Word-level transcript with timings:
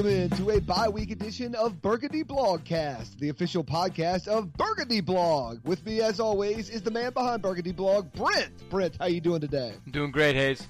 Welcome 0.00 0.18
into 0.18 0.50
a 0.52 0.60
bi-week 0.60 1.10
edition 1.10 1.54
of 1.54 1.82
Burgundy 1.82 2.24
Blogcast, 2.24 3.18
the 3.18 3.28
official 3.28 3.62
podcast 3.62 4.28
of 4.28 4.50
Burgundy 4.54 5.02
Blog. 5.02 5.58
With 5.62 5.84
me, 5.84 6.00
as 6.00 6.18
always, 6.18 6.70
is 6.70 6.80
the 6.80 6.90
man 6.90 7.12
behind 7.12 7.42
Burgundy 7.42 7.72
Blog, 7.72 8.10
Brent. 8.14 8.66
Brent, 8.70 8.96
how 8.98 9.08
you 9.08 9.20
doing 9.20 9.42
today? 9.42 9.74
I'm 9.84 9.92
doing 9.92 10.10
great, 10.10 10.36
Hayes. 10.36 10.66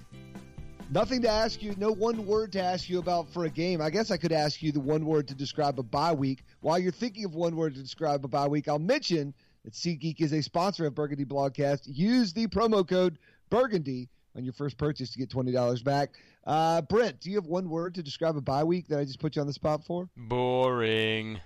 Nothing 0.90 1.22
to 1.22 1.28
ask 1.28 1.62
you, 1.62 1.76
no 1.78 1.92
one 1.92 2.26
word 2.26 2.50
to 2.54 2.60
ask 2.60 2.88
you 2.90 2.98
about 2.98 3.32
for 3.32 3.44
a 3.44 3.50
game. 3.50 3.80
I 3.80 3.88
guess 3.88 4.10
I 4.10 4.16
could 4.16 4.32
ask 4.32 4.64
you 4.64 4.72
the 4.72 4.80
one 4.80 5.04
word 5.04 5.28
to 5.28 5.34
describe 5.36 5.78
a 5.78 5.84
bye 5.84 6.12
week. 6.12 6.42
While 6.58 6.80
you're 6.80 6.90
thinking 6.90 7.24
of 7.24 7.36
one 7.36 7.54
word 7.54 7.76
to 7.76 7.80
describe 7.80 8.24
a 8.24 8.28
bye 8.28 8.48
week, 8.48 8.66
I'll 8.66 8.80
mention 8.80 9.32
that 9.64 9.74
SeatGeek 9.74 10.20
is 10.20 10.32
a 10.32 10.42
sponsor 10.42 10.86
of 10.86 10.96
Burgundy 10.96 11.24
Blogcast. 11.24 11.82
Use 11.84 12.32
the 12.32 12.48
promo 12.48 12.84
code 12.86 13.16
Burgundy 13.48 14.08
on 14.36 14.44
your 14.44 14.52
first 14.52 14.78
purchase 14.78 15.10
to 15.12 15.18
get 15.18 15.30
twenty 15.30 15.52
dollars 15.52 15.82
back. 15.82 16.10
Uh, 16.46 16.82
Brent, 16.82 17.20
do 17.20 17.30
you 17.30 17.36
have 17.36 17.46
one 17.46 17.68
word 17.68 17.94
to 17.94 18.02
describe 18.02 18.36
a 18.36 18.40
bye 18.40 18.64
week 18.64 18.88
that 18.88 18.98
I 18.98 19.04
just 19.04 19.20
put 19.20 19.36
you 19.36 19.42
on 19.42 19.46
the 19.46 19.52
spot 19.52 19.84
for? 19.84 20.08
Boring. 20.16 21.40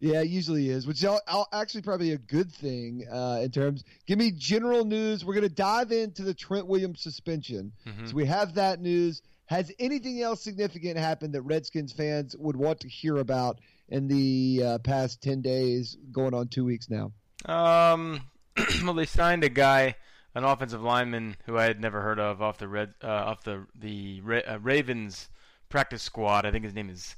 Yeah, 0.00 0.22
it 0.22 0.28
usually 0.28 0.70
is, 0.70 0.86
which 0.86 1.04
I'll, 1.04 1.20
I'll 1.28 1.48
actually 1.52 1.82
probably 1.82 2.12
a 2.12 2.18
good 2.18 2.50
thing 2.50 3.04
uh, 3.12 3.40
in 3.42 3.50
terms. 3.50 3.84
Give 4.06 4.18
me 4.18 4.30
general 4.30 4.86
news. 4.86 5.26
We're 5.26 5.34
going 5.34 5.48
to 5.48 5.54
dive 5.54 5.92
into 5.92 6.22
the 6.22 6.32
Trent 6.32 6.66
Williams 6.66 7.02
suspension. 7.02 7.72
Mm-hmm. 7.86 8.06
So 8.06 8.14
we 8.14 8.24
have 8.24 8.54
that 8.54 8.80
news. 8.80 9.20
Has 9.44 9.70
anything 9.78 10.22
else 10.22 10.42
significant 10.42 10.96
happened 10.96 11.34
that 11.34 11.42
Redskins 11.42 11.92
fans 11.92 12.34
would 12.38 12.56
want 12.56 12.80
to 12.80 12.88
hear 12.88 13.18
about 13.18 13.60
in 13.90 14.08
the 14.08 14.62
uh, 14.64 14.78
past 14.78 15.20
ten 15.20 15.42
days, 15.42 15.98
going 16.10 16.32
on 16.32 16.48
two 16.48 16.64
weeks 16.64 16.88
now? 16.88 17.12
Um, 17.44 18.22
well, 18.84 18.94
they 18.94 19.06
signed 19.06 19.44
a 19.44 19.48
guy 19.50 19.96
an 20.34 20.44
offensive 20.44 20.82
lineman 20.82 21.36
who 21.46 21.58
I 21.58 21.64
had 21.64 21.80
never 21.80 22.02
heard 22.02 22.20
of 22.20 22.40
off 22.40 22.58
the 22.58 22.68
red 22.68 22.94
uh, 23.02 23.08
off 23.08 23.42
the 23.42 23.66
the 23.74 24.22
uh, 24.46 24.58
Ravens 24.60 25.28
practice 25.68 26.02
squad. 26.02 26.46
I 26.46 26.50
think 26.50 26.64
his 26.64 26.74
name 26.74 26.90
is 26.90 27.16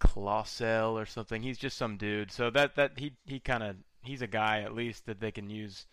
Clausel 0.00 0.92
or 0.92 1.06
something. 1.06 1.42
He's 1.42 1.58
just 1.58 1.76
some 1.76 1.96
dude. 1.96 2.32
So 2.32 2.50
that 2.50 2.76
that 2.76 2.98
he 2.98 3.12
he 3.26 3.40
kind 3.40 3.62
of 3.62 3.76
he's 4.02 4.22
a 4.22 4.26
guy 4.26 4.60
at 4.62 4.74
least 4.74 5.06
that 5.06 5.20
they 5.20 5.30
can 5.30 5.50
use 5.50 5.86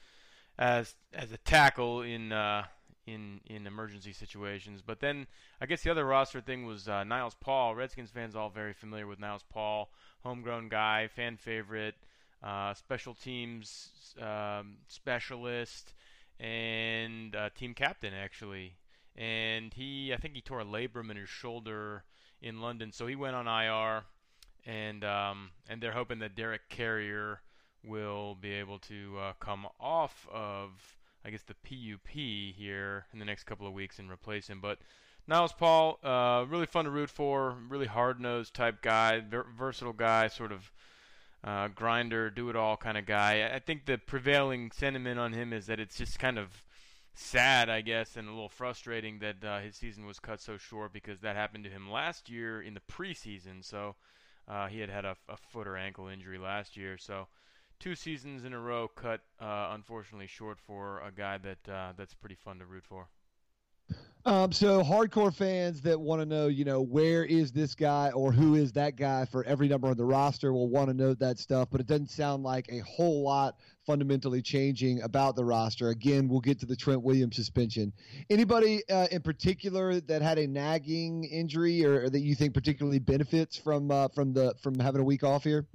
as 0.57 0.95
as 1.13 1.31
a 1.31 1.37
tackle 1.37 2.01
in 2.01 2.31
uh, 2.31 2.63
in 3.05 3.41
in 3.45 3.67
emergency 3.67 4.13
situations. 4.13 4.81
But 4.85 4.99
then 4.99 5.27
I 5.59 5.65
guess 5.65 5.83
the 5.83 5.91
other 5.91 6.05
roster 6.05 6.41
thing 6.41 6.65
was 6.65 6.87
uh, 6.87 7.03
Niles 7.03 7.35
Paul. 7.39 7.75
Redskins 7.75 8.09
fans 8.09 8.35
all 8.35 8.49
very 8.49 8.73
familiar 8.73 9.07
with 9.07 9.19
Niles 9.19 9.43
Paul, 9.49 9.89
homegrown 10.23 10.69
guy, 10.69 11.07
fan 11.07 11.37
favorite, 11.37 11.95
uh, 12.43 12.73
special 12.73 13.13
teams 13.13 13.89
um, 14.21 14.77
specialist 14.87 15.93
and 16.41 17.35
uh, 17.35 17.49
team 17.55 17.73
captain 17.73 18.13
actually. 18.13 18.73
And 19.15 19.73
he, 19.73 20.13
I 20.13 20.17
think 20.17 20.33
he 20.33 20.41
tore 20.41 20.61
a 20.61 20.65
labrum 20.65 21.11
in 21.11 21.17
his 21.17 21.29
shoulder 21.29 22.03
in 22.41 22.61
London, 22.61 22.91
so 22.91 23.07
he 23.07 23.15
went 23.15 23.35
on 23.35 23.47
IR. 23.47 24.03
And 24.65 25.03
um, 25.03 25.51
and 25.69 25.81
they're 25.81 25.91
hoping 25.91 26.19
that 26.19 26.35
Derek 26.35 26.69
Carrier 26.69 27.41
will 27.83 28.35
be 28.35 28.51
able 28.51 28.77
to 28.79 29.17
uh, 29.19 29.33
come 29.39 29.65
off 29.79 30.27
of, 30.31 30.97
I 31.25 31.31
guess, 31.31 31.41
the 31.43 31.55
PUP 31.55 32.09
here 32.09 33.05
in 33.11 33.19
the 33.19 33.25
next 33.25 33.45
couple 33.45 33.65
of 33.65 33.73
weeks 33.73 33.97
and 33.97 34.09
replace 34.09 34.47
him. 34.47 34.61
But 34.61 34.77
Niles 35.27 35.53
Paul, 35.53 35.97
uh, 36.03 36.45
really 36.47 36.67
fun 36.67 36.85
to 36.85 36.91
root 36.91 37.09
for, 37.09 37.55
really 37.69 37.87
hard 37.87 38.19
nosed 38.19 38.53
type 38.53 38.83
guy, 38.83 39.19
ver- 39.19 39.47
versatile 39.57 39.93
guy, 39.93 40.27
sort 40.27 40.51
of 40.51 40.71
uh, 41.43 41.67
grinder, 41.69 42.29
do 42.29 42.49
it 42.49 42.55
all 42.55 42.77
kind 42.77 42.97
of 42.97 43.05
guy. 43.05 43.49
I 43.53 43.59
think 43.59 43.85
the 43.85 43.97
prevailing 43.97 44.71
sentiment 44.71 45.19
on 45.19 45.33
him 45.33 45.53
is 45.53 45.65
that 45.67 45.79
it's 45.79 45.97
just 45.97 46.19
kind 46.19 46.37
of 46.37 46.63
sad, 47.13 47.69
I 47.69 47.81
guess, 47.81 48.15
and 48.15 48.27
a 48.27 48.31
little 48.31 48.49
frustrating 48.49 49.19
that 49.19 49.43
uh, 49.43 49.59
his 49.59 49.75
season 49.75 50.05
was 50.05 50.19
cut 50.19 50.39
so 50.39 50.57
short 50.57 50.93
because 50.93 51.19
that 51.21 51.35
happened 51.35 51.63
to 51.63 51.69
him 51.69 51.89
last 51.89 52.29
year 52.29 52.61
in 52.61 52.73
the 52.73 52.81
preseason. 52.81 53.63
So 53.63 53.95
uh, 54.47 54.67
he 54.67 54.79
had 54.79 54.89
had 54.89 55.05
a, 55.05 55.15
a, 55.29 55.37
foot 55.37 55.67
or 55.67 55.77
ankle 55.77 56.07
injury 56.07 56.37
last 56.37 56.77
year. 56.77 56.97
So 56.97 57.27
two 57.79 57.95
seasons 57.95 58.43
in 58.43 58.53
a 58.53 58.59
row 58.59 58.87
cut, 58.87 59.21
uh, 59.39 59.69
unfortunately, 59.71 60.27
short 60.27 60.59
for 60.59 61.01
a 61.01 61.11
guy 61.11 61.37
that 61.39 61.69
uh, 61.69 61.93
that's 61.97 62.13
pretty 62.13 62.35
fun 62.35 62.59
to 62.59 62.65
root 62.65 62.83
for. 62.83 63.07
Um, 64.23 64.51
so 64.51 64.83
hardcore 64.83 65.33
fans 65.33 65.81
that 65.81 65.99
want 65.99 66.21
to 66.21 66.27
know, 66.27 66.47
you 66.47 66.63
know, 66.63 66.79
where 66.79 67.25
is 67.25 67.51
this 67.51 67.73
guy 67.73 68.11
or 68.11 68.31
who 68.31 68.53
is 68.53 68.71
that 68.73 68.95
guy 68.95 69.25
for 69.25 69.43
every 69.45 69.67
number 69.67 69.87
on 69.87 69.97
the 69.97 70.05
roster 70.05 70.53
will 70.53 70.69
want 70.69 70.89
to 70.89 70.93
know 70.93 71.15
that 71.15 71.39
stuff, 71.39 71.69
but 71.71 71.81
it 71.81 71.87
doesn't 71.87 72.11
sound 72.11 72.43
like 72.43 72.67
a 72.71 72.79
whole 72.79 73.23
lot 73.23 73.57
fundamentally 73.83 74.39
changing 74.43 75.01
about 75.01 75.35
the 75.35 75.43
roster. 75.43 75.89
Again, 75.89 76.27
we'll 76.27 76.39
get 76.39 76.59
to 76.59 76.67
the 76.67 76.75
Trent 76.75 77.01
Williams 77.01 77.35
suspension. 77.35 77.91
Anybody 78.29 78.87
uh, 78.89 79.07
in 79.09 79.23
particular 79.23 79.99
that 80.01 80.21
had 80.21 80.37
a 80.37 80.45
nagging 80.45 81.23
injury 81.23 81.83
or, 81.83 82.03
or 82.03 82.09
that 82.11 82.19
you 82.19 82.35
think 82.35 82.53
particularly 82.53 82.99
benefits 82.99 83.57
from 83.57 83.89
uh, 83.89 84.07
from 84.09 84.33
the 84.33 84.53
from 84.61 84.77
having 84.77 85.01
a 85.01 85.03
week 85.03 85.23
off 85.23 85.43
here? 85.43 85.65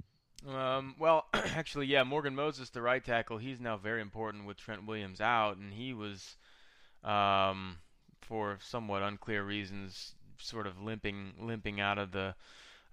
Um, 0.47 0.95
well, 0.97 1.25
actually, 1.33 1.87
yeah, 1.87 2.05
Morgan 2.05 2.33
Moses, 2.33 2.69
the 2.69 2.81
right 2.81 3.03
tackle, 3.03 3.39
he's 3.39 3.59
now 3.59 3.75
very 3.75 3.99
important 3.99 4.45
with 4.45 4.55
Trent 4.55 4.85
Williams 4.85 5.19
out, 5.19 5.57
and 5.57 5.73
he 5.73 5.93
was. 5.93 6.37
Um, 7.03 7.77
for 8.27 8.57
somewhat 8.61 9.03
unclear 9.03 9.43
reasons, 9.43 10.13
sort 10.37 10.67
of 10.67 10.81
limping 10.81 11.33
limping 11.39 11.79
out 11.79 11.97
of 11.97 12.11
the 12.11 12.35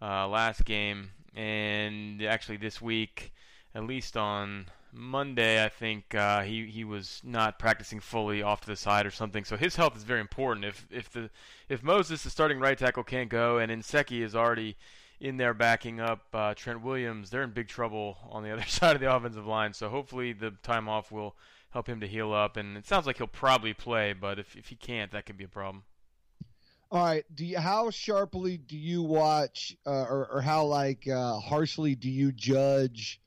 uh, 0.00 0.28
last 0.28 0.64
game. 0.64 1.10
And 1.34 2.22
actually, 2.22 2.58
this 2.58 2.80
week, 2.80 3.32
at 3.74 3.84
least 3.84 4.16
on 4.16 4.66
Monday, 4.92 5.64
I 5.64 5.68
think 5.68 6.14
uh, 6.14 6.42
he 6.42 6.66
he 6.66 6.84
was 6.84 7.20
not 7.24 7.58
practicing 7.58 8.00
fully 8.00 8.42
off 8.42 8.60
to 8.62 8.66
the 8.68 8.76
side 8.76 9.06
or 9.06 9.10
something. 9.10 9.44
So 9.44 9.56
his 9.56 9.76
health 9.76 9.96
is 9.96 10.04
very 10.04 10.20
important. 10.20 10.64
If 10.64 10.86
if 10.90 11.10
the 11.10 11.30
if 11.68 11.82
Moses, 11.82 12.22
the 12.22 12.30
starting 12.30 12.60
right 12.60 12.78
tackle, 12.78 13.02
can't 13.02 13.28
go, 13.28 13.58
and 13.58 13.72
Nsekhe 13.72 14.22
is 14.22 14.36
already 14.36 14.76
in 15.20 15.36
there 15.36 15.54
backing 15.54 16.00
up 16.00 16.26
uh, 16.32 16.54
Trent 16.54 16.82
Williams, 16.82 17.30
they're 17.30 17.42
in 17.42 17.50
big 17.50 17.68
trouble 17.68 18.18
on 18.28 18.42
the 18.42 18.50
other 18.52 18.62
side 18.62 18.94
of 18.94 19.00
the 19.00 19.12
offensive 19.14 19.46
line. 19.46 19.72
So 19.72 19.88
hopefully 19.88 20.32
the 20.32 20.52
time 20.62 20.88
off 20.88 21.10
will 21.10 21.34
help 21.74 21.88
him 21.88 22.00
to 22.00 22.06
heal 22.06 22.32
up. 22.32 22.56
And 22.56 22.76
it 22.78 22.86
sounds 22.86 23.04
like 23.06 23.18
he'll 23.18 23.26
probably 23.26 23.74
play, 23.74 24.14
but 24.14 24.38
if 24.38 24.56
if 24.56 24.68
he 24.68 24.76
can't, 24.76 25.12
that 25.12 25.26
could 25.26 25.36
be 25.36 25.44
a 25.44 25.48
problem. 25.48 25.82
All 26.90 27.04
right. 27.04 27.24
Do 27.34 27.44
you 27.44 27.58
how 27.58 27.90
sharply 27.90 28.56
do 28.56 28.78
you 28.78 29.02
watch, 29.02 29.76
uh, 29.84 30.04
or 30.04 30.28
or 30.32 30.40
how 30.40 30.64
like 30.64 31.06
uh, 31.06 31.38
harshly 31.40 31.94
do 31.96 32.08
you 32.08 32.32
judge 32.32 33.20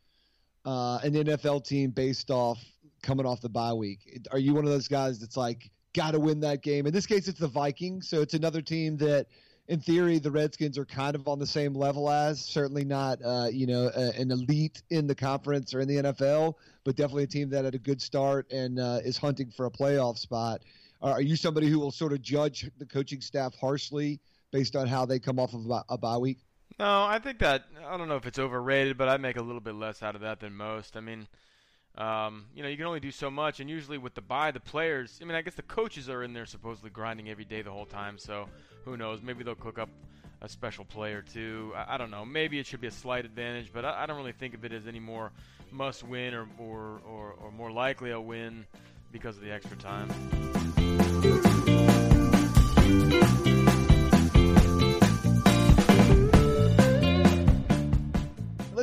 uh, 0.66 1.00
an 1.03 1.13
NFL 1.13 1.66
team 1.66 1.91
based 1.91 2.31
off 2.31 2.63
coming 3.03 3.25
off 3.25 3.41
the 3.41 3.50
bye 3.50 3.74
week? 3.74 4.22
Are 4.31 4.40
you 4.40 4.56
one 4.56 4.63
of 4.63 4.72
those 4.72 4.88
guys 4.88 5.19
that's 5.19 5.38
like 5.38 5.69
got 5.94 6.12
to 6.12 6.19
win 6.19 6.40
that 6.40 6.63
game? 6.63 6.88
In 6.88 6.94
this 6.94 7.06
case, 7.06 7.28
it's 7.28 7.40
the 7.40 7.47
Vikings, 7.47 8.09
so 8.09 8.22
it's 8.22 8.34
another 8.34 8.62
team 8.62 8.97
that 8.97 9.28
in 9.68 9.80
theory, 9.82 10.18
the 10.18 10.32
Redskins 10.32 10.78
are 10.78 10.86
kind 10.86 11.16
of 11.16 11.28
on 11.28 11.40
the 11.40 11.46
same 11.46 11.74
level 11.74 12.10
as. 12.10 12.40
Certainly 12.40 12.86
not, 12.86 13.20
uh, 13.24 13.48
you 13.52 13.68
know, 13.68 13.92
a, 13.96 14.20
an 14.20 14.32
elite 14.32 14.82
in 14.90 15.08
the 15.08 15.16
conference 15.16 15.74
or 15.74 15.82
in 15.82 15.88
the 15.88 15.96
NFL, 15.96 16.56
but 16.84 16.96
definitely 16.96 17.24
a 17.24 17.28
team 17.28 17.50
that 17.50 17.66
had 17.66 17.76
a 17.76 17.80
good 17.80 18.02
start 18.02 18.50
and 18.52 18.80
uh, 18.80 19.00
is 19.04 19.18
hunting 19.18 19.52
for 19.52 19.66
a 19.66 19.72
playoff 19.72 20.18
spot. 20.18 20.62
Are 21.02 21.22
you 21.22 21.36
somebody 21.36 21.70
who 21.70 21.80
will 21.80 21.92
sort 21.92 22.14
of 22.14 22.22
judge 22.22 22.70
the 22.80 22.86
coaching 22.86 23.22
staff 23.22 23.54
harshly 23.60 24.20
based 24.52 24.76
on 24.76 24.88
how 24.88 25.06
they 25.06 25.20
come 25.20 25.38
off 25.40 25.54
of 25.54 25.66
a 25.90 25.98
bye 25.98 26.18
week? 26.18 26.40
No, 26.80 27.04
I 27.04 27.20
think 27.20 27.40
that 27.40 27.66
I 27.88 27.98
don't 27.98 28.08
know 28.08 28.16
if 28.16 28.26
it's 28.26 28.40
overrated, 28.40 28.98
but 28.98 29.10
I 29.10 29.18
make 29.18 29.38
a 29.38 29.42
little 29.42 29.62
bit 29.62 29.76
less 29.76 30.02
out 30.02 30.16
of 30.16 30.22
that 30.22 30.40
than 30.40 30.56
most. 30.56 30.98
I 30.98 31.02
mean, 31.02 31.28
um, 31.97 32.46
you 32.56 32.62
know, 32.62 32.69
you 32.69 32.78
can 32.78 32.85
only 32.85 33.00
do 33.00 33.12
so 33.12 33.31
much, 33.31 33.59
and 33.59 33.69
usually 33.69 33.97
with 33.97 34.13
the 34.13 34.22
bye, 34.22 34.52
the 34.52 34.59
players. 34.59 35.19
I 35.22 35.25
mean, 35.25 35.35
I 35.35 35.41
guess 35.41 35.56
the 35.56 35.63
coaches 35.63 36.09
are 36.09 36.24
in 36.24 36.34
there 36.34 36.46
supposedly 36.46 36.91
grinding 36.91 37.30
every 37.30 37.46
day 37.46 37.62
the 37.63 37.72
whole 37.72 37.88
time. 37.88 38.18
So 38.19 38.47
who 38.85 38.97
knows? 38.97 39.22
Maybe 39.22 39.44
they'll 39.44 39.56
cook 39.56 39.80
up 39.80 39.90
a 40.41 40.50
special 40.50 40.86
play 40.86 41.13
or 41.13 41.24
two. 41.24 41.74
I, 41.75 41.96
I 41.96 41.97
don't 41.97 42.12
know. 42.12 42.24
Maybe 42.24 42.59
it 42.59 42.68
should 42.68 42.81
be 42.81 42.88
a 42.88 42.91
slight 42.91 43.25
advantage, 43.25 43.72
but 43.74 43.84
I, 43.84 44.03
I, 44.03 44.06
don't 44.06 44.18
really 44.18 44.31
think 44.31 44.53
of 44.53 44.63
it 44.63 44.72
as 44.72 44.86
any 44.86 45.00
more 45.00 45.31
must 45.72 46.03
win 46.03 46.34
or, 46.36 46.47
or, 46.59 47.02
or, 47.09 47.34
or 47.41 47.52
more 47.52 47.72
likely 47.72 48.12
a 48.12 48.22
win 48.22 48.66
because 49.12 49.38
of 49.38 49.44
the 49.44 49.51
extra 49.51 49.77
time. 49.77 50.10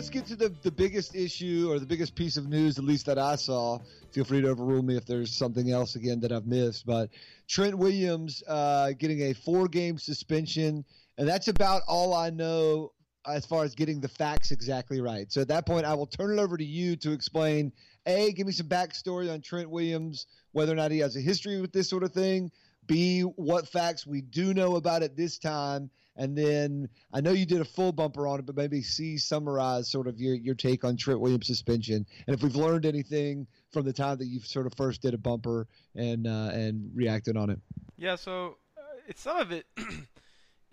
Let's 0.05 0.11
get 0.13 0.27
to 0.27 0.37
the, 0.37 0.55
the 0.61 0.71
biggest 0.71 1.15
issue 1.15 1.69
or 1.71 1.79
the 1.79 1.87
biggest 1.87 2.15
piece 2.15 2.37
of 2.37 2.47
news, 2.47 2.77
at 2.77 2.85
least 2.85 3.07
that 3.07 3.19
I 3.19 3.37
saw. 3.37 3.79
Feel 4.13 4.25
free 4.25 4.43
to 4.43 4.49
overrule 4.49 4.83
me 4.83 4.99
if 4.99 5.07
there's 5.07 5.35
something 5.35 5.71
else 5.71 5.97
again 5.97 6.21
that 6.21 6.31
I've 6.31 6.47
missed. 6.47 6.85
But 6.85 7.09
Trent 7.49 7.79
Williams 7.79 8.43
uh, 8.47 8.93
getting 8.99 9.23
a 9.23 9.33
four 9.33 9.67
game 9.67 9.97
suspension, 9.97 10.85
and 11.17 11.27
that's 11.27 11.49
about 11.49 11.85
all 11.89 12.13
I 12.13 12.29
know 12.29 12.93
as 13.27 13.47
far 13.47 13.65
as 13.65 13.75
getting 13.75 14.03
the 14.03 14.09
facts 14.09 14.51
exactly 14.51 15.01
right. 15.01 15.33
So 15.33 15.41
at 15.41 15.49
that 15.49 15.65
point, 15.65 15.87
I 15.87 15.95
will 15.95 16.07
turn 16.07 16.39
it 16.39 16.43
over 16.43 16.59
to 16.59 16.65
you 16.65 16.97
to 16.97 17.13
explain 17.13 17.73
A, 18.05 18.31
give 18.33 18.47
me 18.47 18.53
some 18.53 18.69
backstory 18.69 19.33
on 19.33 19.41
Trent 19.41 19.71
Williams, 19.71 20.27
whether 20.53 20.71
or 20.71 20.77
not 20.77 20.91
he 20.91 20.99
has 20.99 21.17
a 21.17 21.21
history 21.21 21.63
with 21.63 21.73
this 21.73 21.89
sort 21.89 22.03
of 22.03 22.13
thing, 22.13 22.53
B, 22.87 23.23
what 23.23 23.69
facts 23.69 24.07
we 24.07 24.21
do 24.21 24.53
know 24.53 24.77
about 24.77 25.03
it 25.03 25.17
this 25.17 25.39
time, 25.39 25.89
and 26.17 26.37
then 26.37 26.89
I 27.13 27.21
know 27.21 27.33
you 27.33 27.47
did 27.47 27.61
a 27.61 27.65
full 27.65 27.93
bumper 27.93 28.27
on 28.27 28.39
it, 28.39 28.47
but 28.47 28.57
maybe 28.57 28.83
C 28.83 29.19
summarize 29.19 29.91
sort 29.91 30.07
of 30.07 30.21
your, 30.21 30.35
your 30.35 30.55
take 30.55 30.85
on 30.85 30.97
Trent 30.97 31.21
Williams 31.21 31.47
suspension, 31.47 32.07
and 32.27 32.35
if 32.35 32.43
we've 32.43 32.57
learned 32.57 32.87
anything 32.87 33.47
from 33.73 33.85
the 33.85 33.93
time 33.93 34.19
that 34.19 34.27
you 34.27 34.41
sort 34.41 34.67
of 34.67 34.75
first 34.75 35.03
did 35.03 35.15
a 35.15 35.19
bumper 35.19 35.67
and 35.95 36.27
uh, 36.27 36.51
and 36.53 36.91
reacted 36.95 37.37
on 37.37 37.51
it. 37.51 37.59
Yeah, 37.97 38.17
so 38.17 38.57
uh, 38.77 38.81
it's 39.09 39.23
some 39.23 39.39
of 39.39 39.53
it. 39.53 39.67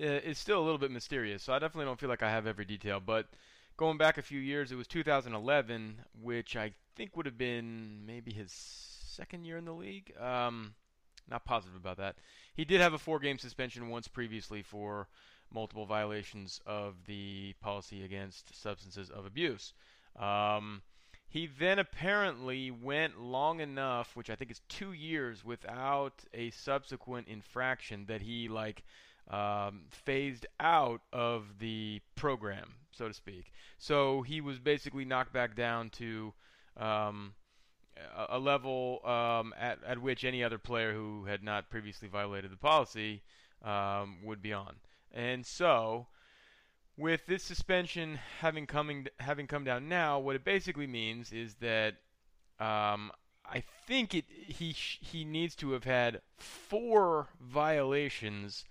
is 0.02 0.38
still 0.38 0.60
a 0.60 0.64
little 0.64 0.78
bit 0.78 0.92
mysterious. 0.92 1.44
So 1.44 1.54
I 1.54 1.60
definitely 1.60 1.86
don't 1.86 2.00
feel 2.00 2.10
like 2.10 2.24
I 2.24 2.30
have 2.30 2.48
every 2.48 2.66
detail. 2.66 3.00
But 3.00 3.28
going 3.78 3.98
back 3.98 4.18
a 4.18 4.22
few 4.22 4.40
years, 4.40 4.72
it 4.72 4.76
was 4.76 4.88
2011, 4.88 6.02
which 6.22 6.56
I 6.56 6.74
think 6.96 7.16
would 7.16 7.26
have 7.26 7.38
been 7.38 8.06
maybe 8.06 8.32
his 8.32 8.52
second 8.52 9.46
year 9.46 9.58
in 9.58 9.66
the 9.66 9.74
league. 9.74 10.14
Um, 10.20 10.74
not 11.30 11.46
positive 11.46 11.76
about 11.76 11.98
that. 11.98 12.16
He 12.54 12.66
did 12.66 12.82
have 12.82 12.94
a 12.94 12.98
four-game 12.98 13.38
suspension 13.38 13.90
once 13.90 14.08
previously 14.08 14.64
for 14.64 15.08
multiple 15.54 15.86
violations 15.86 16.60
of 16.66 16.96
the 17.06 17.54
policy 17.62 18.04
against 18.04 18.56
substances 18.62 19.10
of 19.10 19.26
abuse. 19.26 19.74
Um, 20.20 20.82
he 21.30 21.48
then 21.60 21.80
apparently 21.80 22.72
went 22.72 23.22
long 23.22 23.62
enough, 23.62 24.16
which 24.16 24.30
I 24.30 24.36
think 24.36 24.52
is 24.52 24.62
two 24.68 24.92
years, 24.92 25.46
without 25.46 26.24
a 26.34 26.50
subsequent 26.52 27.30
infraction 27.30 28.06
that 28.08 28.22
he 28.22 28.50
like 28.50 28.84
um, 29.30 29.84
phased 29.90 30.46
out 30.60 31.02
of 31.14 31.46
the 31.60 32.02
program, 32.16 32.74
so 32.92 33.08
to 33.08 33.14
speak. 33.14 33.52
So 33.78 34.22
he 34.24 34.42
was 34.42 34.60
basically 34.60 35.06
knocked 35.06 35.32
back 35.32 35.56
down 35.56 35.90
to 35.92 36.34
um, 36.76 37.34
a 38.30 38.40
level 38.40 39.00
um, 39.06 39.54
at, 39.58 39.80
at 39.86 40.02
which 40.02 40.26
any 40.26 40.44
other 40.44 40.58
player 40.58 40.94
who 40.94 41.26
had 41.26 41.44
not 41.44 41.70
previously 41.70 42.10
violated 42.10 42.52
the 42.52 42.58
policy 42.58 43.22
um, 43.64 44.18
would 44.24 44.42
be 44.42 44.52
on. 44.52 44.76
And 45.14 45.46
so, 45.46 46.08
with 46.98 47.26
this 47.26 47.44
suspension 47.44 48.20
having 48.40 48.66
coming 48.66 49.08
having 49.20 49.48
come 49.48 49.64
down 49.64 49.90
now, 49.90 50.20
what 50.20 50.36
it 50.36 50.44
basically 50.44 50.88
means 50.88 51.32
is 51.32 51.56
that 51.56 51.96
um, 52.60 53.12
I 53.46 53.64
think 53.88 54.14
it 54.14 54.26
he 54.30 54.72
he 54.72 55.26
needs 55.26 55.56
to 55.58 55.72
have 55.72 55.84
had 55.84 56.22
four 56.38 57.28
violations 57.40 58.66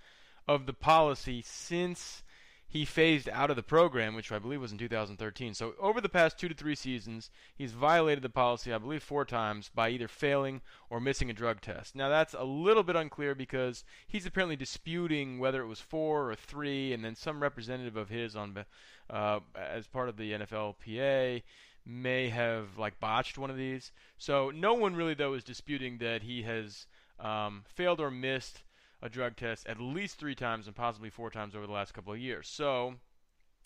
of 0.49 0.67
the 0.67 0.73
policy 0.73 1.43
since 1.43 2.23
he 2.71 2.85
phased 2.85 3.29
out 3.29 3.51
of 3.51 3.57
the 3.57 3.65
program, 3.65 4.15
which 4.15 4.31
I 4.31 4.39
believe 4.39 4.61
was 4.61 4.71
in 4.71 4.79
2013. 4.79 5.55
So 5.55 5.75
over 5.81 6.01
the 6.01 6.09
past 6.09 6.39
two 6.39 6.49
to 6.49 6.55
three 6.55 6.77
seasons, 6.77 7.29
he's 7.53 7.73
violated 7.73 8.23
the 8.23 8.29
policy, 8.29 8.73
I 8.73 8.79
believe, 8.79 9.03
four 9.03 9.25
times 9.25 9.69
by 9.75 9.91
either 9.91 10.07
failing 10.07 10.61
or 10.89 11.01
missing 11.01 11.29
a 11.29 11.33
drug 11.33 11.61
test. 11.61 11.97
Now 11.97 12.09
that's 12.09 12.33
a 12.33 12.45
little 12.45 12.85
bit 12.85 12.95
unclear 12.95 13.35
because 13.35 13.83
he's 14.07 14.25
apparently 14.25 14.55
disputing 14.55 15.41
whether 15.41 15.61
it 15.61 15.67
was 15.67 15.81
four 15.81 16.31
or 16.31 16.37
three, 16.37 16.93
and 16.93 17.05
then 17.05 17.17
some 17.17 17.43
representative 17.43 17.97
of 17.97 18.09
his 18.09 18.37
on 18.37 18.65
uh, 19.11 19.41
as 19.57 19.89
part 19.89 20.09
of 20.09 20.17
the 20.17 20.31
NFLPA 20.31 21.43
may 21.85 22.29
have 22.29 22.79
like 22.79 23.01
botched 23.01 23.37
one 23.37 23.51
of 23.51 23.57
these. 23.57 23.91
So 24.17 24.51
no 24.51 24.75
one 24.75 24.95
really 24.95 25.15
though 25.15 25.35
is 25.35 25.43
disputing 25.43 25.99
that 25.99 26.23
he 26.23 26.43
has 26.43 26.87
um, 27.19 27.65
failed 27.67 28.01
or 28.01 28.13
missed 28.13 28.63
a 29.03 29.09
drug 29.09 29.37
test 29.37 29.67
at 29.67 29.81
least 29.81 30.19
three 30.19 30.35
times 30.35 30.67
and 30.67 30.77
possibly 30.77 31.11
four 31.11 31.31
times 31.31 31.55
over 31.55 31.67
the 31.67 31.73
last 31.73 31.95
couple 31.95 32.13
of 32.13 32.19
years. 32.19 32.49
So 32.49 32.95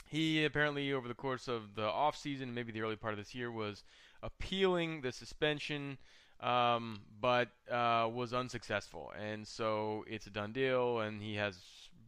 he 0.07 0.45
apparently, 0.45 0.93
over 0.93 1.09
the 1.09 1.15
course 1.15 1.49
of 1.49 1.75
the 1.75 1.85
off 1.85 2.17
season, 2.17 2.55
maybe 2.55 2.73
the 2.73 2.83
early 2.83 2.97
part 2.97 3.15
of 3.15 3.19
this 3.19 3.35
year, 3.35 3.51
was 3.51 3.83
appealing 4.23 5.01
the 5.01 5.13
suspension, 5.13 5.99
um, 6.41 7.01
but 7.21 7.49
uh, 7.71 8.09
was 8.13 8.33
unsuccessful, 8.33 9.13
and 9.21 9.47
so 9.47 10.05
it's 10.07 10.27
a 10.27 10.31
done 10.31 10.53
deal, 10.53 11.01
and 11.01 11.23
he 11.23 11.35
has 11.37 11.59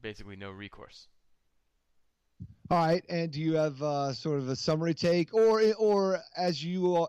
basically 0.03 0.37
no 0.37 0.51
recourse. 0.51 1.09
All 2.71 2.79
right, 2.79 3.05
and 3.09 3.31
do 3.31 3.41
you 3.41 3.55
have 3.55 3.81
uh, 3.83 4.13
sort 4.13 4.39
of 4.39 4.49
a 4.49 4.57
summary 4.57 4.95
take, 4.95 5.33
or 5.33 5.63
or 5.79 6.21
as 6.37 6.63
you 6.63 7.09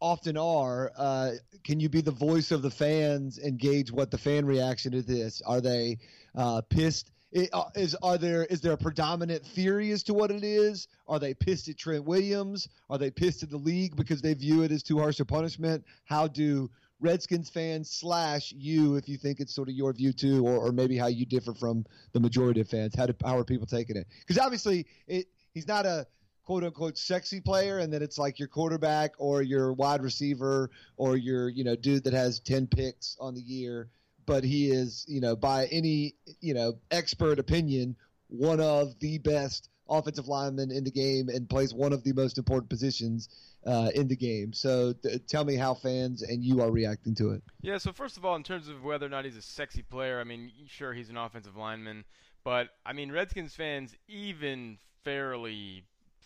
often 0.00 0.36
are, 0.36 0.92
uh, 0.96 1.32
can 1.64 1.80
you 1.80 1.88
be 1.88 2.00
the 2.00 2.10
voice 2.10 2.50
of 2.50 2.62
the 2.62 2.70
fans 2.70 3.38
and 3.38 3.58
gauge 3.58 3.90
what 3.90 4.10
the 4.10 4.18
fan 4.18 4.44
reaction 4.44 4.92
to 4.92 5.02
this? 5.02 5.42
Are 5.42 5.60
they 5.60 5.98
uh, 6.34 6.62
pissed? 6.68 7.10
Uh, 7.52 7.64
is 7.74 7.94
are 8.02 8.16
there 8.16 8.44
is 8.44 8.60
there 8.60 8.72
a 8.72 8.76
predominant 8.76 9.44
theory 9.44 9.90
as 9.90 10.02
to 10.04 10.14
what 10.14 10.30
it 10.30 10.44
is? 10.44 10.88
Are 11.08 11.18
they 11.18 11.34
pissed 11.34 11.68
at 11.68 11.76
Trent 11.76 12.04
Williams? 12.04 12.68
Are 12.88 12.98
they 12.98 13.10
pissed 13.10 13.42
at 13.42 13.50
the 13.50 13.56
league 13.56 13.96
because 13.96 14.22
they 14.22 14.32
view 14.32 14.62
it 14.62 14.70
as 14.70 14.82
too 14.82 14.98
harsh 14.98 15.20
a 15.20 15.24
punishment? 15.24 15.84
How 16.04 16.28
do 16.28 16.70
Redskins 17.00 17.50
fans 17.50 17.90
slash 17.90 18.54
you, 18.56 18.96
if 18.96 19.08
you 19.08 19.18
think 19.18 19.40
it's 19.40 19.54
sort 19.54 19.68
of 19.68 19.74
your 19.74 19.92
view 19.92 20.12
too, 20.12 20.46
or, 20.46 20.56
or 20.56 20.72
maybe 20.72 20.96
how 20.96 21.08
you 21.08 21.26
differ 21.26 21.52
from 21.52 21.84
the 22.12 22.20
majority 22.20 22.60
of 22.60 22.68
fans? 22.68 22.94
How 22.96 23.06
do, 23.06 23.14
how 23.22 23.36
are 23.36 23.44
people 23.44 23.66
taking 23.66 23.96
it? 23.96 24.06
Because 24.20 24.38
obviously, 24.38 24.86
it 25.06 25.26
he's 25.52 25.68
not 25.68 25.84
a 25.84 26.06
quote 26.46 26.64
unquote 26.64 26.96
sexy 26.96 27.40
player 27.40 27.78
and 27.78 27.92
then 27.92 28.02
it's 28.02 28.18
like 28.18 28.38
your 28.38 28.48
quarterback 28.48 29.12
or 29.18 29.42
your 29.42 29.72
wide 29.72 30.02
receiver 30.02 30.70
or 30.96 31.16
your 31.16 31.48
you 31.48 31.64
know 31.64 31.76
dude 31.76 32.04
that 32.04 32.14
has 32.14 32.40
10 32.40 32.68
picks 32.68 33.16
on 33.20 33.34
the 33.34 33.40
year 33.40 33.90
but 34.24 34.44
he 34.44 34.70
is 34.70 35.04
you 35.08 35.20
know 35.20 35.36
by 35.36 35.66
any 35.66 36.14
you 36.40 36.54
know 36.54 36.74
expert 36.90 37.38
opinion 37.38 37.96
one 38.28 38.60
of 38.60 38.98
the 39.00 39.18
best 39.18 39.68
offensive 39.88 40.28
linemen 40.28 40.70
in 40.70 40.84
the 40.84 40.90
game 40.90 41.28
and 41.28 41.48
plays 41.48 41.74
one 41.74 41.92
of 41.92 42.02
the 42.04 42.12
most 42.12 42.38
important 42.38 42.68
positions 42.68 43.28
uh, 43.66 43.90
in 43.94 44.08
the 44.08 44.16
game. 44.16 44.52
So 44.52 44.92
th- 44.92 45.26
tell 45.28 45.44
me 45.44 45.54
how 45.54 45.74
fans 45.74 46.22
and 46.22 46.42
you 46.44 46.60
are 46.60 46.70
reacting 46.70 47.14
to 47.16 47.30
it. 47.30 47.42
Yeah. 47.62 47.78
So 47.78 47.92
first 47.92 48.16
of 48.16 48.24
all, 48.24 48.34
in 48.34 48.42
terms 48.42 48.68
of 48.68 48.82
whether 48.82 49.06
or 49.06 49.08
not 49.08 49.24
he's 49.24 49.36
a 49.36 49.42
sexy 49.42 49.82
player, 49.82 50.20
I 50.20 50.24
mean, 50.24 50.50
sure 50.66 50.92
he's 50.92 51.10
an 51.10 51.16
offensive 51.16 51.56
lineman, 51.56 52.04
but 52.44 52.70
I 52.84 52.92
mean 52.92 53.12
Redskins 53.12 53.54
fans 53.54 53.94
even 54.08 54.78
fairly 55.04 55.84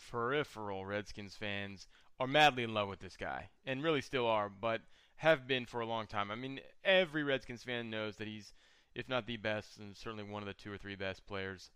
peripheral 0.09 0.85
Redskins 0.85 1.35
fans 1.35 1.87
are 2.19 2.27
madly 2.27 2.63
in 2.63 2.73
love 2.73 2.87
with 2.87 2.99
this 2.99 3.17
guy, 3.17 3.49
and 3.65 3.83
really 3.83 4.01
still 4.01 4.27
are, 4.27 4.49
but 4.49 4.81
have 5.17 5.47
been 5.47 5.65
for 5.65 5.81
a 5.81 5.85
long 5.85 6.07
time. 6.07 6.31
I 6.31 6.35
mean, 6.35 6.59
every 6.83 7.23
Redskins 7.23 7.63
fan 7.63 7.89
knows 7.89 8.15
that 8.17 8.27
he's, 8.27 8.53
if 8.95 9.07
not 9.07 9.27
the 9.27 9.37
best, 9.37 9.77
and 9.77 9.95
certainly 9.95 10.23
one 10.23 10.41
of 10.41 10.47
the 10.47 10.53
two 10.53 10.71
or 10.71 10.77
three 10.77 10.95
best 10.95 11.25
players 11.25 11.69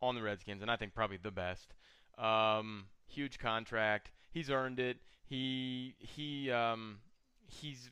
on 0.00 0.14
the 0.14 0.22
Redskins, 0.22 0.62
and 0.62 0.70
I 0.70 0.76
think 0.76 0.94
probably 0.94 1.18
the 1.18 1.30
best. 1.30 1.74
Um, 2.18 2.86
huge 3.06 3.38
contract. 3.38 4.10
He's 4.32 4.50
earned 4.50 4.80
it. 4.80 4.98
He 5.24 5.94
he 5.98 6.50
um, 6.50 6.98
he's. 7.46 7.90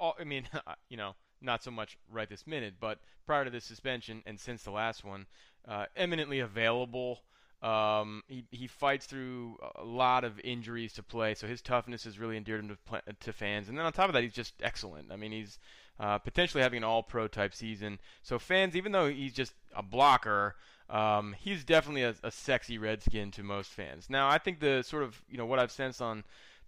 Uh, 0.00 0.12
I 0.18 0.24
mean, 0.24 0.48
you 0.88 0.96
know, 0.96 1.14
not 1.40 1.62
so 1.62 1.70
much 1.70 1.98
right 2.10 2.28
this 2.28 2.46
minute, 2.46 2.74
but 2.80 2.98
prior 3.26 3.44
to 3.44 3.50
the 3.50 3.60
suspension 3.60 4.22
and 4.26 4.38
since 4.38 4.62
the 4.62 4.70
last 4.70 5.04
one, 5.04 5.26
uh, 5.66 5.86
eminently 5.96 6.40
available 6.40 7.20
um, 7.66 8.22
he, 8.28 8.44
he 8.50 8.66
fights 8.68 9.06
through 9.06 9.58
a 9.74 9.84
lot 9.84 10.22
of 10.22 10.38
injuries 10.40 10.92
to 10.94 11.02
play, 11.02 11.34
so 11.34 11.48
his 11.48 11.60
toughness 11.60 12.04
has 12.04 12.18
really 12.18 12.36
endeared 12.36 12.60
him 12.60 12.68
to, 12.68 13.14
to 13.20 13.32
fans. 13.32 13.68
And 13.68 13.76
then 13.76 13.84
on 13.84 13.92
top 13.92 14.08
of 14.08 14.14
that, 14.14 14.22
he's 14.22 14.32
just 14.32 14.54
excellent. 14.62 15.10
I 15.10 15.16
mean, 15.16 15.32
he's 15.32 15.58
uh, 15.98 16.18
potentially 16.18 16.62
having 16.62 16.78
an 16.78 16.84
all-pro 16.84 17.26
type 17.26 17.54
season. 17.54 17.98
So 18.22 18.38
fans, 18.38 18.76
even 18.76 18.92
though 18.92 19.08
he's 19.08 19.32
just 19.32 19.52
a 19.74 19.82
blocker, 19.82 20.54
um, 20.88 21.34
he's 21.40 21.64
definitely 21.64 22.04
a, 22.04 22.14
a 22.22 22.30
sexy 22.30 22.78
Redskin 22.78 23.32
to 23.32 23.42
most 23.42 23.70
fans. 23.70 24.08
Now, 24.08 24.28
I 24.28 24.38
think 24.38 24.60
the 24.60 24.82
sort 24.82 25.02
of 25.02 25.20
you 25.28 25.36
know 25.36 25.46
what 25.46 25.58
I've 25.58 25.72
sensed 25.72 26.00
on 26.00 26.22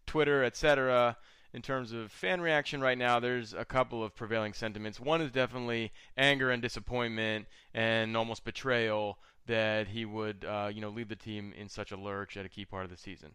Twitter, 0.07 0.43
etc 0.43 1.17
in 1.55 1.63
terms 1.63 1.93
of 1.93 2.13
fan 2.13 2.41
reaction 2.41 2.81
right 2.81 2.99
now, 2.99 3.19
there's 3.19 3.55
a 3.55 3.65
couple 3.65 4.05
of 4.05 4.15
prevailing 4.15 4.53
sentiments. 4.53 5.01
One 5.01 5.23
is 5.23 5.31
definitely 5.31 5.93
anger 6.17 6.51
and 6.51 6.61
disappointment 6.61 7.47
and 7.73 8.17
almost 8.17 8.45
betrayal 8.45 9.19
that 9.49 9.89
he 9.89 10.05
would, 10.05 10.45
uh, 10.45 10.71
you 10.73 10.81
know, 10.81 10.91
leave 10.91 11.09
the 11.09 11.17
team 11.17 11.53
in 11.59 11.69
such 11.69 11.91
a 11.91 11.97
lurch 11.97 12.37
at 12.37 12.47
a 12.47 12.49
key 12.49 12.65
part 12.65 12.85
of 12.85 12.91
the 12.91 12.97
season. 12.97 13.33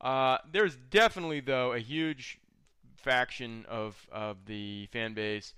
Uh, 0.00 0.38
there's 0.52 0.76
definitely, 0.76 1.40
though, 1.40 1.72
a 1.72 1.80
huge 1.80 2.38
faction 2.96 3.66
of 3.68 4.06
of 4.10 4.46
the 4.46 4.86
fan 4.86 5.12
base 5.12 5.52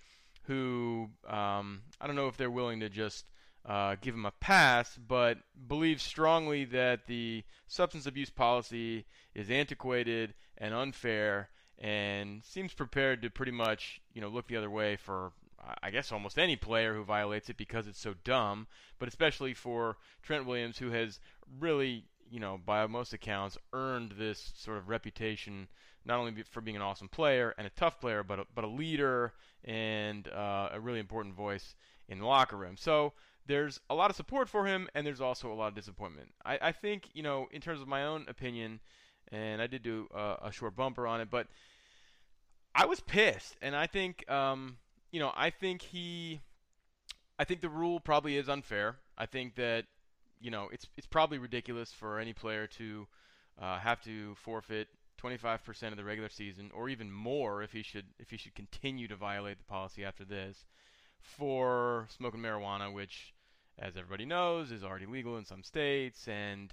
who 0.46 1.08
um, 1.28 1.82
I 2.00 2.06
don't 2.06 2.16
know 2.16 2.28
if 2.28 2.36
they're 2.36 2.50
willing 2.50 2.80
to 2.80 2.88
just 2.88 3.26
uh, 3.64 3.96
give 4.00 4.14
him 4.14 4.26
a 4.26 4.32
pass, 4.32 4.96
but 4.96 5.38
believe 5.66 6.00
strongly 6.00 6.64
that 6.66 7.06
the 7.06 7.42
substance 7.66 8.06
abuse 8.06 8.30
policy 8.30 9.04
is 9.34 9.50
antiquated 9.50 10.34
and 10.58 10.72
unfair, 10.72 11.50
and 11.78 12.44
seems 12.44 12.72
prepared 12.72 13.22
to 13.22 13.30
pretty 13.30 13.52
much 13.52 14.00
you 14.14 14.20
know 14.20 14.28
look 14.28 14.46
the 14.46 14.56
other 14.56 14.70
way 14.70 14.96
for 14.96 15.32
I 15.82 15.90
guess 15.90 16.12
almost 16.12 16.38
any 16.38 16.56
player 16.56 16.94
who 16.94 17.04
violates 17.04 17.49
it 17.49 17.56
because 17.56 17.87
it's 17.87 18.00
so 18.00 18.14
dumb, 18.25 18.66
but 18.99 19.08
especially 19.08 19.54
for 19.54 19.96
Trent 20.23 20.46
Williams, 20.46 20.78
who 20.78 20.90
has 20.90 21.20
really, 21.58 22.04
you 22.30 22.40
know, 22.40 22.61
by 22.64 22.87
most 22.87 23.12
accounts, 23.12 23.58
earned 23.73 24.12
this 24.12 24.52
sort 24.56 24.78
of 24.78 24.88
reputation 24.88 25.68
not 26.04 26.18
only 26.18 26.44
for 26.50 26.61
being 26.61 26.76
an 26.76 26.82
awesome 26.82 27.08
player 27.08 27.54
and 27.58 27.66
a 27.66 27.70
tough 27.70 28.00
player, 28.00 28.23
but 28.23 28.38
a, 28.38 28.46
but 28.54 28.64
a 28.64 28.68
leader 28.68 29.32
and 29.64 30.28
uh, 30.28 30.68
a 30.73 30.80
really 30.80 31.00
important 31.00 31.35
voice 31.35 31.75
in 32.08 32.20
the 32.20 32.26
locker 32.26 32.56
room. 32.56 32.76
So 32.76 33.12
there's 33.46 33.80
a 33.90 33.94
lot 33.94 34.11
of 34.11 34.16
support 34.16 34.49
for 34.49 34.66
him, 34.66 34.88
and 34.94 35.04
there's 35.04 35.20
also 35.20 35.52
a 35.52 35.54
lot 35.54 35.68
of 35.68 35.75
disappointment. 35.75 36.28
I, 36.44 36.58
I 36.62 36.73
think, 36.73 37.08
you 37.12 37.25
know, 37.25 37.49
in 37.50 37.61
terms 37.61 37.80
of 37.80 37.88
my 37.88 38.04
own 38.04 38.26
opinion, 38.28 38.80
and 39.32 39.61
I 39.61 39.66
did 39.66 39.82
do 39.82 40.08
a, 40.14 40.37
a 40.44 40.52
short 40.52 40.76
bumper 40.76 41.08
on 41.08 41.20
it, 41.20 41.28
but 41.28 41.49
I 42.73 42.87
was 42.87 43.00
pissed, 43.00 43.56
and 43.61 43.75
I 43.75 43.87
think. 43.87 44.30
Um, 44.30 44.76
you 45.10 45.20
know, 45.20 45.32
I 45.34 45.50
think 45.50 45.82
he, 45.82 46.40
I 47.38 47.44
think 47.44 47.60
the 47.60 47.68
rule 47.68 48.00
probably 48.00 48.36
is 48.36 48.48
unfair. 48.48 48.96
I 49.16 49.26
think 49.26 49.54
that, 49.56 49.84
you 50.40 50.50
know, 50.50 50.68
it's 50.72 50.86
it's 50.96 51.06
probably 51.06 51.38
ridiculous 51.38 51.92
for 51.92 52.18
any 52.18 52.32
player 52.32 52.66
to 52.66 53.06
uh, 53.60 53.78
have 53.78 54.02
to 54.04 54.34
forfeit 54.36 54.88
25% 55.22 55.90
of 55.90 55.96
the 55.96 56.04
regular 56.04 56.28
season, 56.28 56.70
or 56.75 56.88
even 56.88 57.10
more 57.10 57.62
if 57.62 57.72
he 57.72 57.82
should 57.82 58.04
if 58.18 58.30
he 58.30 58.36
should 58.36 58.54
continue 58.54 59.08
to 59.08 59.16
violate 59.16 59.58
the 59.58 59.64
policy 59.64 60.04
after 60.04 60.25
this, 60.25 60.66
for 61.20 62.06
smoking 62.10 62.40
marijuana, 62.40 62.92
which 62.92 63.32
as 63.78 63.96
everybody 63.96 64.25
knows, 64.25 64.70
is 64.70 64.82
already 64.82 65.06
legal 65.06 65.36
in 65.36 65.44
some 65.44 65.62
states, 65.62 66.28
and 66.28 66.72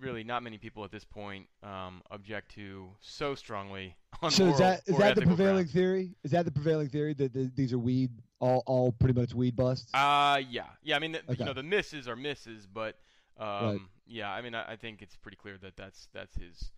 really 0.00 0.24
not 0.24 0.42
many 0.42 0.58
people 0.58 0.84
at 0.84 0.90
this 0.90 1.04
point 1.04 1.46
um, 1.62 2.02
object 2.10 2.54
to 2.54 2.88
so 3.00 3.34
strongly 3.34 3.96
on 4.22 4.30
so 4.30 4.46
is 4.48 4.58
that 4.58 4.82
is 4.86 4.96
that 4.98 5.14
the 5.14 5.22
prevailing 5.22 5.54
grounds. 5.54 5.72
theory? 5.72 6.14
Is 6.22 6.30
that 6.32 6.44
the 6.44 6.50
prevailing 6.50 6.88
theory 6.88 7.14
that 7.14 7.32
the, 7.32 7.50
these 7.54 7.72
are 7.72 7.78
weed, 7.78 8.10
all 8.40 8.62
all 8.66 8.92
pretty 8.92 9.18
much 9.18 9.34
weed 9.34 9.56
busts? 9.56 9.90
Uh, 9.94 10.40
yeah, 10.48 10.66
yeah. 10.82 10.96
I 10.96 10.98
mean, 10.98 11.12
the, 11.12 11.20
Okay. 11.30 11.36
you 11.38 11.44
know, 11.44 11.52
the 11.52 11.62
misses 11.62 12.08
are 12.08 12.16
misses, 12.16 12.66
but 12.66 12.96
um, 13.38 13.46
Right. 13.46 13.80
yeah. 14.06 14.30
I 14.30 14.40
mean, 14.42 14.54
I, 14.54 14.72
I 14.72 14.76
think 14.76 15.02
it's 15.02 15.16
pretty 15.16 15.36
clear 15.36 15.56
that 15.58 15.76
that's 15.76 16.08
that's 16.12 16.36
his 16.36 16.70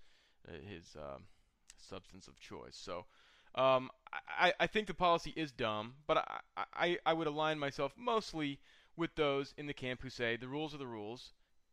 uh, 0.49 0.53
his 0.69 0.97
um, 0.97 1.25
substance 1.79 2.29
of 2.29 2.39
choice. 2.39 2.77
So, 2.77 3.05
um, 3.55 3.91
I, 4.39 4.53
I 4.61 4.67
think 4.67 4.87
the 4.87 4.95
policy 4.95 5.33
is 5.37 5.53
dumb, 5.53 5.95
but 6.07 6.19
I, 6.57 6.65
I 6.75 6.99
I 7.07 7.13
would 7.13 7.27
align 7.27 7.59
myself 7.59 7.93
mostly 7.97 8.61
with 8.97 9.15
those 9.17 9.53
in 9.59 9.67
the 9.67 9.75
camp 9.75 10.01
who 10.03 10.11
say 10.11 10.37
the 10.37 10.49
rules 10.49 10.75
are 10.75 10.79
the 10.79 10.87
rules. 10.87 11.33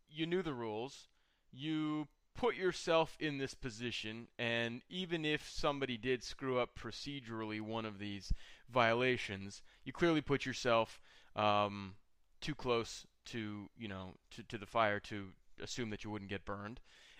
You 0.10 0.26
knew 0.26 0.42
the 0.42 0.54
rules. 0.54 1.08
You 1.54 2.08
put 2.36 2.56
yourself 2.56 3.16
in 3.20 3.38
this 3.38 3.54
position, 3.54 4.28
and 4.38 4.82
even 4.90 5.24
if 5.24 5.50
somebody 5.50 5.98
did 5.98 6.24
screw 6.24 6.60
up 6.60 6.78
procedurally 6.78 7.62
one 7.62 7.86
of 7.86 8.00
these 8.00 8.34
violations, 8.70 9.62
you 9.84 9.94
clearly 9.94 10.22
put 10.22 10.46
yourself 10.46 11.00
um, 11.36 11.96
too 12.42 12.56
close 12.56 13.06
to 13.26 13.70
you 13.78 13.88
know 13.88 14.16
to, 14.32 14.44
to 14.44 14.58
the 14.58 14.66
fire 14.66 15.00
to 15.00 15.28
assume 15.62 15.90
that 15.92 16.04
you 16.04 16.10
wouldn't 16.10 16.30
get 16.30 16.46
burned, 16.46 16.80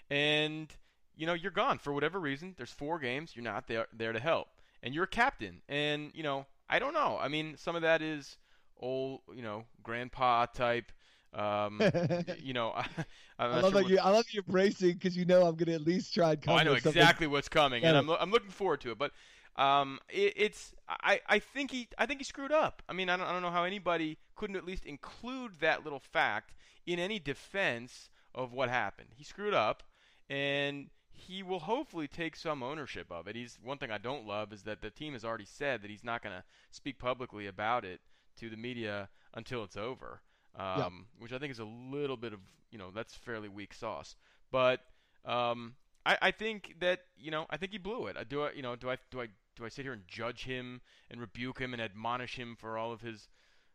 and 0.10 0.76
you 1.16 1.26
know 1.26 1.34
you're 1.34 1.52
gone 1.52 1.78
for 1.78 1.94
whatever 1.94 2.20
reason. 2.20 2.56
There's 2.58 2.72
four 2.72 3.00
games. 3.00 3.36
You're 3.36 3.44
not 3.44 3.68
there 3.68 3.88
there 3.94 4.14
to 4.14 4.20
help, 4.20 4.48
and 4.82 4.94
you're 4.94 5.06
a 5.06 5.08
captain. 5.08 5.62
And 5.70 6.12
you 6.14 6.24
know 6.24 6.46
I 6.70 6.80
don't 6.80 6.94
know. 6.94 7.18
I 7.22 7.28
mean 7.28 7.56
some 7.58 7.76
of 7.76 7.84
that 7.84 8.02
is 8.02 8.38
old 8.78 9.22
you 9.34 9.42
know 9.42 9.66
grandpa 9.82 10.48
type. 10.48 10.92
Um, 11.34 11.82
you 12.40 12.54
know, 12.54 12.72
I, 13.40 13.46
I 13.46 13.60
love 13.60 13.74
sure 13.74 13.84
that 13.84 13.90
you. 13.90 14.00
I 14.00 14.10
love 14.10 14.26
that 14.26 14.34
you're 14.34 14.44
bracing 14.44 14.94
because 14.94 15.18
you 15.18 15.26
know 15.26 15.46
I'm 15.46 15.56
going 15.56 15.68
to 15.68 15.74
at 15.74 15.82
least 15.82 16.14
try 16.14 16.32
and 16.32 16.42
come. 16.42 16.54
Oh, 16.54 16.58
I 16.58 16.64
know 16.64 16.74
exactly 16.74 17.28
what's 17.28 17.50
coming, 17.50 17.84
and 17.84 17.98
I'm 17.98 18.10
I'm 18.10 18.32
looking 18.32 18.52
forward 18.52 18.82
to 18.82 18.92
it. 18.92 18.98
But 18.98 19.12
um, 19.56 20.00
it, 20.10 20.34
it's 20.36 20.74
I, 20.88 21.22
I 21.28 21.40
think 21.40 21.72
he 21.72 21.88
I 21.98 22.06
think 22.06 22.20
he 22.20 22.24
screwed 22.24 22.52
up. 22.52 22.82
I 22.88 22.94
mean, 22.94 23.10
I 23.10 23.18
don't, 23.18 23.28
I 23.28 23.32
don't 23.32 23.42
know 23.42 23.52
how 23.52 23.64
anybody 23.64 24.18
couldn't 24.36 24.56
at 24.56 24.66
least 24.66 24.86
include 24.86 25.60
that 25.60 25.84
little 25.84 26.00
fact 26.00 26.54
in 26.86 27.00
any 27.00 27.20
defense 27.20 28.10
of 28.36 28.52
what 28.52 28.70
happened. 28.70 29.10
He 29.16 29.24
screwed 29.24 29.54
up, 29.54 29.84
and 30.30 30.90
he 31.12 31.44
will 31.44 31.60
hopefully 31.60 32.08
take 32.08 32.36
some 32.36 32.64
ownership 32.64 33.12
of 33.12 33.28
it. 33.28 33.36
He's 33.36 33.58
one 33.64 33.78
thing 33.78 33.92
I 33.92 33.98
don't 33.98 34.26
love 34.26 34.52
is 34.52 34.64
that 34.64 34.82
the 34.82 34.90
team 34.90 35.14
has 35.14 35.24
already 35.24 35.46
said 35.46 35.82
that 35.82 35.92
he's 35.92 36.04
not 36.04 36.22
going 36.24 36.36
to 36.36 36.44
speak 36.72 37.00
publicly 37.00 37.48
about 37.48 37.86
it 37.86 38.02
to 38.40 38.50
the 38.50 38.58
media 38.58 39.10
until 39.34 39.64
it's 39.64 39.78
over. 39.78 40.22
Um, 40.56 41.08
which 41.18 41.34
I 41.34 41.40
think 41.40 41.52
is 41.52 41.60
a 41.60 41.66
little 41.66 42.18
bit 42.18 42.34
of 42.34 42.40
you 42.72 42.78
know 42.78 42.92
that's 42.92 43.16
fairly 43.16 43.50
weak 43.50 43.74
sauce, 43.74 44.16
but 44.52 44.82
um, 45.26 45.76
I, 46.06 46.18
I 46.22 46.32
think 46.32 46.76
that 46.80 47.02
you 47.18 47.32
know 47.32 47.46
I 47.50 47.58
think 47.58 47.72
he 47.72 47.78
blew 47.80 48.08
it. 48.08 48.18
I 48.18 48.24
do 48.24 48.44
I 48.44 48.52
you 48.52 48.62
know 48.62 48.76
do 48.76 48.90
I 48.90 48.98
do 49.10 49.22
I 49.22 49.28
do 49.56 49.66
I 49.66 49.70
sit 49.70 49.84
here 49.86 49.94
and 49.94 50.08
judge 50.08 50.44
him 50.44 50.82
and 51.10 51.20
rebuke 51.20 51.60
him 51.60 51.74
and 51.74 51.82
admonish 51.82 52.36
him 52.38 52.56
for 52.56 52.78
all 52.78 52.92
of 52.92 53.02
his 53.02 53.30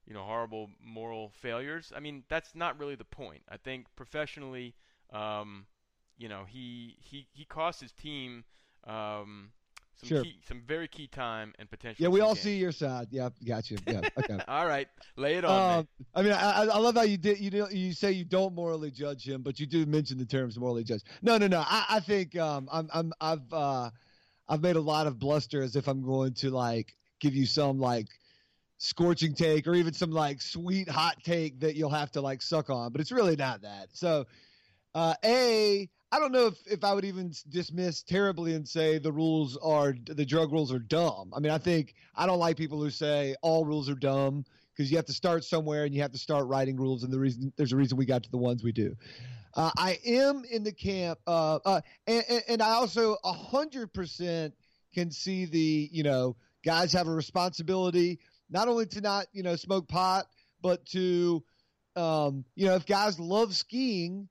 you 0.07 0.15
know 0.15 0.23
horrible 0.23 0.71
moral 0.81 1.31
failures? 1.31 1.93
I 1.95 2.01
mean 2.01 2.25
that's 2.29 2.55
not 2.55 2.79
really 2.79 2.95
the 2.95 3.05
point. 3.05 3.43
I 3.49 3.57
think 3.57 3.87
professionally, 3.97 4.75
um, 5.13 5.67
you 6.17 6.29
know 6.29 6.45
he 6.47 6.97
he 7.01 7.27
he 7.33 7.45
cost 7.45 7.81
his 7.81 7.93
team 7.93 8.45
um, 8.85 9.51
some 9.99 10.09
Sure. 10.09 10.23
key, 10.23 10.41
some 10.47 10.63
very 10.67 10.87
key 10.87 11.09
time 11.09 11.53
and 11.59 11.69
potential. 11.69 12.03
Yeah, 12.03 12.09
we 12.09 12.21
all 12.21 12.37
see 12.37 12.57
your 12.57 12.71
side. 12.71 13.09
Yeah, 13.11 13.31
got 13.45 13.71
you. 13.71 13.79
Yeah, 13.87 14.03
okay. 14.17 14.39
All 14.49 14.67
right, 14.67 14.87
lay 15.17 15.35
it 15.35 15.45
on. 15.45 15.81
Um, 15.81 15.89
I 16.15 16.23
mean, 16.23 16.33
I, 16.33 16.63
I 16.63 16.65
I 16.67 16.79
love 16.79 16.95
how 16.95 17.03
you 17.03 17.17
did. 17.17 17.41
You 17.41 17.51
do, 17.51 17.67
you 17.71 17.93
say 17.93 18.13
you 18.13 18.25
don't 18.25 18.55
morally 18.55 18.93
judge 18.93 19.29
him, 19.29 19.43
but 19.43 19.59
you 19.59 19.67
do 19.67 19.85
mention 19.87 20.17
the 20.17 20.25
terms 20.25 20.57
morally 20.57 20.85
judge. 20.85 21.03
No, 21.21 21.37
no, 21.37 21.49
no. 21.49 21.65
I, 21.67 21.85
I 21.91 22.01
think 22.01 22.37
um, 22.39 22.69
I'm, 22.73 22.89
I'm, 22.95 23.13
I've, 23.21 23.53
uh, 23.53 23.91
I've 24.49 24.63
made 24.63 24.77
a 24.77 24.81
lot 24.81 25.09
of 25.09 25.19
bluster 25.19 25.63
as 25.63 25.75
if 25.75 25.89
I'm 25.89 26.03
going 26.03 26.33
to 26.35 26.51
like 26.51 26.95
give 27.21 27.35
you 27.35 27.47
some 27.47 27.81
like 27.81 28.07
scorching 28.79 29.35
take 29.35 29.67
or 29.67 29.75
even 29.75 29.93
some 29.93 30.13
like 30.13 30.41
sweet 30.41 30.89
hot 30.89 31.17
take 31.25 31.59
that 31.61 31.75
you'll 31.75 31.91
have 31.91 32.13
to 32.13 32.21
like 32.21 32.41
suck 32.41 32.71
on, 32.71 32.93
but 32.93 33.01
it's 33.01 33.11
really 33.11 33.35
not 33.35 33.63
that. 33.63 33.89
So, 33.93 34.27
uh, 34.95 35.15
a, 35.25 35.89
I 36.11 36.19
don't 36.19 36.33
know 36.33 36.47
if, 36.47 36.55
if 36.67 36.85
I 36.85 36.95
would 36.95 37.05
even 37.05 37.33
dismiss 37.51 38.03
terribly 38.03 38.55
and 38.55 38.67
say 38.67 38.99
the 38.99 39.13
rules 39.13 39.59
are 39.59 39.95
the 40.07 40.25
drug 40.25 40.53
rules 40.53 40.73
are 40.73 40.79
dumb. 40.79 41.33
I 41.37 41.41
mean, 41.41 41.53
I 41.53 41.59
think 41.59 41.95
I 42.15 42.27
don't 42.27 42.39
like 42.39 42.57
people 42.57 42.81
who 42.81 42.91
say 42.91 43.35
all 43.43 43.67
rules 43.67 43.91
are 43.91 43.95
dumb 43.95 44.45
because 44.75 44.91
you 44.91 44.97
have 44.97 45.07
to 45.07 45.13
start 45.13 45.45
somewhere 45.45 45.85
and 45.85 45.95
you 45.95 46.01
have 46.01 46.13
to 46.13 46.19
start 46.19 46.47
writing 46.47 46.77
rules. 46.77 47.03
And 47.03 47.13
the 47.13 47.19
reason 47.19 47.53
there's 47.57 47.73
a 47.73 47.77
reason 47.77 47.99
we 47.99 48.07
got 48.07 48.23
to 48.23 48.31
the 48.31 48.39
ones 48.39 48.65
we 48.65 48.73
do. 48.73 48.97
Uh, 49.55 49.71
I 49.77 49.99
am 50.07 50.45
in 50.51 50.63
the 50.63 50.73
camp, 50.73 51.19
uh, 51.27 51.59
uh, 51.65 51.81
and, 52.07 52.25
and, 52.49 52.63
I 52.63 52.71
also 52.73 53.17
hundred 53.25 53.93
percent 53.93 54.55
can 54.95 55.11
see 55.11 55.47
the 55.47 55.89
you 55.91 56.03
know 56.03 56.37
guys 56.65 56.93
have 56.93 57.09
a 57.09 57.13
responsibility 57.13 58.21
not 58.51 58.69
only 58.69 58.87
to 58.87 59.01
not 59.01 59.27
you 59.33 59.43
know 59.43 59.57
smoke 59.57 59.89
pot, 59.89 60.27
but 60.63 60.87
to 60.87 61.43
um, 61.97 62.45
you 62.55 62.67
know 62.67 62.77
if 62.77 62.87
guys 62.87 63.19
love 63.19 63.55
skiing, 63.55 64.29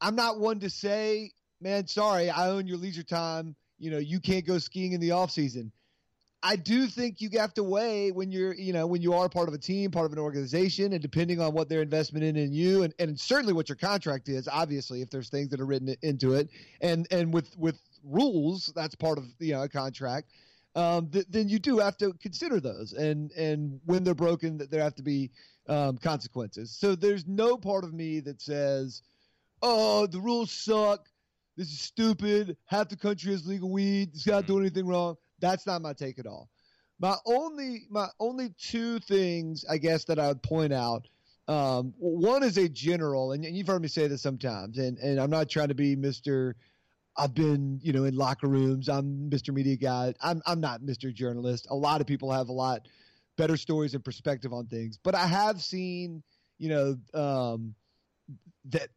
I'm 0.00 0.16
not 0.16 0.38
one 0.38 0.60
to 0.60 0.70
say, 0.70 1.32
man, 1.60 1.86
sorry, 1.86 2.30
I 2.30 2.48
own 2.48 2.66
your 2.66 2.76
leisure 2.76 3.02
time. 3.02 3.56
You 3.78 3.90
know, 3.90 3.98
you 3.98 4.20
can't 4.20 4.46
go 4.46 4.58
skiing 4.58 4.92
in 4.92 5.00
the 5.00 5.12
off 5.12 5.30
season. 5.30 5.72
I 6.44 6.56
do 6.56 6.88
think 6.88 7.20
you 7.20 7.30
have 7.38 7.54
to 7.54 7.62
weigh 7.62 8.10
when 8.10 8.32
you're, 8.32 8.52
you 8.52 8.72
know, 8.72 8.86
when 8.86 9.00
you 9.00 9.14
are 9.14 9.28
part 9.28 9.46
of 9.46 9.54
a 9.54 9.58
team, 9.58 9.92
part 9.92 10.06
of 10.06 10.12
an 10.12 10.18
organization, 10.18 10.92
and 10.92 11.00
depending 11.00 11.40
on 11.40 11.52
what 11.52 11.68
their 11.68 11.82
investment 11.82 12.24
in 12.24 12.36
in 12.36 12.52
you, 12.52 12.82
and, 12.82 12.92
and 12.98 13.18
certainly 13.18 13.52
what 13.52 13.68
your 13.68 13.76
contract 13.76 14.28
is. 14.28 14.48
Obviously, 14.48 15.02
if 15.02 15.10
there's 15.10 15.28
things 15.28 15.50
that 15.50 15.60
are 15.60 15.66
written 15.66 15.94
into 16.02 16.34
it, 16.34 16.50
and 16.80 17.06
and 17.12 17.32
with 17.32 17.56
with 17.56 17.78
rules, 18.04 18.72
that's 18.74 18.96
part 18.96 19.18
of 19.18 19.24
you 19.38 19.52
know 19.52 19.62
a 19.62 19.68
contract. 19.68 20.32
Um, 20.74 21.08
th- 21.10 21.26
then 21.28 21.48
you 21.48 21.60
do 21.60 21.78
have 21.78 21.96
to 21.98 22.12
consider 22.14 22.58
those, 22.58 22.92
and 22.92 23.30
and 23.32 23.80
when 23.84 24.02
they're 24.02 24.14
broken, 24.14 24.58
that 24.58 24.68
there 24.68 24.82
have 24.82 24.96
to 24.96 25.02
be 25.02 25.30
um, 25.68 25.96
consequences. 25.98 26.72
So 26.76 26.96
there's 26.96 27.26
no 27.26 27.56
part 27.56 27.84
of 27.84 27.92
me 27.92 28.18
that 28.20 28.40
says, 28.40 29.02
"Oh, 29.62 30.06
the 30.06 30.20
rules 30.20 30.50
suck. 30.50 31.08
This 31.56 31.68
is 31.68 31.80
stupid. 31.80 32.56
Half 32.66 32.88
the 32.88 32.96
country 32.96 33.32
has 33.32 33.46
legal 33.46 33.70
weed. 33.70 34.10
It's 34.14 34.26
not 34.26 34.46
doing 34.46 34.62
anything 34.62 34.86
wrong." 34.86 35.16
That's 35.40 35.66
not 35.66 35.82
my 35.82 35.92
take 35.92 36.18
at 36.18 36.26
all. 36.26 36.48
My 37.00 37.16
only 37.26 37.86
my 37.90 38.08
only 38.20 38.50
two 38.58 39.00
things 39.00 39.64
I 39.68 39.78
guess 39.78 40.04
that 40.04 40.18
I 40.18 40.28
would 40.28 40.42
point 40.42 40.72
out. 40.72 41.08
Um, 41.48 41.92
one 41.98 42.44
is 42.44 42.56
a 42.56 42.68
general, 42.68 43.32
and 43.32 43.44
you've 43.44 43.66
heard 43.66 43.82
me 43.82 43.88
say 43.88 44.06
this 44.06 44.22
sometimes, 44.22 44.78
and 44.78 44.98
and 44.98 45.18
I'm 45.20 45.30
not 45.30 45.50
trying 45.50 45.68
to 45.68 45.74
be 45.74 45.96
Mister. 45.96 46.56
I've 47.14 47.34
been, 47.34 47.78
you 47.82 47.92
know, 47.92 48.04
in 48.04 48.16
locker 48.16 48.48
rooms. 48.48 48.88
I'm 48.88 49.28
Mr. 49.28 49.52
Media 49.52 49.76
Guy. 49.76 50.14
I'm 50.22 50.40
I'm 50.46 50.60
not 50.60 50.80
Mr. 50.80 51.12
Journalist. 51.12 51.66
A 51.70 51.74
lot 51.74 52.00
of 52.00 52.06
people 52.06 52.30
have 52.32 52.48
a 52.48 52.52
lot 52.52 52.88
better 53.36 53.56
stories 53.56 53.94
and 53.94 54.04
perspective 54.04 54.52
on 54.52 54.66
things, 54.66 54.98
but 55.02 55.14
I 55.14 55.26
have 55.26 55.60
seen, 55.60 56.22
you 56.58 56.68
know, 56.68 56.96
um, 57.12 57.74
that 58.66 58.88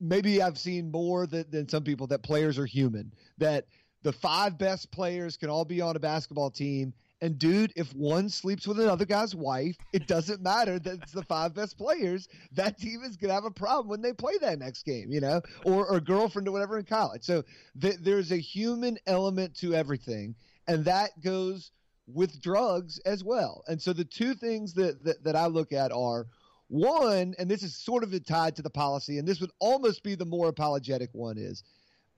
maybe 0.00 0.42
I've 0.42 0.58
seen 0.58 0.90
more 0.90 1.26
than, 1.26 1.68
some 1.68 1.84
people 1.84 2.06
that 2.08 2.22
players 2.22 2.58
are 2.58 2.66
human. 2.66 3.12
That 3.38 3.66
the 4.02 4.12
five 4.12 4.58
best 4.58 4.92
players 4.92 5.36
can 5.36 5.48
all 5.50 5.64
be 5.64 5.80
on 5.80 5.96
a 5.96 6.00
basketball 6.00 6.50
team. 6.50 6.92
And 7.20 7.38
dude, 7.38 7.72
if 7.74 7.92
one 7.94 8.28
sleeps 8.28 8.66
with 8.66 8.78
another 8.78 9.06
guy's 9.06 9.34
wife, 9.34 9.76
it 9.94 10.06
doesn't 10.06 10.42
matter 10.42 10.78
that 10.78 11.02
it's 11.02 11.12
the 11.12 11.22
five 11.22 11.54
best 11.54 11.78
players. 11.78 12.28
That 12.52 12.78
team 12.78 13.02
is 13.02 13.16
gonna 13.16 13.32
have 13.32 13.46
a 13.46 13.50
problem 13.50 13.88
when 13.88 14.02
they 14.02 14.12
play 14.12 14.36
that 14.42 14.58
next 14.58 14.84
game, 14.84 15.10
you 15.10 15.20
know, 15.20 15.40
or 15.64 15.86
or 15.90 16.00
girlfriend 16.00 16.48
or 16.48 16.52
whatever 16.52 16.78
in 16.78 16.84
college. 16.84 17.22
So 17.24 17.42
th- 17.80 17.96
there's 18.02 18.30
a 18.30 18.36
human 18.36 18.98
element 19.06 19.56
to 19.58 19.74
everything, 19.74 20.34
and 20.68 20.84
that 20.84 21.18
goes 21.22 21.70
with 22.06 22.42
drugs 22.42 22.98
as 23.06 23.24
well. 23.24 23.64
And 23.68 23.80
so 23.80 23.94
the 23.94 24.04
two 24.04 24.34
things 24.34 24.74
that 24.74 25.02
that, 25.04 25.24
that 25.24 25.36
I 25.36 25.46
look 25.46 25.72
at 25.72 25.92
are 25.92 26.26
one, 26.68 27.34
and 27.38 27.50
this 27.50 27.62
is 27.62 27.76
sort 27.76 28.02
of 28.02 28.24
tied 28.24 28.56
to 28.56 28.62
the 28.62 28.70
policy, 28.70 29.18
and 29.18 29.28
this 29.28 29.40
would 29.40 29.50
almost 29.60 30.02
be 30.02 30.14
the 30.14 30.24
more 30.24 30.48
apologetic 30.48 31.10
one 31.12 31.38
is 31.38 31.62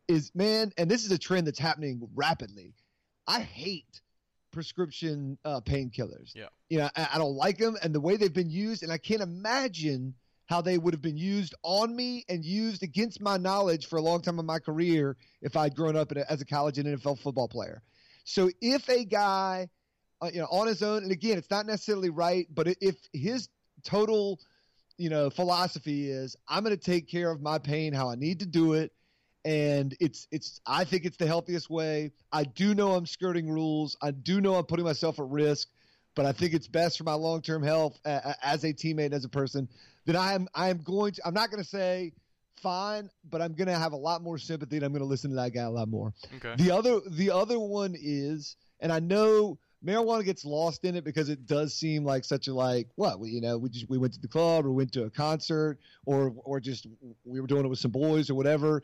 is 0.09 0.31
man, 0.35 0.73
and 0.79 0.91
this 0.91 1.05
is 1.05 1.11
a 1.11 1.19
trend 1.19 1.47
that's 1.47 1.59
happening 1.59 2.09
rapidly. 2.15 2.75
I 3.27 3.41
hate 3.41 4.01
prescription 4.53 5.37
uh, 5.45 5.61
painkillers. 5.61 6.33
Yeah. 6.35 6.47
You 6.71 6.79
know, 6.79 6.91
I, 6.97 7.09
I 7.15 7.19
don't 7.19 7.35
like 7.35 7.59
them, 7.59 7.77
and 7.83 7.95
the 7.95 8.01
way 8.01 8.17
they've 8.17 8.33
been 8.33 8.51
used, 8.51 8.83
and 8.83 8.93
I 8.93 8.99
can't 8.99 9.21
imagine 9.21 10.15
how 10.47 10.61
they 10.61 10.79
would 10.79 10.95
have 10.95 11.03
been 11.03 11.17
used 11.17 11.55
on 11.63 11.95
me 11.95 12.25
and 12.29 12.45
used 12.45 12.83
against 12.83 13.21
my 13.21 13.37
knowledge 13.37 13.87
for 13.87 13.97
a 13.97 14.03
long 14.03 14.23
time 14.23 14.39
in 14.39 14.47
my 14.47 14.61
career 14.61 15.17
if 15.43 15.57
I'd 15.57 15.75
grown 15.75 15.97
up 15.97 16.13
in 16.13 16.19
a, 16.19 16.25
as 16.31 16.41
a 16.41 16.45
college 16.45 16.79
and 16.79 16.87
NFL 16.87 17.19
football 17.19 17.49
player. 17.49 17.83
So 18.25 18.51
if 18.61 18.89
a 18.89 19.05
guy, 19.05 19.69
uh, 20.23 20.31
you 20.33 20.41
know, 20.41 20.47
on 20.47 20.69
his 20.69 20.83
own, 20.83 21.03
and 21.03 21.11
again, 21.11 21.37
it's 21.37 21.51
not 21.51 21.67
necessarily 21.67 22.11
right, 22.11 22.47
but 22.55 22.69
if 22.81 22.97
his 23.13 23.49
total, 23.87 24.41
you 24.99 25.09
know, 25.09 25.31
philosophy 25.31 26.11
is 26.11 26.37
I'm 26.49 26.63
going 26.65 26.77
to 26.77 26.83
take 26.83 27.09
care 27.09 27.31
of 27.31 27.41
my 27.41 27.59
pain 27.59 27.93
how 27.95 28.11
I 28.11 28.17
need 28.17 28.41
to 28.41 28.47
do 28.47 28.75
it, 28.75 28.93
and 29.45 29.97
it's 30.01 30.27
it's 30.31 30.61
I 30.67 30.85
think 30.85 31.05
it's 31.05 31.17
the 31.17 31.27
healthiest 31.27 31.71
way. 31.71 32.13
I 32.33 32.45
do 32.45 32.75
know 32.75 32.95
I'm 32.95 33.07
skirting 33.07 33.49
rules. 33.49 33.97
I 34.03 34.11
do 34.11 34.41
know 34.41 34.57
I'm 34.57 34.65
putting 34.65 34.85
myself 34.85 35.19
at 35.19 35.27
risk, 35.27 35.69
but 36.15 36.27
I 36.27 36.33
think 36.33 36.53
it's 36.53 36.67
best 36.67 36.99
for 36.99 37.05
my 37.05 37.15
long 37.15 37.41
term 37.41 37.63
health 37.63 37.99
as 38.05 38.65
a 38.65 38.73
teammate, 38.73 39.13
as 39.13 39.25
a 39.25 39.29
person, 39.29 39.69
That 40.07 40.17
I 40.17 40.35
am 40.35 40.49
I 40.55 40.69
am 40.69 40.79
going 40.79 41.13
to. 41.13 41.23
I'm 41.27 41.35
not 41.35 41.51
going 41.51 41.63
to 41.63 41.69
say 41.69 42.13
fine, 42.57 43.11
but 43.31 43.41
I'm 43.41 43.55
going 43.55 43.69
to 43.69 43.79
have 43.79 43.93
a 43.93 43.97
lot 43.97 44.23
more 44.23 44.39
sympathy, 44.39 44.77
and 44.77 44.85
I'm 44.85 44.93
going 44.93 45.03
to 45.03 45.07
listen 45.09 45.31
to 45.31 45.37
that 45.37 45.53
guy 45.53 45.63
a 45.63 45.71
lot 45.71 45.89
more. 45.89 46.13
Okay. 46.37 46.55
The 46.57 46.73
other 46.73 47.01
the 47.09 47.31
other 47.31 47.61
one 47.61 47.95
is, 47.97 48.57
and 48.81 48.93
I 48.93 48.99
know 48.99 49.59
marijuana 49.87 50.25
gets 50.25 50.45
lost 50.45 50.85
in 50.85 50.97
it 50.97 51.05
because 51.05 51.29
it 51.29 51.47
does 51.47 51.73
seem 51.73 52.05
like 52.05 52.25
such 52.25 52.49
a 52.49 52.55
like 52.55 52.89
what 52.97 53.21
we, 53.21 53.31
you 53.31 53.41
know 53.41 53.57
we 53.57 53.69
just 53.69 53.89
we 53.89 53.99
went 53.99 54.13
to 54.13 54.21
the 54.21 54.29
club 54.29 54.67
or 54.67 54.73
went 54.73 54.93
to 54.93 55.05
a 55.05 55.11
concert 55.11 55.79
or 56.05 56.35
or 56.45 56.61
just 56.61 56.87
we 57.25 57.41
were 57.41 57.47
doing 57.47 57.65
it 57.65 57.69
with 57.69 57.79
some 57.79 57.91
boys 57.91 58.29
or 58.29 58.35
whatever. 58.35 58.83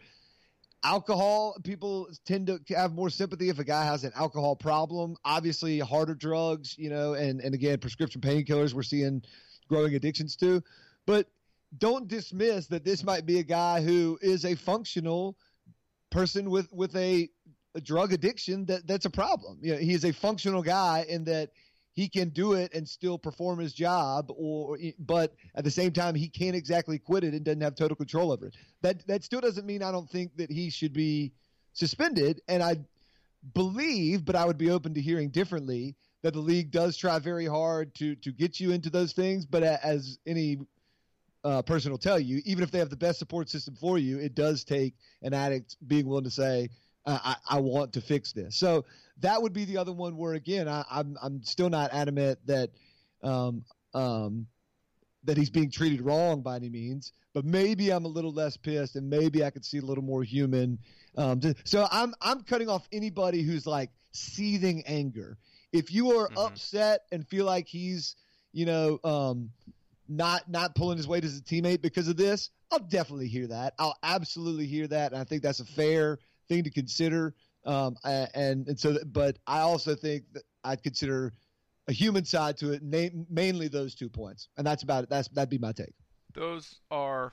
Alcohol 0.84 1.56
people 1.62 2.08
tend 2.24 2.46
to 2.46 2.60
have 2.74 2.92
more 2.92 3.10
sympathy 3.10 3.48
if 3.48 3.58
a 3.58 3.64
guy 3.64 3.84
has 3.84 4.04
an 4.04 4.12
alcohol 4.16 4.56
problem. 4.56 5.16
Obviously 5.24 5.78
harder 5.78 6.14
drugs 6.14 6.76
you 6.78 6.90
know 6.90 7.14
and 7.14 7.40
and 7.40 7.54
again 7.54 7.78
prescription 7.78 8.20
painkillers 8.20 8.72
we're 8.72 8.82
seeing 8.82 9.22
growing 9.68 9.94
addictions 9.94 10.36
to. 10.36 10.62
But 11.06 11.26
don't 11.78 12.06
dismiss 12.06 12.66
that 12.68 12.84
this 12.84 13.02
might 13.02 13.26
be 13.26 13.38
a 13.38 13.42
guy 13.42 13.80
who 13.80 14.18
is 14.20 14.44
a 14.44 14.54
functional 14.54 15.36
person 16.10 16.50
with 16.50 16.72
with 16.72 16.94
a 16.94 17.22
a 17.22 17.28
drug 17.80 18.12
addiction 18.12 18.66
that 18.66 18.86
that's 18.86 19.06
a 19.06 19.10
problem. 19.10 19.58
You 19.62 19.74
know, 19.74 19.78
he 19.78 19.92
is 19.92 20.04
a 20.04 20.12
functional 20.12 20.62
guy 20.62 21.06
in 21.08 21.24
that 21.24 21.50
he 21.94 22.08
can 22.08 22.30
do 22.30 22.54
it 22.54 22.72
and 22.74 22.88
still 22.88 23.18
perform 23.18 23.58
his 23.58 23.72
job 23.72 24.30
or 24.34 24.78
but 24.98 25.34
at 25.54 25.64
the 25.64 25.70
same 25.70 25.92
time 25.92 26.14
he 26.14 26.28
can't 26.28 26.56
exactly 26.56 26.98
quit 26.98 27.24
it 27.24 27.34
and 27.34 27.44
doesn't 27.44 27.60
have 27.60 27.74
total 27.74 27.96
control 27.96 28.32
over 28.32 28.46
it. 28.46 28.56
That 28.82 29.06
that 29.06 29.24
still 29.24 29.40
doesn't 29.40 29.66
mean 29.66 29.82
I 29.82 29.92
don't 29.92 30.08
think 30.08 30.36
that 30.36 30.50
he 30.50 30.70
should 30.70 30.92
be 30.92 31.32
suspended 31.74 32.40
and 32.48 32.62
I 32.62 32.76
believe 33.54 34.24
but 34.24 34.36
I 34.36 34.44
would 34.44 34.58
be 34.58 34.70
open 34.70 34.94
to 34.94 35.00
hearing 35.00 35.30
differently 35.30 35.96
that 36.22 36.32
the 36.32 36.40
league 36.40 36.70
does 36.70 36.96
try 36.96 37.18
very 37.18 37.46
hard 37.46 37.94
to 37.96 38.14
to 38.16 38.32
get 38.32 38.60
you 38.60 38.72
into 38.72 38.90
those 38.90 39.12
things 39.12 39.44
but 39.44 39.62
as 39.62 40.18
any 40.26 40.58
uh, 41.44 41.60
person 41.62 41.90
will 41.90 41.98
tell 41.98 42.20
you 42.20 42.40
even 42.44 42.62
if 42.62 42.70
they 42.70 42.78
have 42.78 42.90
the 42.90 42.96
best 42.96 43.18
support 43.18 43.50
system 43.50 43.74
for 43.74 43.98
you 43.98 44.18
it 44.18 44.34
does 44.34 44.62
take 44.62 44.94
an 45.22 45.34
addict 45.34 45.76
being 45.88 46.06
willing 46.06 46.24
to 46.24 46.30
say 46.30 46.68
uh, 47.06 47.18
I, 47.22 47.56
I, 47.56 47.60
want 47.60 47.92
to 47.94 48.00
fix 48.00 48.32
this. 48.32 48.56
So 48.56 48.84
that 49.20 49.42
would 49.42 49.52
be 49.52 49.64
the 49.64 49.76
other 49.76 49.92
one 49.92 50.16
where 50.16 50.34
again 50.34 50.68
I, 50.68 50.80
am 50.80 50.86
I'm, 50.90 51.18
I'm 51.22 51.42
still 51.42 51.70
not 51.70 51.92
adamant 51.92 52.38
that 52.46 52.70
um, 53.22 53.64
um, 53.94 54.46
that 55.24 55.36
he's 55.36 55.50
being 55.50 55.70
treated 55.70 56.00
wrong 56.02 56.42
by 56.42 56.56
any 56.56 56.68
means, 56.68 57.12
but 57.34 57.44
maybe 57.44 57.90
I'm 57.90 58.04
a 58.04 58.08
little 58.08 58.32
less 58.32 58.56
pissed 58.56 58.96
and 58.96 59.08
maybe 59.08 59.44
I 59.44 59.50
could 59.50 59.64
see 59.64 59.78
a 59.78 59.82
little 59.82 60.04
more 60.04 60.22
human. 60.22 60.78
Um, 61.16 61.40
so 61.64 61.86
I'm 61.90 62.14
I'm 62.20 62.42
cutting 62.42 62.68
off 62.68 62.86
anybody 62.92 63.42
who's 63.42 63.66
like 63.66 63.90
seething 64.12 64.82
anger. 64.86 65.38
If 65.72 65.92
you 65.92 66.18
are 66.18 66.28
mm-hmm. 66.28 66.38
upset 66.38 67.02
and 67.10 67.26
feel 67.26 67.44
like 67.44 67.66
he's 67.66 68.16
you 68.52 68.66
know 68.66 68.98
um, 69.04 69.50
not 70.08 70.48
not 70.50 70.74
pulling 70.74 70.96
his 70.96 71.08
weight 71.08 71.24
as 71.24 71.38
a 71.38 71.42
teammate 71.42 71.82
because 71.82 72.08
of 72.08 72.16
this, 72.16 72.50
I'll 72.70 72.78
definitely 72.78 73.28
hear 73.28 73.48
that. 73.48 73.74
I'll 73.78 73.96
absolutely 74.02 74.66
hear 74.66 74.86
that, 74.88 75.12
and 75.12 75.20
I 75.20 75.24
think 75.24 75.42
that's 75.42 75.60
a 75.60 75.64
fair 75.64 76.18
thing 76.52 76.64
to 76.64 76.70
consider. 76.70 77.34
Um, 77.64 77.96
and 78.04 78.68
and 78.68 78.78
so, 78.78 78.98
but 79.06 79.38
I 79.46 79.60
also 79.60 79.94
think 79.94 80.24
that 80.32 80.42
I'd 80.64 80.82
consider 80.82 81.32
a 81.88 81.92
human 81.92 82.24
side 82.24 82.56
to 82.58 82.72
it, 82.72 82.82
na- 82.82 83.24
mainly 83.30 83.68
those 83.68 83.94
two 83.94 84.08
points, 84.08 84.48
and 84.56 84.66
that's 84.66 84.82
about 84.82 85.04
it. 85.04 85.10
That's 85.10 85.28
that'd 85.28 85.48
be 85.48 85.58
my 85.58 85.72
take. 85.72 85.94
Those 86.34 86.80
are 86.90 87.32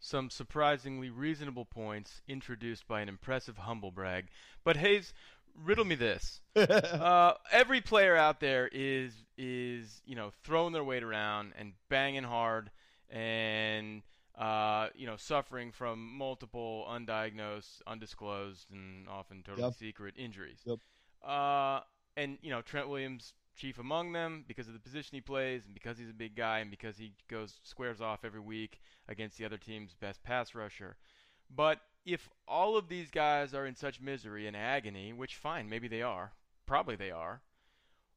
some 0.00 0.30
surprisingly 0.30 1.10
reasonable 1.10 1.66
points 1.66 2.22
introduced 2.26 2.88
by 2.88 3.00
an 3.00 3.08
impressive 3.08 3.58
humble 3.58 3.90
brag. 3.90 4.28
But 4.64 4.76
Hayes, 4.76 5.12
riddle 5.54 5.84
me 5.84 5.94
this: 5.94 6.40
uh, 6.56 7.34
every 7.52 7.80
player 7.80 8.16
out 8.16 8.40
there 8.40 8.68
is 8.72 9.12
is 9.38 10.02
you 10.04 10.16
know 10.16 10.32
throwing 10.42 10.72
their 10.72 10.84
weight 10.84 11.04
around 11.04 11.52
and 11.56 11.74
banging 11.88 12.24
hard 12.24 12.70
and 13.08 14.02
uh, 14.40 14.88
you 14.94 15.06
know, 15.06 15.16
suffering 15.16 15.70
from 15.70 16.16
multiple 16.16 16.86
undiagnosed, 16.90 17.82
undisclosed, 17.86 18.70
and 18.72 19.06
often 19.06 19.42
totally 19.42 19.66
yep. 19.66 19.74
secret 19.74 20.14
injuries. 20.16 20.60
Yep. 20.64 20.78
Uh, 21.22 21.80
and 22.16 22.38
you 22.40 22.50
know, 22.50 22.62
Trent 22.62 22.88
Williams 22.88 23.34
chief 23.54 23.78
among 23.78 24.12
them 24.12 24.44
because 24.48 24.66
of 24.66 24.72
the 24.72 24.80
position 24.80 25.10
he 25.12 25.20
plays 25.20 25.66
and 25.66 25.74
because 25.74 25.98
he's 25.98 26.08
a 26.08 26.14
big 26.14 26.34
guy 26.34 26.60
and 26.60 26.70
because 26.70 26.96
he 26.96 27.12
goes 27.28 27.60
squares 27.64 28.00
off 28.00 28.24
every 28.24 28.40
week 28.40 28.80
against 29.08 29.36
the 29.36 29.44
other 29.44 29.58
team's 29.58 29.92
best 29.92 30.22
pass 30.22 30.54
rusher. 30.54 30.96
But 31.54 31.80
if 32.06 32.30
all 32.48 32.78
of 32.78 32.88
these 32.88 33.10
guys 33.10 33.52
are 33.52 33.66
in 33.66 33.76
such 33.76 34.00
misery 34.00 34.46
and 34.46 34.56
agony, 34.56 35.12
which 35.12 35.36
fine, 35.36 35.68
maybe 35.68 35.86
they 35.86 36.00
are, 36.00 36.32
probably 36.64 36.96
they 36.96 37.10
are. 37.10 37.42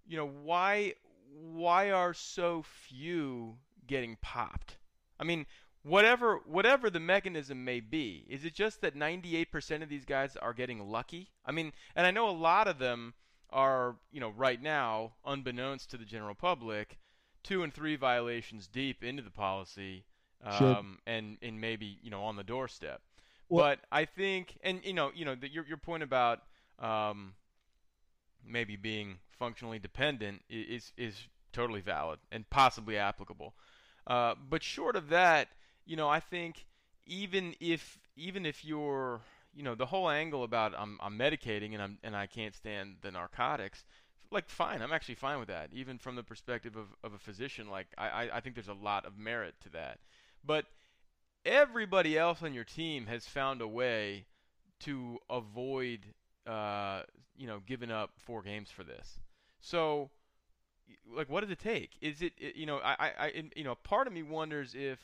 You 0.07 0.15
know, 0.15 0.27
why 0.27 0.93
why 1.33 1.91
are 1.91 2.13
so 2.13 2.63
few 2.63 3.57
getting 3.85 4.17
popped? 4.21 4.77
I 5.19 5.25
mean, 5.25 5.45
whatever 5.83 6.39
whatever 6.45 6.89
the 6.89 6.99
mechanism 6.99 7.63
may 7.63 7.79
be 7.79 8.25
is 8.29 8.45
it 8.45 8.53
just 8.53 8.81
that 8.81 8.95
98% 8.95 9.83
of 9.83 9.89
these 9.89 10.05
guys 10.05 10.35
are 10.37 10.53
getting 10.53 10.79
lucky? 10.89 11.29
I 11.45 11.51
mean 11.51 11.73
and 11.95 12.07
i 12.07 12.11
know 12.11 12.29
a 12.29 12.31
lot 12.31 12.67
of 12.67 12.79
them 12.79 13.13
are 13.49 13.95
you 14.11 14.19
know 14.19 14.29
right 14.29 14.61
now 14.61 15.13
unbeknownst 15.25 15.91
to 15.91 15.97
the 15.97 16.05
general 16.05 16.33
public 16.33 16.97
two 17.43 17.63
and 17.63 17.73
three 17.73 17.95
violations 17.95 18.67
deep 18.67 19.03
into 19.03 19.21
the 19.21 19.29
policy 19.29 20.05
um, 20.43 20.57
sure. 20.57 20.83
and 21.05 21.37
and 21.41 21.61
maybe 21.61 21.99
you 22.01 22.09
know 22.09 22.23
on 22.23 22.35
the 22.35 22.43
doorstep. 22.43 23.01
Well, 23.49 23.65
but 23.65 23.79
i 23.91 24.05
think 24.05 24.57
and 24.63 24.81
you 24.83 24.93
know 24.93 25.11
you 25.13 25.25
know 25.25 25.35
the, 25.35 25.49
your 25.49 25.65
your 25.65 25.77
point 25.77 26.03
about 26.03 26.41
um, 26.79 27.33
maybe 28.45 28.75
being 28.75 29.17
functionally 29.37 29.79
dependent 29.79 30.41
is 30.49 30.91
is 30.97 31.27
totally 31.51 31.81
valid 31.81 32.19
and 32.31 32.49
possibly 32.49 32.97
applicable. 32.97 33.53
Uh, 34.07 34.35
but 34.49 34.63
short 34.63 34.95
of 34.95 35.09
that 35.09 35.49
you 35.85 35.95
know, 35.95 36.09
I 36.09 36.19
think 36.19 36.65
even 37.05 37.55
if 37.59 37.99
even 38.15 38.45
if 38.45 38.63
you're 38.63 39.21
you 39.53 39.63
know 39.63 39.75
the 39.75 39.85
whole 39.85 40.09
angle 40.09 40.43
about 40.43 40.73
I'm 40.77 40.97
I'm 41.01 41.17
medicating 41.17 41.73
and 41.73 41.81
I'm 41.81 41.97
and 42.03 42.15
I 42.15 42.27
can't 42.27 42.55
stand 42.55 42.95
the 43.01 43.11
narcotics 43.11 43.83
like 44.31 44.49
fine 44.49 44.81
I'm 44.81 44.91
actually 44.91 45.15
fine 45.15 45.39
with 45.39 45.49
that 45.49 45.69
even 45.71 45.97
from 45.97 46.15
the 46.15 46.23
perspective 46.23 46.75
of, 46.75 46.87
of 47.03 47.13
a 47.13 47.19
physician 47.19 47.69
like 47.69 47.87
I, 47.97 48.29
I 48.33 48.39
think 48.39 48.55
there's 48.55 48.67
a 48.67 48.73
lot 48.73 49.05
of 49.05 49.17
merit 49.17 49.55
to 49.63 49.69
that. 49.71 49.99
But 50.43 50.65
everybody 51.45 52.17
else 52.17 52.41
on 52.41 52.53
your 52.53 52.63
team 52.63 53.05
has 53.07 53.25
found 53.25 53.61
a 53.61 53.67
way 53.67 54.25
to 54.81 55.19
avoid 55.29 55.99
uh, 56.47 57.03
you 57.37 57.47
know 57.47 57.59
giving 57.65 57.91
up 57.91 58.11
four 58.17 58.41
games 58.41 58.69
for 58.69 58.83
this. 58.83 59.19
So 59.59 60.09
like 61.15 61.29
what 61.29 61.41
does 61.41 61.51
it 61.51 61.59
take? 61.59 61.91
Is 62.01 62.21
it, 62.21 62.33
it 62.37 62.55
you 62.55 62.65
know 62.65 62.77
I, 62.77 62.95
I, 62.99 63.11
I 63.19 63.43
you 63.55 63.63
know 63.63 63.75
part 63.75 64.07
of 64.07 64.13
me 64.13 64.23
wonders 64.23 64.75
if 64.75 64.99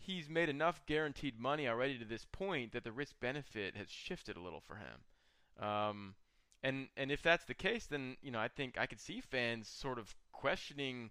he's 0.00 0.28
made 0.28 0.48
enough 0.48 0.84
guaranteed 0.86 1.38
money 1.38 1.68
already 1.68 1.98
to 1.98 2.04
this 2.04 2.26
point 2.32 2.72
that 2.72 2.84
the 2.84 2.92
risk 2.92 3.14
benefit 3.20 3.76
has 3.76 3.88
shifted 3.90 4.36
a 4.36 4.40
little 4.40 4.60
for 4.60 4.76
him. 4.76 5.66
Um, 5.66 6.14
and 6.62 6.88
and 6.96 7.10
if 7.10 7.22
that's 7.22 7.44
the 7.44 7.54
case, 7.54 7.86
then 7.86 8.16
you 8.22 8.30
know 8.30 8.38
I 8.38 8.48
think 8.48 8.78
I 8.78 8.86
could 8.86 9.00
see 9.00 9.20
fans 9.20 9.68
sort 9.68 9.98
of 9.98 10.14
questioning 10.32 11.10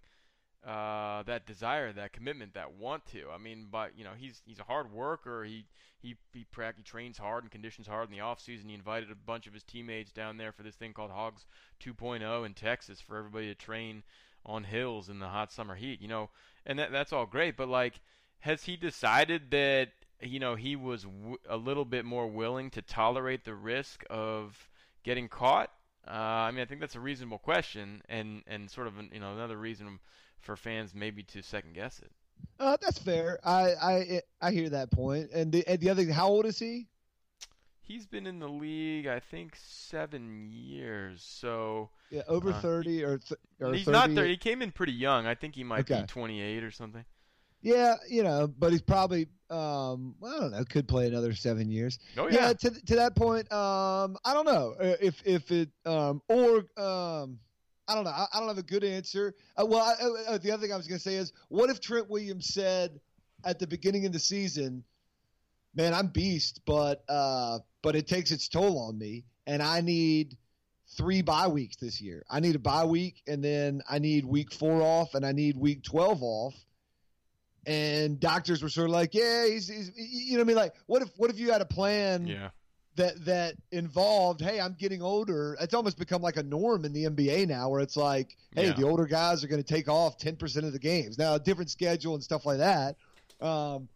uh, 0.66 1.24
that 1.24 1.46
desire, 1.46 1.94
that 1.94 2.12
commitment, 2.12 2.54
that 2.54 2.74
want 2.74 3.06
to. 3.08 3.30
I 3.34 3.38
mean, 3.38 3.68
but 3.72 3.92
you 3.96 4.04
know 4.04 4.12
he's 4.18 4.42
he's 4.46 4.60
a 4.60 4.64
hard 4.64 4.92
worker. 4.92 5.44
He 5.44 5.66
he 6.02 6.16
he, 6.34 6.46
pra- 6.52 6.74
he 6.76 6.84
trains 6.84 7.18
hard 7.18 7.44
and 7.44 7.52
conditions 7.52 7.88
hard 7.88 8.10
in 8.10 8.12
the 8.12 8.22
off 8.22 8.42
season. 8.42 8.70
He 8.70 8.76
invited 8.76 9.12
a 9.12 9.16
bunch 9.16 9.48
of 9.48 9.54
his 9.54 9.64
teammates 9.64 10.12
down 10.12 10.38
there 10.38 10.52
for 10.52 10.64
this 10.64 10.76
thing 10.76 10.94
called 10.94 11.12
Hogs 11.12 11.46
2.0 11.84 12.46
in 12.46 12.54
Texas 12.54 13.00
for 13.00 13.18
everybody 13.18 13.48
to 13.48 13.56
train 13.56 14.04
on 14.46 14.64
hills 14.64 15.10
in 15.10 15.20
the 15.20 15.28
hot 15.28 15.52
summer 15.52 15.76
heat. 15.76 16.02
You 16.02 16.08
know, 16.08 16.30
and 16.66 16.78
that 16.80 16.92
that's 16.92 17.14
all 17.14 17.26
great, 17.26 17.56
but 17.58 17.70
like 17.70 18.00
has 18.40 18.64
he 18.64 18.78
decided 18.78 19.52
that 19.52 19.90
you 20.22 20.40
know 20.40 20.56
he 20.56 20.76
was 20.76 21.04
w- 21.04 21.38
a 21.48 21.58
little 21.58 21.86
bit 21.86 22.06
more 22.06 22.28
willing 22.28 22.70
to 22.72 22.82
tolerate 22.82 23.46
the 23.46 23.56
risk 23.56 24.04
of 24.10 24.70
getting 25.04 25.28
caught? 25.28 25.72
Uh, 26.08 26.12
I 26.12 26.52
mean, 26.52 26.62
I 26.62 26.66
think 26.66 26.80
that's 26.82 26.96
a 26.96 27.00
reasonable 27.00 27.40
question, 27.40 28.02
and 28.10 28.44
and 28.48 28.70
sort 28.70 28.88
of 28.88 28.98
an, 28.98 29.10
you 29.14 29.20
know 29.20 29.34
another 29.34 29.58
reason 29.58 30.00
for 30.40 30.56
fans 30.56 30.96
maybe 30.96 31.24
to 31.24 31.42
second 31.42 31.74
guess 31.74 32.00
it. 32.00 32.12
Uh, 32.60 32.78
that's 32.82 33.00
fair. 33.00 33.40
I 33.44 33.74
I 33.82 34.22
I 34.42 34.52
hear 34.52 34.70
that 34.70 34.92
point. 34.92 35.30
And 35.34 35.52
the 35.52 35.66
and 35.68 35.80
the 35.80 35.90
other, 35.90 36.04
thing, 36.04 36.14
how 36.14 36.30
old 36.30 36.46
is 36.46 36.60
he? 36.60 36.88
He's 37.82 38.06
been 38.06 38.28
in 38.28 38.38
the 38.38 38.48
league, 38.48 39.08
I 39.08 39.20
think, 39.20 39.56
seven 39.56 40.48
years. 40.52 41.24
So 41.24 41.90
yeah, 42.10 42.22
over 42.28 42.52
uh, 42.52 42.62
thirty 42.62 43.04
or, 43.04 43.18
th- 43.18 43.40
or 43.60 43.74
he's 43.74 43.86
30. 43.86 43.98
not 43.98 44.16
there. 44.16 44.26
He 44.26 44.38
came 44.38 44.62
in 44.62 44.72
pretty 44.72 44.94
young. 44.94 45.26
I 45.26 45.36
think 45.36 45.56
he 45.56 45.64
might 45.64 45.82
okay. 45.82 46.02
be 46.02 46.08
twenty-eight 46.08 46.64
or 46.64 46.72
something. 46.72 47.04
Yeah, 47.62 47.96
you 48.10 48.24
know, 48.24 48.48
but 48.48 48.72
he's 48.72 48.82
probably 48.82 49.28
um, 49.50 50.16
well, 50.20 50.36
I 50.36 50.40
don't 50.40 50.52
know, 50.52 50.64
could 50.64 50.88
play 50.88 51.08
another 51.08 51.34
seven 51.34 51.70
years. 51.70 51.98
Oh 52.18 52.28
yeah. 52.28 52.48
yeah 52.48 52.54
to 52.54 52.86
to 52.86 52.96
that 52.96 53.16
point, 53.16 53.52
um, 53.52 54.18
I 54.24 54.34
don't 54.34 54.46
know 54.46 54.76
uh, 54.80 54.96
if 55.02 55.22
if 55.26 55.52
it 55.52 55.70
um 55.86 56.22
or 56.28 56.66
um. 56.78 57.40
I 57.88 57.96
don't 57.96 58.04
know. 58.04 58.12
I, 58.12 58.28
I 58.32 58.38
don't 58.38 58.50
have 58.50 58.60
a 58.60 58.62
good 58.62 58.84
answer. 58.84 59.34
Uh, 59.58 59.66
well, 59.66 59.80
I, 59.80 60.04
uh, 60.04 60.34
uh 60.34 60.38
the 60.38 60.52
other 60.52 60.62
thing 60.62 60.72
I 60.72 60.78
was 60.78 60.86
going 60.86 61.00
to 61.00 61.04
say 61.04 61.16
is, 61.16 61.34
what 61.48 61.72
if 61.72 61.80
Trent 61.80 62.08
Williams 62.08 62.54
said 62.54 63.00
at 63.44 63.58
the 63.58 63.66
beginning 63.66 64.06
of 64.06 64.14
the 64.14 64.20
season, 64.20 64.84
"Man, 65.74 65.96
I'm 65.96 66.06
beast, 66.06 66.62
but 66.68 67.04
uh, 67.10 67.58
but 67.82 67.96
it 67.96 68.06
takes 68.08 68.30
its 68.30 68.48
toll 68.48 68.78
on 68.78 68.96
me, 69.00 69.24
and 69.48 69.64
I 69.64 69.82
need 69.82 70.38
three 70.98 71.24
bye 71.24 71.48
weeks 71.48 71.78
this 71.78 72.00
year. 72.00 72.24
I 72.30 72.40
need 72.40 72.54
a 72.54 72.60
bye 72.60 72.86
week, 72.86 73.24
and 73.28 73.44
then 73.44 73.82
I 73.90 73.98
need 73.98 74.24
week 74.24 74.54
four 74.54 74.84
off, 74.84 75.16
and 75.16 75.26
I 75.26 75.32
need 75.32 75.58
week 75.58 75.82
twelve 75.82 76.22
off. 76.22 76.54
And 77.66 78.20
doctors 78.20 78.64
were 78.64 78.70
sort 78.70 78.90
of 78.90 78.94
like, 78.94 79.14
"Yeah, 79.14 79.46
he's, 79.48 79.68
he's 79.68 79.92
you 79.96 80.34
know, 80.34 80.40
what 80.40 80.44
I 80.44 80.48
mean, 80.48 80.56
like, 80.56 80.74
what 80.88 81.02
if 81.02 81.10
what 81.18 81.30
if 81.30 81.38
you 81.40 81.52
had 81.52 81.62
a 81.62 81.66
plan 81.66 82.26
Yeah. 82.26 82.50
that 82.96 83.26
that 83.26 83.56
involved, 83.72 84.42
hey, 84.42 84.60
I'm 84.60 84.74
getting 84.80 85.02
older. 85.02 85.58
It's 85.60 85.74
almost 85.74 85.98
become 86.00 86.22
like 86.22 86.38
a 86.38 86.44
norm 86.44 86.86
in 86.86 86.94
the 86.94 87.06
NBA 87.06 87.48
now, 87.48 87.70
where 87.70 87.82
it's 87.82 87.98
like, 87.98 88.36
hey, 88.56 88.68
Yeah. 88.68 88.74
the 88.74 88.84
older 88.84 89.06
guys 89.06 89.44
are 89.44 89.48
going 89.48 89.62
to 89.62 89.74
take 89.74 89.88
off 89.90 90.18
10% 90.18 90.64
of 90.66 90.72
the 90.74 90.80
games. 90.80 91.18
Now, 91.18 91.36
a 91.36 91.40
different 91.40 91.70
schedule 91.70 92.14
and 92.16 92.24
stuff 92.24 92.46
like 92.46 92.60
that. 92.60 92.96
Um, 93.42 93.88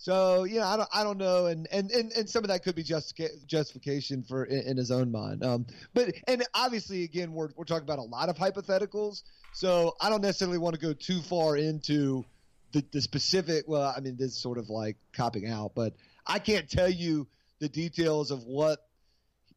so 0.00 0.44
you 0.44 0.60
know, 0.60 0.66
I 0.66 0.76
don't, 0.76 0.88
I 0.94 1.02
don't 1.02 1.18
know, 1.18 1.46
and 1.46 1.66
and 1.72 1.90
and, 1.90 2.12
and 2.12 2.30
some 2.30 2.44
of 2.44 2.48
that 2.48 2.62
could 2.62 2.76
be 2.76 2.84
justica- 2.84 3.44
justification 3.46 4.22
for 4.22 4.44
in, 4.44 4.60
in 4.68 4.76
his 4.76 4.92
own 4.92 5.10
mind. 5.10 5.44
Um, 5.44 5.66
but 5.92 6.14
and 6.28 6.44
obviously, 6.54 7.02
again, 7.02 7.32
we're 7.32 7.48
we're 7.56 7.64
talking 7.64 7.82
about 7.82 7.98
a 7.98 8.02
lot 8.02 8.28
of 8.28 8.36
hypotheticals, 8.36 9.24
so 9.52 9.96
I 10.00 10.08
don't 10.08 10.20
necessarily 10.22 10.58
want 10.58 10.74
to 10.76 10.80
go 10.80 10.92
too 10.92 11.20
far 11.22 11.56
into 11.56 12.24
the 12.72 12.84
the 12.92 13.00
specific. 13.00 13.64
Well, 13.66 13.92
I 13.96 14.00
mean, 14.00 14.16
this 14.16 14.32
is 14.32 14.38
sort 14.38 14.58
of 14.58 14.68
like 14.68 14.96
copping 15.12 15.48
out, 15.48 15.72
but 15.74 15.94
I 16.26 16.38
can't 16.38 16.68
tell 16.68 16.88
you 16.88 17.26
the 17.60 17.68
details 17.68 18.30
of 18.30 18.44
what 18.44 18.80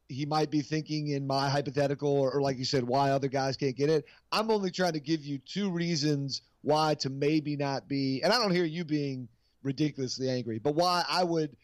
he 0.08 0.26
might 0.26 0.52
be 0.52 0.62
thinking 0.62 1.08
in 1.08 1.26
my 1.26 1.50
hypothetical, 1.50 2.10
or, 2.10 2.32
or 2.34 2.42
like 2.42 2.58
you 2.58 2.66
said, 2.66 2.84
why 2.84 3.12
other 3.12 3.30
guys 3.30 3.56
can't 3.56 3.78
get 3.78 3.90
it. 3.90 4.06
I'm 4.32 4.52
only 4.52 4.70
trying 4.70 4.94
to 4.94 5.00
give 5.00 5.22
you 5.22 5.38
two 5.38 5.70
reasons 5.72 6.42
why 6.64 6.96
to 6.96 7.10
maybe 7.10 7.56
not 7.56 7.88
be, 7.88 8.22
and 8.22 8.34
I 8.34 8.38
don't 8.38 8.52
hear 8.52 8.66
you 8.66 8.84
being 8.84 9.30
ridiculously 9.64 10.30
angry, 10.30 10.60
but 10.60 10.76
why 10.76 11.06
I 11.08 11.24
would, 11.24 11.56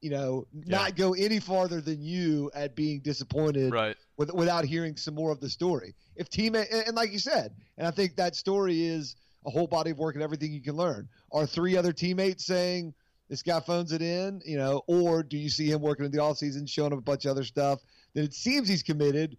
you 0.00 0.10
know, 0.10 0.46
not 0.52 0.94
go 0.94 1.14
any 1.14 1.40
farther 1.40 1.80
than 1.80 2.02
you 2.02 2.50
at 2.54 2.76
being 2.76 3.00
disappointed 3.00 3.72
Right. 3.72 3.96
with, 4.16 4.32
without 4.32 4.64
hearing 4.64 4.96
some 4.96 5.14
more 5.14 5.32
of 5.32 5.40
the 5.40 5.50
story. 5.50 5.94
If 6.14 6.30
teammate, 6.30 6.72
and, 6.72 6.86
and 6.86 6.96
like 6.96 7.12
you 7.12 7.18
said, 7.18 7.52
and 7.76 7.86
I 7.86 7.90
think 7.90 8.16
that 8.16 8.36
story 8.36 8.84
is 8.84 9.16
a 9.46 9.50
whole 9.50 9.66
body 9.66 9.92
of 9.92 9.98
work 9.98 10.14
and 10.14 10.22
everything 10.24 10.52
you 10.52 10.60
can 10.60 10.76
learn. 10.76 11.08
Are 11.32 11.46
three 11.46 11.76
other 11.76 11.92
teammates 11.92 12.44
saying 12.44 12.94
this 13.28 13.42
guy 13.42 13.60
phones 13.60 13.92
it 13.92 14.02
in, 14.02 14.40
you 14.44 14.56
know, 14.56 14.82
or 14.86 15.22
do 15.22 15.36
you 15.38 15.48
see 15.48 15.70
him 15.70 15.80
working 15.80 16.04
in 16.04 16.10
the 16.10 16.18
offseason, 16.18 16.68
showing 16.68 16.92
up 16.92 16.98
a 16.98 17.02
bunch 17.02 17.24
of 17.24 17.30
other 17.30 17.44
stuff? 17.44 17.80
Then 18.14 18.24
it 18.24 18.34
seems 18.34 18.68
he's 18.68 18.82
committed. 18.82 19.36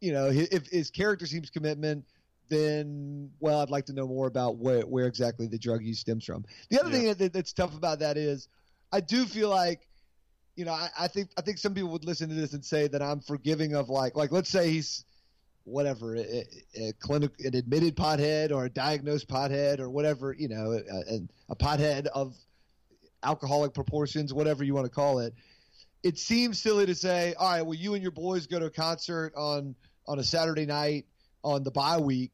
You 0.00 0.12
know, 0.12 0.28
if 0.30 0.66
his 0.68 0.90
character 0.90 1.26
seems 1.26 1.50
commitment, 1.50 2.04
then 2.48 3.30
well, 3.40 3.60
I'd 3.60 3.70
like 3.70 3.86
to 3.86 3.92
know 3.92 4.06
more 4.06 4.26
about 4.26 4.56
where 4.58 4.82
where 4.82 5.06
exactly 5.06 5.46
the 5.46 5.58
drug 5.58 5.82
use 5.82 6.00
stems 6.00 6.24
from. 6.24 6.44
The 6.70 6.80
other 6.80 6.90
Yeah. 6.90 6.96
thing 6.96 7.14
that, 7.14 7.32
that's 7.32 7.52
tough 7.52 7.76
about 7.76 8.00
that 8.00 8.16
is, 8.16 8.48
I 8.90 9.00
do 9.00 9.24
feel 9.26 9.48
like 9.48 9.88
you 10.56 10.66
know, 10.66 10.72
I, 10.72 10.90
I 10.98 11.08
think 11.08 11.30
I 11.38 11.40
think 11.40 11.56
some 11.58 11.72
people 11.72 11.90
would 11.90 12.04
listen 12.04 12.28
to 12.28 12.34
this 12.34 12.52
and 12.52 12.62
say 12.64 12.86
that 12.88 13.00
I'm 13.00 13.20
forgiving 13.20 13.74
of 13.74 13.88
like 13.88 14.16
like 14.16 14.32
let's 14.32 14.50
say 14.50 14.70
he's 14.70 15.04
whatever 15.64 16.16
a, 16.16 16.44
a 16.74 16.92
clinic 17.00 17.30
an 17.40 17.54
admitted 17.54 17.96
pothead 17.96 18.52
or 18.52 18.64
a 18.64 18.70
diagnosed 18.70 19.28
pothead 19.28 19.78
or 19.78 19.90
whatever 19.90 20.34
you 20.36 20.48
know 20.48 20.72
a, 20.72 21.20
a, 21.50 21.56
pothead 21.56 22.06
of 22.06 22.34
alcoholic 23.22 23.72
proportions 23.72 24.34
whatever 24.34 24.64
you 24.64 24.74
want 24.74 24.84
to 24.84 24.90
call 24.90 25.20
it. 25.20 25.34
It 26.02 26.18
seems 26.18 26.60
silly 26.60 26.86
to 26.86 26.94
say 26.94 27.34
all 27.38 27.50
right 27.50 27.62
well 27.62 27.74
you 27.74 27.94
and 27.94 28.02
your 28.02 28.12
boys 28.12 28.46
go 28.46 28.58
to 28.58 28.66
a 28.66 28.70
concert 28.70 29.32
on 29.36 29.74
on 30.06 30.18
a 30.18 30.24
saturday 30.24 30.66
night 30.66 31.06
on 31.44 31.62
the 31.62 31.70
bye 31.70 31.98
week 31.98 32.32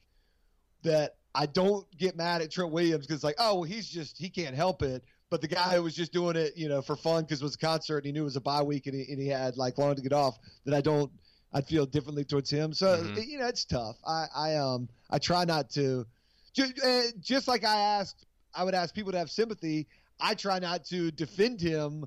that 0.83 1.17
i 1.35 1.45
don't 1.45 1.87
get 1.99 2.17
mad 2.17 2.41
at 2.41 2.51
trent 2.51 2.73
williams 2.73 3.07
because 3.07 3.23
like 3.23 3.35
oh 3.39 3.57
well 3.57 3.63
he's 3.65 3.89
just 3.89 4.17
he 4.19 4.31
can't 4.31 4.55
help 4.55 4.83
it. 4.83 5.05
But 5.31 5.43
the 5.43 5.49
guy 5.49 5.75
who 5.75 5.83
was 5.83 5.95
just 5.95 6.13
doing 6.13 6.37
it, 6.37 6.57
you 6.57 6.69
know, 6.69 6.81
for 6.81 6.97
fun 6.97 7.25
because 7.25 7.43
it 7.43 7.45
was 7.45 7.55
a 7.55 7.59
concert 7.59 7.99
and 7.99 8.07
he 8.07 8.13
knew 8.13 8.23
it 8.23 8.25
was 8.25 8.37
a 8.37 8.41
bye 8.41 8.63
week 8.63 8.87
and 8.87 8.95
he, 8.95 9.13
and 9.13 9.21
he 9.21 9.29
had 9.29 9.57
like 9.57 9.77
long 9.77 9.95
to 9.95 10.01
get 10.01 10.13
off, 10.13 10.39
that 10.65 10.75
I 10.75 10.81
don't, 10.81 11.11
I'd 11.53 11.67
feel 11.67 11.87
differently 11.87 12.25
towards 12.25 12.51
him. 12.51 12.73
So 12.73 12.97
Mhm. 12.97 13.27
you 13.27 13.39
know, 13.39 13.47
it's 13.47 13.65
tough. 13.65 13.97
I, 14.07 14.27
I 14.35 14.57
um, 14.57 14.89
I 15.11 15.19
try 15.19 15.45
not 15.45 15.71
to, 15.71 16.07
just, 16.53 16.79
uh, 16.85 17.03
just 17.21 17.49
like 17.49 17.65
I 17.65 17.79
asked, 17.81 18.27
I 18.55 18.65
would 18.65 18.75
ask 18.75 18.95
people 18.95 19.13
to 19.13 19.19
have 19.19 19.31
sympathy. 19.31 19.87
I 20.21 20.35
try 20.35 20.59
not 20.59 20.85
to 20.87 21.11
defend 21.11 21.61
him 21.61 22.05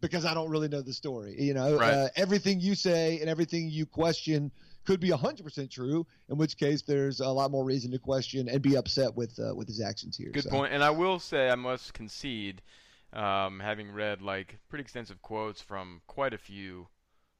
because 0.00 0.24
I 0.24 0.34
don't 0.34 0.50
really 0.50 0.68
know 0.68 0.80
the 0.82 0.92
story. 0.94 1.36
You 1.40 1.54
know, 1.54 1.76
Right. 1.76 1.92
uh, 1.92 2.08
everything 2.16 2.58
you 2.58 2.74
say 2.74 3.20
and 3.20 3.28
everything 3.28 3.68
you 3.70 3.86
question 3.86 4.50
could 4.84 4.98
be 4.98 5.10
100% 5.10 5.70
true, 5.70 6.06
in 6.30 6.38
which 6.38 6.56
case 6.56 6.82
there's 6.82 7.20
a 7.20 7.28
lot 7.28 7.50
more 7.50 7.64
reason 7.64 7.90
to 7.92 7.98
question 7.98 8.48
and 8.48 8.62
be 8.62 8.76
upset 8.76 9.14
with 9.14 9.38
uh, 9.38 9.54
with 9.54 9.68
his 9.68 9.80
actions 9.80 10.16
here. 10.16 10.30
Good 10.32 10.44
So, 10.44 10.50
point. 10.50 10.72
And 10.72 10.82
I 10.82 10.90
will 10.90 11.18
say, 11.18 11.50
I 11.50 11.54
must 11.54 11.92
concede, 11.92 12.62
um, 13.12 13.60
having 13.60 13.90
read 13.92 14.22
like 14.22 14.58
pretty 14.68 14.82
extensive 14.82 15.20
quotes 15.22 15.60
from 15.60 16.00
quite 16.06 16.32
a 16.32 16.38
few 16.38 16.88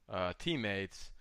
uh, 0.07 0.33
teammates, 0.37 1.11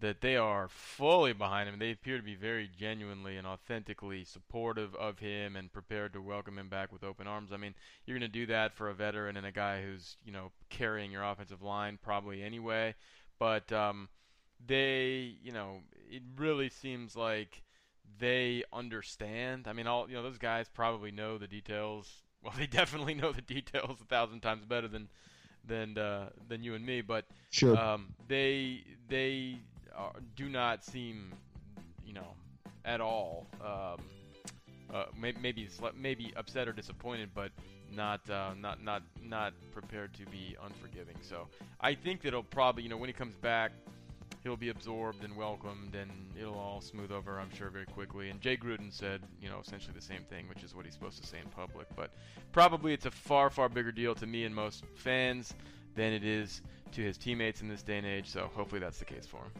that 0.00 0.20
they 0.20 0.36
are 0.36 0.68
fully 0.68 1.32
behind 1.32 1.68
him. 1.68 1.78
They 1.78 1.90
appear 1.90 2.16
to 2.18 2.22
be 2.22 2.36
very 2.36 2.68
genuinely 2.78 3.36
and 3.36 3.46
authentically 3.46 4.24
supportive 4.24 4.94
of 4.94 5.18
him 5.18 5.56
and 5.56 5.72
prepared 5.72 6.12
to 6.12 6.22
welcome 6.22 6.58
him 6.58 6.68
back 6.68 6.92
with 6.92 7.02
open 7.02 7.26
arms. 7.26 7.52
I 7.52 7.56
mean, 7.56 7.74
you're 8.06 8.18
going 8.18 8.30
to 8.30 8.38
do 8.38 8.46
that 8.46 8.72
for 8.74 8.88
a 8.88 8.94
veteran 8.94 9.36
and 9.36 9.46
a 9.46 9.52
guy 9.52 9.82
who's 9.82 10.16
you 10.24 10.32
know 10.32 10.52
carrying 10.70 11.10
your 11.10 11.24
offensive 11.24 11.62
line 11.62 11.98
probably 12.00 12.42
anyway. 12.42 12.94
But 13.38 13.72
um, 13.72 14.08
they, 14.64 15.36
you 15.42 15.52
know, 15.52 15.80
it 16.10 16.22
really 16.36 16.68
seems 16.68 17.16
like 17.16 17.62
they 18.18 18.64
understand. 18.72 19.66
I 19.68 19.72
mean, 19.72 19.86
all 19.86 20.08
you 20.08 20.14
know, 20.14 20.22
those 20.22 20.38
guys 20.38 20.68
probably 20.68 21.10
know 21.10 21.38
the 21.38 21.48
details. 21.48 22.08
Well, 22.40 22.54
they 22.56 22.68
definitely 22.68 23.14
know 23.14 23.32
the 23.32 23.42
details 23.42 24.00
a 24.00 24.04
thousand 24.04 24.42
times 24.42 24.64
better 24.64 24.86
than 24.86 25.08
than 25.64 25.98
uh, 25.98 26.30
than 26.48 26.62
you 26.62 26.74
and 26.76 26.86
me. 26.86 27.00
But 27.00 27.26
Sure. 27.50 27.76
um, 27.76 28.14
they 28.28 28.84
they 29.08 29.56
are, 29.98 30.12
do 30.36 30.48
not 30.48 30.84
seem, 30.84 31.32
you 32.06 32.14
know, 32.14 32.34
at 32.84 33.00
all. 33.00 33.46
Um, 33.60 34.00
uh, 34.92 35.04
may, 35.20 35.34
maybe 35.40 35.68
maybe 35.96 36.32
upset 36.36 36.66
or 36.66 36.72
disappointed, 36.72 37.30
but 37.34 37.50
not 37.94 38.28
uh, 38.30 38.52
not 38.58 38.82
not 38.82 39.02
not 39.22 39.52
prepared 39.72 40.14
to 40.14 40.24
be 40.26 40.56
unforgiving. 40.64 41.16
So 41.20 41.48
I 41.80 41.94
think 41.94 42.22
that 42.22 42.28
it'll 42.28 42.42
probably, 42.42 42.84
you 42.84 42.88
know, 42.88 42.96
when 42.96 43.08
he 43.08 43.12
comes 43.12 43.36
back, 43.36 43.72
he'll 44.42 44.56
be 44.56 44.70
absorbed 44.70 45.24
and 45.24 45.36
welcomed, 45.36 45.94
and 45.94 46.10
it'll 46.38 46.58
all 46.58 46.80
smooth 46.80 47.12
over, 47.12 47.38
I'm 47.38 47.54
sure, 47.54 47.68
very 47.68 47.86
quickly. 47.86 48.30
And 48.30 48.40
Jay 48.40 48.56
Gruden 48.56 48.92
said, 48.92 49.22
you 49.42 49.48
know, 49.48 49.58
essentially 49.60 49.92
the 49.94 50.00
same 50.00 50.22
thing, 50.30 50.48
which 50.48 50.62
is 50.62 50.74
what 50.74 50.84
he's 50.84 50.94
supposed 50.94 51.20
to 51.22 51.26
say 51.26 51.38
in 51.38 51.48
public. 51.50 51.86
But 51.96 52.10
probably 52.52 52.94
it's 52.94 53.06
a 53.06 53.10
far 53.10 53.50
far 53.50 53.68
bigger 53.68 53.92
deal 53.92 54.14
to 54.14 54.26
me 54.26 54.44
and 54.44 54.54
most 54.54 54.84
fans 54.94 55.52
than 55.94 56.12
it 56.12 56.24
is 56.24 56.62
to 56.92 57.02
his 57.02 57.18
teammates 57.18 57.60
in 57.60 57.68
this 57.68 57.82
day 57.82 57.98
and 57.98 58.06
age. 58.06 58.28
So 58.28 58.50
hopefully 58.54 58.80
that's 58.80 58.98
the 58.98 59.04
case 59.04 59.26
for 59.26 59.38
him. 59.38 59.52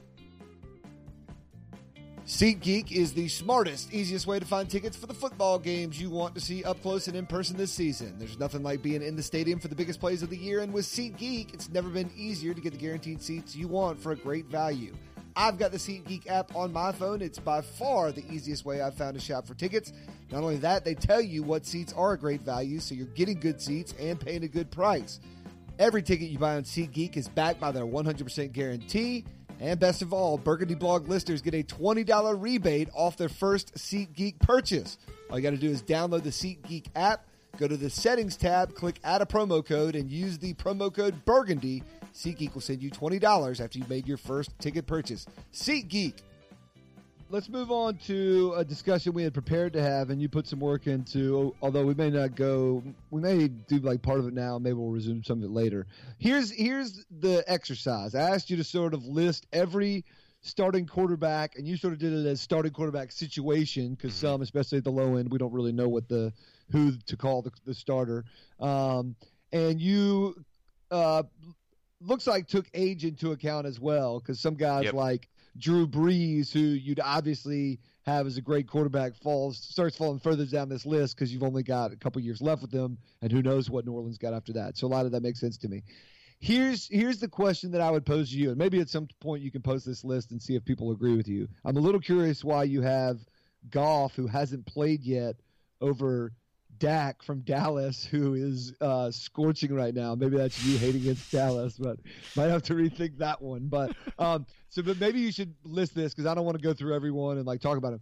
SeatGeek 2.28 2.92
is 2.92 3.14
the 3.14 3.26
smartest, 3.26 3.90
easiest 3.90 4.26
way 4.26 4.38
to 4.38 4.44
find 4.44 4.68
tickets 4.68 4.94
for 4.94 5.06
the 5.06 5.14
football 5.14 5.58
games 5.58 5.98
you 5.98 6.10
want 6.10 6.34
to 6.34 6.42
see 6.42 6.62
up 6.62 6.78
close 6.82 7.08
and 7.08 7.16
in 7.16 7.24
person 7.24 7.56
this 7.56 7.72
season. 7.72 8.14
There's 8.18 8.38
nothing 8.38 8.62
like 8.62 8.82
being 8.82 9.00
in 9.00 9.16
the 9.16 9.22
stadium 9.22 9.58
for 9.58 9.68
the 9.68 9.74
biggest 9.74 9.98
plays 9.98 10.22
of 10.22 10.28
the 10.28 10.36
year, 10.36 10.60
and 10.60 10.70
with 10.70 10.84
SeatGeek, 10.84 11.54
it's 11.54 11.70
never 11.70 11.88
been 11.88 12.10
easier 12.14 12.52
to 12.52 12.60
get 12.60 12.72
the 12.72 12.78
guaranteed 12.78 13.22
seats 13.22 13.56
you 13.56 13.66
want 13.66 13.98
for 13.98 14.12
a 14.12 14.16
great 14.16 14.44
value. 14.44 14.94
I've 15.36 15.58
got 15.58 15.72
the 15.72 15.78
SeatGeek 15.78 16.30
app 16.30 16.54
on 16.54 16.70
my 16.70 16.92
phone. 16.92 17.22
It's 17.22 17.38
by 17.38 17.62
far 17.62 18.12
the 18.12 18.30
easiest 18.30 18.66
way 18.66 18.82
I've 18.82 18.94
found 18.94 19.14
to 19.14 19.20
shop 19.24 19.46
for 19.46 19.54
tickets. 19.54 19.94
Not 20.30 20.42
only 20.42 20.58
that, 20.58 20.84
they 20.84 20.94
tell 20.94 21.22
you 21.22 21.42
what 21.42 21.64
seats 21.64 21.94
are 21.94 22.12
a 22.12 22.18
great 22.18 22.42
value, 22.42 22.78
so 22.78 22.94
you're 22.94 23.06
getting 23.06 23.40
good 23.40 23.58
seats 23.58 23.94
and 23.98 24.20
paying 24.20 24.44
a 24.44 24.48
good 24.48 24.70
price. 24.70 25.18
Every 25.78 26.02
ticket 26.02 26.28
you 26.28 26.38
buy 26.38 26.56
on 26.56 26.64
SeatGeek 26.64 27.16
is 27.16 27.26
backed 27.26 27.58
by 27.58 27.72
their 27.72 27.86
100% 27.86 28.52
guarantee. 28.52 29.24
And 29.60 29.80
best 29.80 30.02
of 30.02 30.12
all, 30.12 30.38
Burgundy 30.38 30.74
Blog 30.74 31.08
listeners 31.08 31.42
get 31.42 31.54
a 31.54 31.62
$20 31.62 32.40
rebate 32.40 32.88
off 32.94 33.16
their 33.16 33.28
first 33.28 33.74
SeatGeek 33.74 34.38
purchase. 34.38 34.98
All 35.30 35.38
you 35.38 35.42
got 35.42 35.50
to 35.50 35.56
do 35.56 35.68
is 35.68 35.82
download 35.82 36.22
the 36.22 36.30
SeatGeek 36.30 36.86
app, 36.94 37.26
go 37.56 37.66
to 37.66 37.76
the 37.76 37.90
settings 37.90 38.36
tab, 38.36 38.74
click 38.74 39.00
add 39.02 39.20
a 39.20 39.26
promo 39.26 39.64
code, 39.64 39.96
and 39.96 40.10
use 40.10 40.38
the 40.38 40.54
promo 40.54 40.94
code 40.94 41.24
Burgundy. 41.24 41.82
SeatGeek 42.14 42.54
will 42.54 42.60
send 42.60 42.82
you 42.82 42.90
$20 42.90 43.60
after 43.60 43.78
you've 43.78 43.90
made 43.90 44.06
your 44.06 44.16
first 44.16 44.56
ticket 44.58 44.86
purchase. 44.86 45.26
SeatGeek. 45.52 46.14
Let's 47.30 47.50
move 47.50 47.70
on 47.70 47.98
to 48.06 48.54
a 48.56 48.64
discussion 48.64 49.12
we 49.12 49.22
had 49.22 49.34
prepared 49.34 49.74
to 49.74 49.82
have, 49.82 50.08
and 50.08 50.20
you 50.22 50.30
put 50.30 50.46
some 50.46 50.60
work 50.60 50.86
into. 50.86 51.54
Although 51.60 51.84
we 51.84 51.92
may 51.92 52.08
not 52.08 52.34
go, 52.34 52.82
we 53.10 53.20
may 53.20 53.48
do 53.48 53.80
like 53.80 54.00
part 54.00 54.18
of 54.18 54.26
it 54.26 54.32
now. 54.32 54.58
Maybe 54.58 54.72
we'll 54.72 54.88
resume 54.88 55.22
some 55.22 55.38
of 55.38 55.44
it 55.44 55.50
later. 55.50 55.86
Here's 56.18 56.50
here's 56.50 57.04
the 57.20 57.44
exercise. 57.46 58.14
I 58.14 58.22
asked 58.30 58.48
you 58.48 58.56
to 58.56 58.64
sort 58.64 58.94
of 58.94 59.04
list 59.04 59.46
every 59.52 60.06
starting 60.40 60.86
quarterback, 60.86 61.56
and 61.56 61.68
you 61.68 61.76
sort 61.76 61.92
of 61.92 61.98
did 61.98 62.14
it 62.14 62.24
as 62.24 62.40
starting 62.40 62.72
quarterback 62.72 63.12
situation 63.12 63.90
because 63.94 64.14
Mhm. 64.14 64.20
some, 64.20 64.42
especially 64.42 64.78
at 64.78 64.84
the 64.84 64.92
low 64.92 65.16
end, 65.16 65.30
we 65.30 65.36
don't 65.36 65.52
really 65.52 65.72
know 65.72 65.88
what 65.88 66.08
the 66.08 66.32
who 66.70 66.92
to 67.06 67.16
call 67.16 67.42
the, 67.42 67.50
the 67.66 67.74
starter. 67.74 68.24
Um, 68.58 69.16
and 69.52 69.78
you 69.78 70.34
uh, 70.90 71.24
looks 72.00 72.26
like 72.26 72.46
took 72.46 72.70
age 72.72 73.04
into 73.04 73.32
account 73.32 73.66
as 73.66 73.78
well 73.78 74.18
because 74.18 74.40
some 74.40 74.54
guys 74.54 74.84
Yep. 74.84 74.94
like 74.94 75.28
Drew 75.58 75.86
Brees, 75.86 76.52
who 76.52 76.60
you'd 76.60 77.00
obviously 77.00 77.80
have 78.04 78.26
as 78.26 78.36
a 78.36 78.40
great 78.40 78.66
quarterback, 78.66 79.14
falls 79.16 79.58
starts 79.58 79.96
falling 79.96 80.18
further 80.18 80.46
down 80.46 80.68
this 80.68 80.86
list 80.86 81.16
because 81.16 81.32
you've 81.32 81.42
only 81.42 81.62
got 81.62 81.92
a 81.92 81.96
couple 81.96 82.22
years 82.22 82.40
left 82.40 82.62
with 82.62 82.70
them, 82.70 82.96
and 83.22 83.30
who 83.32 83.42
knows 83.42 83.68
what 83.68 83.84
New 83.84 83.92
Orleans 83.92 84.18
got 84.18 84.32
after 84.32 84.52
that. 84.54 84.76
So 84.76 84.86
a 84.86 84.88
lot 84.88 85.04
of 85.06 85.12
that 85.12 85.22
makes 85.22 85.40
sense 85.40 85.58
to 85.58 85.68
me. 85.68 85.82
here's 86.40 86.88
here's 86.88 87.18
the 87.18 87.28
question 87.28 87.70
that 87.72 87.80
I 87.80 87.90
would 87.90 88.06
pose 88.06 88.30
to 88.30 88.36
you, 88.36 88.50
and 88.50 88.58
maybe 88.58 88.80
at 88.80 88.88
some 88.88 89.08
point 89.20 89.42
you 89.42 89.50
can 89.50 89.62
post 89.62 89.84
this 89.84 90.04
list 90.04 90.30
and 90.30 90.40
see 90.40 90.54
if 90.54 90.64
people 90.64 90.92
agree 90.92 91.16
with 91.16 91.28
you. 91.28 91.48
I'm 91.64 91.76
a 91.76 91.80
little 91.80 92.00
curious 92.00 92.44
why 92.44 92.64
you 92.64 92.82
have 92.82 93.18
Goff, 93.70 94.14
who 94.14 94.26
hasn't 94.26 94.66
played 94.66 95.02
yet, 95.02 95.36
over 95.80 96.32
Dak 96.78 97.22
from 97.24 97.40
Dallas, 97.40 98.04
who 98.04 98.34
is 98.34 98.72
uh, 98.80 99.10
scorching 99.10 99.74
right 99.74 99.92
now. 99.92 100.14
Maybe 100.14 100.36
that's 100.36 100.64
you 100.64 100.78
hating 100.78 101.02
against 101.02 101.30
Dallas, 101.32 101.76
but 101.76 101.98
might 102.36 102.48
have 102.50 102.62
to 102.64 102.74
rethink 102.74 103.18
that 103.18 103.42
one. 103.42 103.66
But 103.66 103.96
um, 104.18 104.46
so, 104.70 104.83
but 104.83 105.00
maybe 105.00 105.20
you 105.20 105.33
should 105.33 105.54
list 105.64 105.94
this 105.94 106.12
because 106.12 106.26
I 106.26 106.35
don't 106.35 106.44
want 106.44 106.59
to 106.59 106.62
go 106.62 106.74
through 106.74 106.94
everyone 106.94 107.38
and 107.38 107.46
like 107.46 107.61
talk 107.61 107.78
about 107.78 107.90
them. 107.90 108.00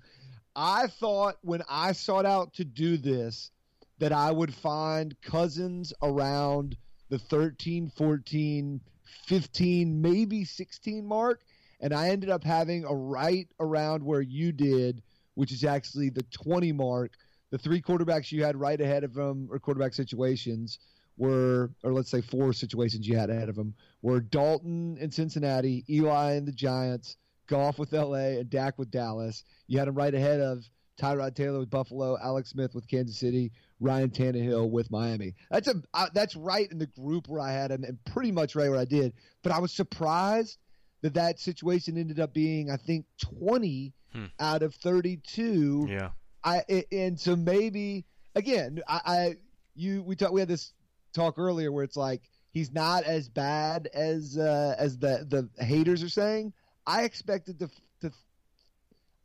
I 0.55 0.87
thought 0.87 1.37
when 1.43 1.63
I 1.69 1.93
sought 1.93 2.27
out 2.27 2.55
to 2.55 2.65
do 2.65 2.97
this 2.97 3.51
that 3.99 4.13
I 4.13 4.31
would 4.31 4.55
find 4.55 5.15
Cousins 5.23 5.93
around 6.03 6.77
the 7.09 7.19
13, 7.19 7.91
14, 7.97 8.81
15, 9.27 10.03
maybe 10.03 10.45
16 10.45 11.07
mark. 11.07 11.41
And 11.81 11.93
I 11.95 12.09
ended 12.09 12.31
up 12.31 12.43
having 12.43 12.85
a 12.85 12.95
right 12.95 13.49
around 13.61 14.03
where 14.03 14.23
you 14.23 14.51
did, 14.51 15.03
which 15.35 15.53
is 15.53 15.63
actually 15.63 16.09
the 16.09 16.25
20 16.25 16.73
mark. 16.73 17.13
The 17.51 17.59
three 17.59 17.81
quarterbacks 17.81 18.33
you 18.33 18.43
had 18.43 18.57
right 18.57 18.81
ahead 18.81 19.05
of 19.05 19.15
them, 19.15 19.49
or 19.53 19.59
quarterback 19.59 19.95
situations, 19.95 20.79
were, 21.17 21.71
or 21.83 21.93
let's 21.93 22.11
say 22.11 22.21
four 22.21 22.53
situations 22.53 23.07
you 23.07 23.17
had 23.17 23.31
ahead 23.31 23.49
of 23.49 23.57
them, 23.57 23.75
were 24.03 24.21
Dalton 24.21 24.99
in 24.99 25.11
Cincinnati, 25.11 25.85
Eli 25.89 26.33
and 26.33 26.47
the 26.47 26.53
Giants, 26.53 27.17
Goff 27.47 27.79
with 27.79 27.93
LA, 27.93 28.39
and 28.39 28.51
Dak 28.51 28.79
with 28.79 28.91
Dallas. 28.91 29.45
You 29.67 29.79
had 29.79 29.89
them 29.89 29.95
right 29.95 30.15
ahead 30.15 30.41
of 30.41 30.65
Tyrod 31.01 31.35
Taylor 31.35 31.59
with 31.59 31.71
Buffalo, 31.71 32.17
Alex 32.23 32.51
Smith 32.51 32.75
with 32.75 32.89
Kansas 32.89 33.19
City, 33.19 33.53
Ryan 33.81 34.11
Tannehill 34.11 34.71
with 34.71 34.91
Miami. 34.91 35.35
That's 35.51 35.69
a 35.69 35.75
uh, 35.95 36.07
that's 36.13 36.37
right 36.37 36.71
in 36.71 36.79
the 36.79 36.87
group 36.87 37.29
where 37.29 37.41
I 37.41 37.53
had 37.53 37.71
him, 37.71 37.85
and 37.85 38.03
pretty 38.05 38.33
much 38.33 38.55
right 38.55 38.71
where 38.71 38.79
I 38.79 38.85
did. 38.85 39.13
But 39.43 39.53
I 39.53 39.59
was 39.59 39.73
surprised 39.73 40.59
that 41.03 41.15
that 41.15 41.39
situation 41.39 41.99
ended 41.99 42.19
up 42.19 42.33
being, 42.33 42.71
I 42.71 42.77
think, 42.77 43.07
twenty 43.21 43.93
hmm. 44.13 44.27
out 44.41 44.63
of 44.63 44.75
thirty-two. 44.75 45.87
Yeah. 45.89 46.11
I 46.43 46.85
and 46.93 47.19
so 47.19 47.37
maybe 47.37 48.07
again, 48.35 48.81
I, 48.89 49.01
I 49.05 49.35
you 49.75 50.03
we 50.03 50.17
talked 50.17 50.33
we 50.33 50.41
had 50.41 50.49
this 50.49 50.73
talk 51.17 51.39
earlier 51.39 51.73
where 51.73 51.85
it's 51.85 51.97
like 51.97 52.23
he's 52.51 52.73
not 52.73 53.05
as 53.05 53.29
bad 53.29 53.89
as 53.93 54.39
uh, 54.39 54.75
as 54.79 54.99
the 54.99 55.27
the 55.29 55.65
haters 55.65 56.03
are 56.03 56.09
saying. 56.09 56.53
I 56.87 57.03
expected 57.03 57.59
to 57.59 57.69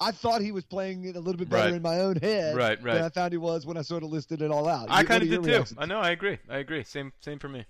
I 0.01 0.11
thought 0.11 0.41
he 0.41 0.51
was 0.51 0.65
playing 0.65 1.05
it 1.05 1.15
a 1.15 1.19
little 1.19 1.37
bit 1.37 1.47
better 1.47 1.69
right. 1.69 1.75
in 1.75 1.81
my 1.83 1.99
own 1.99 2.15
head 2.15 2.55
right, 2.55 2.81
right. 2.81 2.95
than 2.95 3.03
I 3.03 3.09
found 3.09 3.33
he 3.33 3.37
was 3.37 3.67
when 3.67 3.77
I 3.77 3.83
sort 3.83 4.01
of 4.01 4.09
listed 4.09 4.41
it 4.41 4.49
all 4.49 4.67
out. 4.67 4.87
I 4.89 5.03
kind 5.03 5.21
of 5.21 5.29
did 5.29 5.43
too. 5.43 5.75
I 5.77 5.85
know. 5.85 5.99
I 5.99 6.09
agree. 6.09 6.39
I 6.49 6.57
agree. 6.57 6.83
Same. 6.83 7.13
Same 7.21 7.37
for 7.37 7.47
me. 7.47 7.65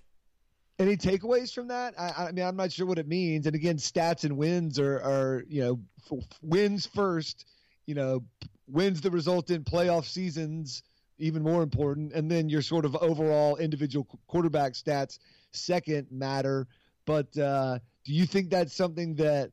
Any 0.79 0.95
takeaways 0.95 1.53
from 1.53 1.67
that? 1.67 1.93
I, 1.99 2.27
I 2.27 2.31
mean, 2.31 2.45
I'm 2.45 2.55
not 2.55 2.71
sure 2.71 2.85
what 2.87 2.97
it 2.97 3.07
means. 3.07 3.45
And 3.47 3.55
again, 3.55 3.75
stats 3.75 4.23
and 4.23 4.37
wins 4.37 4.79
are, 4.79 4.95
are 4.95 5.43
you 5.47 5.61
know, 5.61 5.79
f- 6.09 6.25
wins 6.41 6.85
first. 6.87 7.45
You 7.85 7.95
know, 7.95 8.23
wins 8.67 9.01
the 9.01 9.11
result 9.11 9.49
in 9.49 9.65
playoff 9.65 10.05
seasons 10.05 10.83
even 11.21 11.43
more 11.43 11.63
important, 11.63 12.13
and 12.13 12.29
then 12.29 12.49
your 12.49 12.61
sort 12.61 12.85
of 12.85 12.95
overall 12.97 13.57
individual 13.57 14.07
quarterback 14.27 14.73
stats 14.73 15.19
second 15.51 16.07
matter. 16.11 16.67
But 17.05 17.35
uh, 17.37 17.79
do 18.03 18.13
you 18.13 18.25
think 18.25 18.49
that's 18.49 18.73
something 18.73 19.15
that 19.15 19.51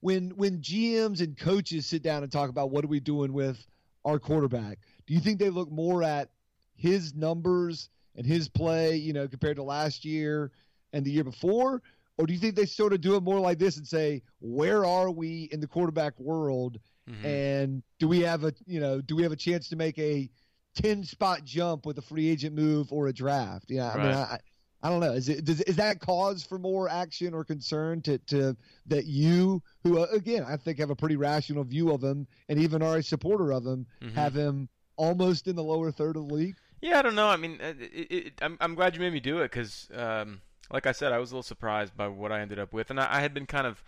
when 0.00 0.30
when 0.30 0.58
GMs 0.58 1.20
and 1.20 1.36
coaches 1.36 1.86
sit 1.86 2.02
down 2.02 2.22
and 2.22 2.30
talk 2.30 2.50
about 2.50 2.70
what 2.70 2.84
are 2.84 2.88
we 2.88 3.00
doing 3.00 3.32
with 3.32 3.66
our 4.04 4.18
quarterback, 4.18 4.78
do 5.06 5.14
you 5.14 5.20
think 5.20 5.38
they 5.38 5.50
look 5.50 5.70
more 5.70 6.02
at 6.02 6.30
his 6.74 7.14
numbers 7.14 7.90
and 8.16 8.26
his 8.26 8.48
play, 8.48 8.96
you 8.96 9.12
know, 9.12 9.28
compared 9.28 9.56
to 9.56 9.62
last 9.62 10.04
year 10.04 10.52
and 10.92 11.04
the 11.04 11.10
year 11.10 11.24
before? 11.24 11.82
Or 12.16 12.26
do 12.26 12.32
you 12.32 12.38
think 12.38 12.56
they 12.56 12.66
sort 12.66 12.92
of 12.92 13.00
do 13.00 13.14
it 13.14 13.22
more 13.22 13.38
like 13.38 13.58
this 13.58 13.76
and 13.76 13.86
say, 13.86 14.22
where 14.40 14.84
are 14.84 15.10
we 15.10 15.48
in 15.52 15.60
the 15.60 15.68
quarterback 15.68 16.18
world? 16.18 16.78
Mm-hmm. 17.08 17.26
And 17.26 17.82
do 17.98 18.08
we 18.08 18.20
have 18.20 18.44
a 18.44 18.52
you 18.66 18.80
know, 18.80 19.00
do 19.00 19.16
we 19.16 19.22
have 19.22 19.32
a 19.32 19.36
chance 19.36 19.68
to 19.70 19.76
make 19.76 19.98
a 19.98 20.28
ten 20.74 21.04
spot 21.04 21.44
jump 21.44 21.86
with 21.86 21.98
a 21.98 22.02
free 22.02 22.28
agent 22.28 22.54
move 22.54 22.92
or 22.92 23.08
a 23.08 23.12
draft? 23.12 23.66
Yeah, 23.68 23.88
right. 23.88 23.98
I 23.98 24.02
mean 24.02 24.14
I 24.14 24.38
I 24.80 24.90
don't 24.90 25.00
know. 25.00 25.12
Is 25.12 25.28
it 25.28 25.44
does, 25.44 25.60
is 25.62 25.76
that 25.76 26.00
cause 26.00 26.44
for 26.44 26.58
more 26.58 26.88
action 26.88 27.34
or 27.34 27.44
concern 27.44 28.00
to 28.02 28.18
to 28.18 28.56
that 28.86 29.06
you 29.06 29.62
who 29.82 29.98
uh, 29.98 30.06
again 30.12 30.44
I 30.46 30.56
think 30.56 30.78
have 30.78 30.90
a 30.90 30.96
pretty 30.96 31.16
rational 31.16 31.64
view 31.64 31.92
of 31.92 32.02
him 32.02 32.26
and 32.48 32.58
even 32.58 32.82
are 32.82 32.98
a 32.98 33.02
supporter 33.02 33.52
of 33.52 33.66
him 33.66 33.86
mm-hmm. 34.00 34.14
have 34.14 34.34
him 34.34 34.68
almost 34.98 35.46
in 35.48 35.56
the 35.56 35.64
lower 35.64 35.90
third 35.90 36.16
of 36.16 36.28
the 36.28 36.34
league? 36.34 36.56
Yeah, 36.82 36.98
I 36.98 37.02
don't 37.02 37.14
know. 37.14 37.28
I 37.28 37.36
mean, 37.36 37.58
it, 37.60 37.80
it, 37.80 38.12
it, 38.12 38.32
I'm 38.42 38.58
I'm 38.60 38.74
glad 38.74 38.94
you 38.94 39.00
made 39.00 39.12
me 39.12 39.20
do 39.20 39.38
it 39.38 39.50
because, 39.50 39.88
um, 39.94 40.42
like 40.70 40.86
I 40.86 40.92
said, 40.92 41.12
I 41.12 41.18
was 41.18 41.30
a 41.30 41.34
little 41.34 41.42
surprised 41.42 41.96
by 41.96 42.08
what 42.08 42.30
I 42.30 42.40
ended 42.40 42.58
up 42.58 42.72
with, 42.72 42.90
and 42.90 43.00
I, 43.00 43.16
I 43.16 43.20
had 43.20 43.34
been 43.34 43.46
kind 43.46 43.66
of 43.66 43.82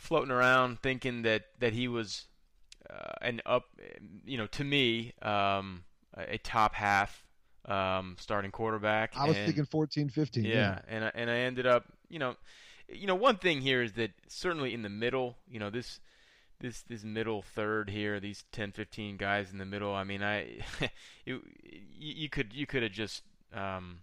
floating 0.00 0.30
around 0.30 0.80
thinking 0.80 1.22
that 1.22 1.44
that 1.58 1.72
he 1.72 1.88
was 1.88 2.26
uh, 2.88 3.12
an 3.22 3.40
up, 3.46 3.64
you 4.24 4.38
know, 4.38 4.46
to 4.46 4.64
me, 4.64 5.12
um, 5.22 5.84
a 6.16 6.38
top 6.38 6.74
half 6.74 7.24
um, 7.66 8.16
starting 8.18 8.50
quarterback. 8.50 9.12
I 9.16 9.26
was 9.26 9.36
and, 9.36 9.46
thinking 9.46 9.64
14, 9.64 10.08
15. 10.08 10.44
Yeah, 10.44 10.52
yeah, 10.52 10.78
and 10.88 11.04
I, 11.04 11.12
and 11.14 11.30
I 11.30 11.36
ended 11.38 11.66
up, 11.66 11.84
you 12.08 12.18
know, 12.18 12.36
you 12.88 13.06
know, 13.06 13.14
one 13.14 13.36
thing 13.36 13.60
here 13.60 13.82
is 13.82 13.92
that 13.92 14.10
certainly 14.28 14.74
in 14.74 14.82
the 14.82 14.88
middle, 14.88 15.36
you 15.48 15.60
know, 15.60 15.70
this 15.70 16.00
this 16.60 16.82
this 16.82 17.04
middle 17.04 17.42
third 17.42 17.90
here, 17.90 18.20
these 18.20 18.44
10, 18.52 18.72
15 18.72 19.16
guys 19.16 19.52
in 19.52 19.58
the 19.58 19.64
middle. 19.64 19.94
I 19.94 20.04
mean, 20.04 20.22
I 20.22 20.60
it, 21.26 21.40
you 21.98 22.28
could 22.28 22.52
you 22.52 22.66
could 22.66 22.82
have 22.82 22.92
just 22.92 23.22
um, 23.54 24.00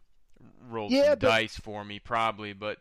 rolled 0.69 0.91
yeah, 0.91 1.09
some 1.09 1.19
but, 1.19 1.21
dice 1.21 1.57
for 1.57 1.83
me 1.83 1.99
probably, 1.99 2.53
but. 2.53 2.77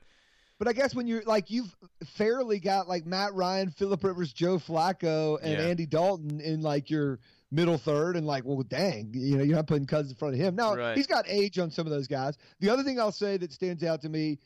But 0.58 0.68
I 0.68 0.72
guess 0.72 0.94
when 0.94 1.06
you're 1.06 1.22
like 1.24 1.50
you've 1.50 1.76
fairly 2.08 2.58
got 2.60 2.88
like 2.88 3.06
Matt 3.06 3.34
Ryan, 3.34 3.70
Philip 3.70 4.02
Rivers, 4.04 4.32
Joe 4.32 4.58
Flacco, 4.58 5.38
and 5.42 5.52
yeah. 5.52 5.66
Andy 5.66 5.86
Dalton 5.86 6.40
in 6.40 6.62
like 6.62 6.90
your 6.90 7.18
middle 7.50 7.78
third 7.78 8.16
and 8.16 8.26
like, 8.26 8.44
well, 8.44 8.62
dang, 8.62 9.10
you 9.14 9.36
know, 9.36 9.42
you're 9.42 9.56
not 9.56 9.66
putting 9.66 9.86
Cousins 9.86 10.12
in 10.12 10.16
front 10.16 10.34
of 10.34 10.40
him. 10.40 10.56
Now, 10.56 10.74
right. 10.74 10.96
he's 10.96 11.06
got 11.06 11.24
age 11.28 11.58
on 11.58 11.70
some 11.70 11.86
of 11.86 11.92
those 11.92 12.08
guys. 12.08 12.36
The 12.60 12.70
other 12.70 12.82
thing 12.82 12.98
I'll 12.98 13.12
say 13.12 13.36
that 13.36 13.52
stands 13.52 13.84
out 13.84 14.02
to 14.02 14.08
me, 14.08 14.38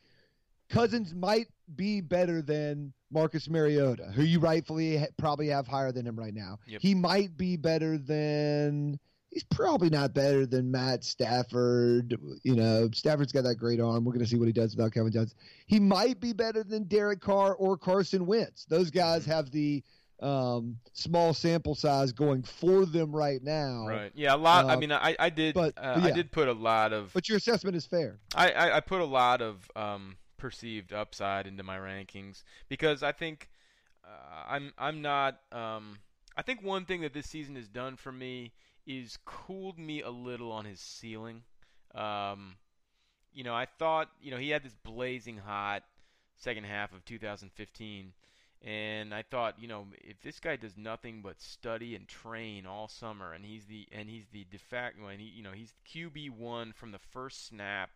Cousins 0.69 1.15
might 1.15 1.49
be 1.75 2.01
better 2.01 2.43
than 2.43 2.93
Marcus 3.11 3.49
Mariota, 3.49 4.13
who 4.15 4.23
you 4.23 4.39
rightfully 4.39 4.99
ha- 4.99 5.07
probably 5.17 5.49
have 5.49 5.67
higher 5.67 5.93
than 5.93 6.07
him 6.07 6.17
right 6.17 6.35
now. 6.35 6.59
Yep. 6.67 6.81
He 6.81 6.95
might 6.95 7.37
be 7.37 7.57
better 7.57 7.99
than 7.99 9.01
he's 9.31 9.45
probably 9.45 9.89
not 9.89 10.13
better 10.13 10.45
than 10.45 10.71
Matt 10.71 11.05
Stafford. 11.05 12.19
You 12.43 12.57
know, 12.57 12.91
Stafford's 12.93 13.33
got 13.33 13.45
that 13.45 13.57
great 13.57 13.81
arm. 13.81 14.05
We're 14.05 14.13
going 14.13 14.25
to 14.25 14.31
see 14.31 14.37
what 14.37 14.47
he 14.47 14.53
does 14.53 14.77
without 14.77 14.93
Calvin 14.93 15.13
Johnson. 15.13 15.37
He 15.67 15.81
might 15.81 16.21
be 16.21 16.33
better 16.33 16.63
than 16.65 16.85
Derek 16.85 17.21
Carr 17.21 17.55
or 17.55 17.77
Carson 17.77 18.27
Wentz. 18.27 18.65
Those 18.67 18.91
guys 18.91 19.23
mm-hmm. 19.23 19.31
have 19.31 19.51
the 19.51 19.83
um, 20.21 20.77
small 20.93 21.33
sample 21.33 21.75
size 21.75 22.13
going 22.13 22.43
for 22.43 22.85
them 22.85 23.15
right 23.15 23.43
now. 23.43 23.87
Right. 23.87 24.13
Yeah. 24.15 24.35
A 24.35 24.37
lot. 24.37 24.67
Uh, 24.67 24.69
I 24.69 24.77
mean, 24.77 24.93
I, 24.93 25.17
I 25.19 25.31
did. 25.31 25.55
But, 25.55 25.75
uh, 25.77 26.01
yeah. 26.01 26.07
I 26.07 26.11
did 26.11 26.31
put 26.31 26.49
a 26.49 26.53
lot 26.53 26.93
of. 26.93 27.13
But 27.13 27.29
your 27.29 27.39
assessment 27.39 27.77
is 27.77 27.87
fair. 27.87 28.19
I, 28.35 28.51
I, 28.51 28.77
I 28.77 28.81
put 28.81 29.01
a 29.01 29.07
lot 29.07 29.41
of 29.41 29.71
um, 29.77 30.17
perceived 30.37 30.93
upside 30.93 31.47
into 31.47 31.63
my 31.63 31.79
rankings 31.79 32.43
because 32.69 33.03
I 33.03 33.13
think 33.13 33.49
uh, 34.05 34.45
I'm 34.49 34.73
I'm 34.77 35.01
not. 35.01 35.41
Um, 35.53 35.99
I 36.37 36.43
think 36.43 36.63
one 36.63 36.85
thing 36.85 37.03
that 37.03 37.13
this 37.13 37.27
season 37.27 37.57
has 37.57 37.69
done 37.69 37.97
for 37.97 38.13
me 38.13 38.53
is 38.87 39.19
cooled 39.25 39.79
me 39.79 40.03
a 40.03 40.11
little 40.11 40.53
on 40.53 40.65
his 40.65 40.81
ceiling. 40.81 41.43
Um, 41.95 42.57
you 43.33 43.45
know, 43.45 43.55
I 43.55 43.67
thought 43.67 44.11
you 44.21 44.31
know 44.31 44.39
he 44.39 44.51
had 44.51 44.63
this 44.63 44.77
blazing 44.85 45.39
hot 45.39 45.83
second 46.37 46.65
half 46.65 46.93
of 46.93 47.05
2015 47.05 48.13
and 48.63 49.15
I 49.15 49.23
thought, 49.23 49.55
you 49.59 49.69
know, 49.69 49.87
if 50.03 50.21
this 50.21 50.39
guy 50.39 50.57
does 50.57 50.77
nothing 50.77 51.23
but 51.23 51.41
study 51.41 51.95
and 51.95 52.07
train 52.07 52.67
all 52.67 52.89
summer, 52.89 53.33
and 53.33 53.45
he's 53.45 53.65
the 53.65 53.87
and 53.91 54.09
he's 54.09 54.27
the 54.33 54.45
de 54.51 54.59
facto, 54.59 55.07
and 55.07 55.21
he, 55.21 55.29
you 55.29 55.43
know, 55.43 55.53
he's 55.53 55.73
QB 55.89 56.31
one 56.31 56.73
from 56.73 56.93
the 56.93 56.99
first 56.99 57.47
snap, 57.47 57.91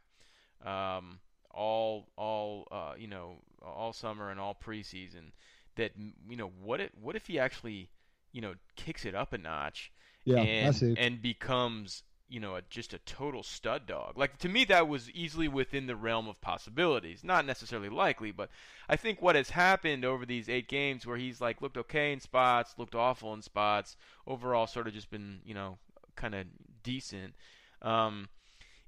um, 0.65 1.19
all 1.51 2.09
all 2.17 2.67
uh, 2.71 2.95
you 2.97 3.09
know, 3.09 3.43
all 3.63 3.93
summer 3.93 4.31
and 4.31 4.41
all 4.41 4.55
preseason. 4.55 5.33
That 5.77 5.93
you 6.29 6.37
know, 6.37 6.51
what 6.63 6.81
if 6.81 6.91
what 6.99 7.15
if 7.15 7.27
he 7.27 7.39
actually, 7.39 7.91
you 8.33 8.41
know, 8.41 8.55
kicks 8.75 9.05
it 9.05 9.15
up 9.15 9.35
a 9.35 9.39
notch, 9.39 9.93
yeah, 10.25 10.41
and 10.41 10.99
and 10.99 11.23
becomes 11.23 12.03
you 12.29 12.41
know, 12.41 12.57
a, 12.57 12.63
just 12.63 12.93
a 12.95 12.99
total 12.99 13.43
stud 13.43 13.87
dog. 13.87 14.17
Like 14.17 14.39
to 14.39 14.49
me, 14.49 14.65
that 14.65 14.89
was 14.89 15.11
easily 15.11 15.47
within 15.47 15.87
the 15.87 15.95
realm 15.95 16.27
of 16.27 16.41
possibilities. 16.41 17.23
Not 17.23 17.47
necessarily 17.47 17.89
likely, 17.89 18.33
but 18.33 18.51
I 18.89 18.97
think 18.97 19.21
what 19.21 19.37
has 19.37 19.51
happened 19.51 20.05
over 20.05 20.27
these 20.27 20.49
eight 20.49 20.69
games, 20.69 21.07
where 21.07 21.17
he's 21.17 21.41
like 21.41 21.63
looked 21.63 21.77
okay 21.77 22.13
in 22.13 22.21
spots, 22.21 22.75
looked 22.77 22.95
awful 22.95 23.33
in 23.35 23.43
spots, 23.43 23.97
overall 24.27 24.67
sort 24.67 24.89
of 24.89 24.95
just 24.95 25.11
been 25.11 25.43
you 25.45 25.55
know 25.55 25.79
kind 26.17 26.35
of 26.35 26.47
decent, 26.83 27.35
um, 27.83 28.29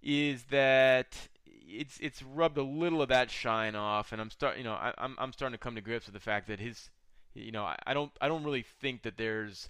is 0.03 0.45
that 0.51 1.29
it's 1.49 2.01
it's 2.01 2.23
rubbed 2.23 2.59
a 2.59 2.63
little 2.63 3.03
of 3.03 3.11
that 3.11 3.31
shine 3.31 3.77
off, 3.77 4.13
and 4.13 4.21
I'm 4.21 4.31
start 4.31 4.59
you 4.59 4.65
know 4.65 4.73
I, 4.73 4.93
I'm 4.99 5.15
I'm 5.19 5.33
starting 5.33 5.57
to 5.57 5.63
come 5.63 5.75
to 5.75 5.81
grips 5.81 6.07
with 6.07 6.15
the 6.15 6.21
fact 6.21 6.49
that 6.49 6.59
his 6.59 6.91
you 7.35 7.53
know 7.53 7.65
I, 7.65 7.77
I 7.87 7.95
don't 7.95 8.11
I 8.21 8.29
don't 8.29 8.45
really 8.45 8.65
think 8.81 9.03
that 9.03 9.19
there's 9.19 9.69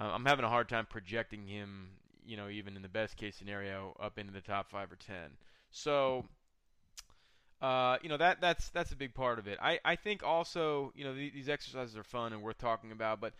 uh, 0.00 0.10
I'm 0.14 0.24
having 0.24 0.44
a 0.44 0.48
hard 0.48 0.68
time 0.68 0.86
projecting 0.88 1.46
him 1.46 1.90
you 2.26 2.36
know, 2.36 2.48
even 2.50 2.76
in 2.76 2.82
the 2.82 2.88
best 2.88 3.16
case 3.16 3.36
scenario, 3.36 3.96
up 3.98 4.18
into 4.18 4.32
the 4.32 4.42
top 4.42 4.70
five 4.70 4.92
or 4.92 4.96
ten. 4.96 5.30
So, 5.70 6.26
uh, 7.60 7.98
you 8.02 8.08
know 8.08 8.16
that 8.16 8.40
that's 8.40 8.68
that's 8.70 8.92
a 8.92 8.96
big 8.96 9.14
part 9.14 9.38
of 9.38 9.48
it. 9.48 9.58
I, 9.60 9.80
I 9.84 9.96
think 9.96 10.22
also 10.22 10.92
you 10.94 11.04
know 11.04 11.14
these, 11.14 11.32
these 11.32 11.48
exercises 11.48 11.96
are 11.96 12.04
fun 12.04 12.32
and 12.32 12.42
worth 12.42 12.58
talking 12.58 12.92
about, 12.92 13.20
but 13.20 13.32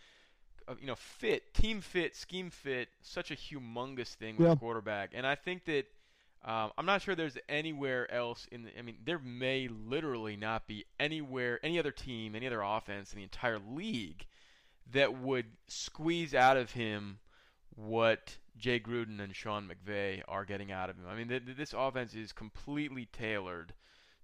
uh, 0.69 0.75
you 0.81 0.87
know 0.87 0.97
fit, 0.97 1.55
team 1.55 1.81
fit, 1.81 2.17
scheme 2.17 2.51
fit, 2.51 2.89
such 3.03 3.31
a 3.31 3.37
humongous 3.37 4.15
thing 4.15 4.37
with 4.39 4.47
Yeah. 4.47 4.49
a 4.49 4.53
quarterback, 4.53 5.11
and 5.15 5.27
I 5.27 5.37
think 5.37 5.65
that 5.67 5.87
um, 6.45 6.73
I'm 6.79 6.87
not 6.87 7.03
sure 7.03 7.15
there's 7.15 7.39
anywhere 7.49 8.11
else 8.13 8.47
in. 8.53 8.65
The, 8.65 8.79
I 8.79 8.83
mean, 8.83 8.99
there 9.05 9.19
may 9.19 9.69
literally 9.69 10.37
not 10.37 10.67
be 10.67 10.85
anywhere, 11.01 11.61
any 11.65 11.79
other 11.79 11.93
team, 11.93 12.35
any 12.35 12.47
other 12.47 12.63
offense 12.63 13.13
in 13.13 13.19
the 13.19 13.25
entire 13.25 13.59
league 13.59 14.27
that 14.93 15.19
would 15.19 15.47
squeeze 15.67 16.35
out 16.35 16.57
of 16.57 16.73
him 16.73 17.19
what 17.75 18.37
Jay 18.57 18.81
Gruden 18.81 19.21
and 19.21 19.35
Sean 19.35 19.69
McVay 19.69 20.23
are 20.27 20.45
getting 20.45 20.73
out 20.73 20.91
of 20.91 20.97
him. 20.97 21.05
I 21.09 21.15
mean, 21.15 21.29
th- 21.29 21.45
th- 21.45 21.57
this 21.57 21.75
offense 21.77 22.15
is 22.15 22.33
completely 22.33 23.07
tailored 23.07 23.73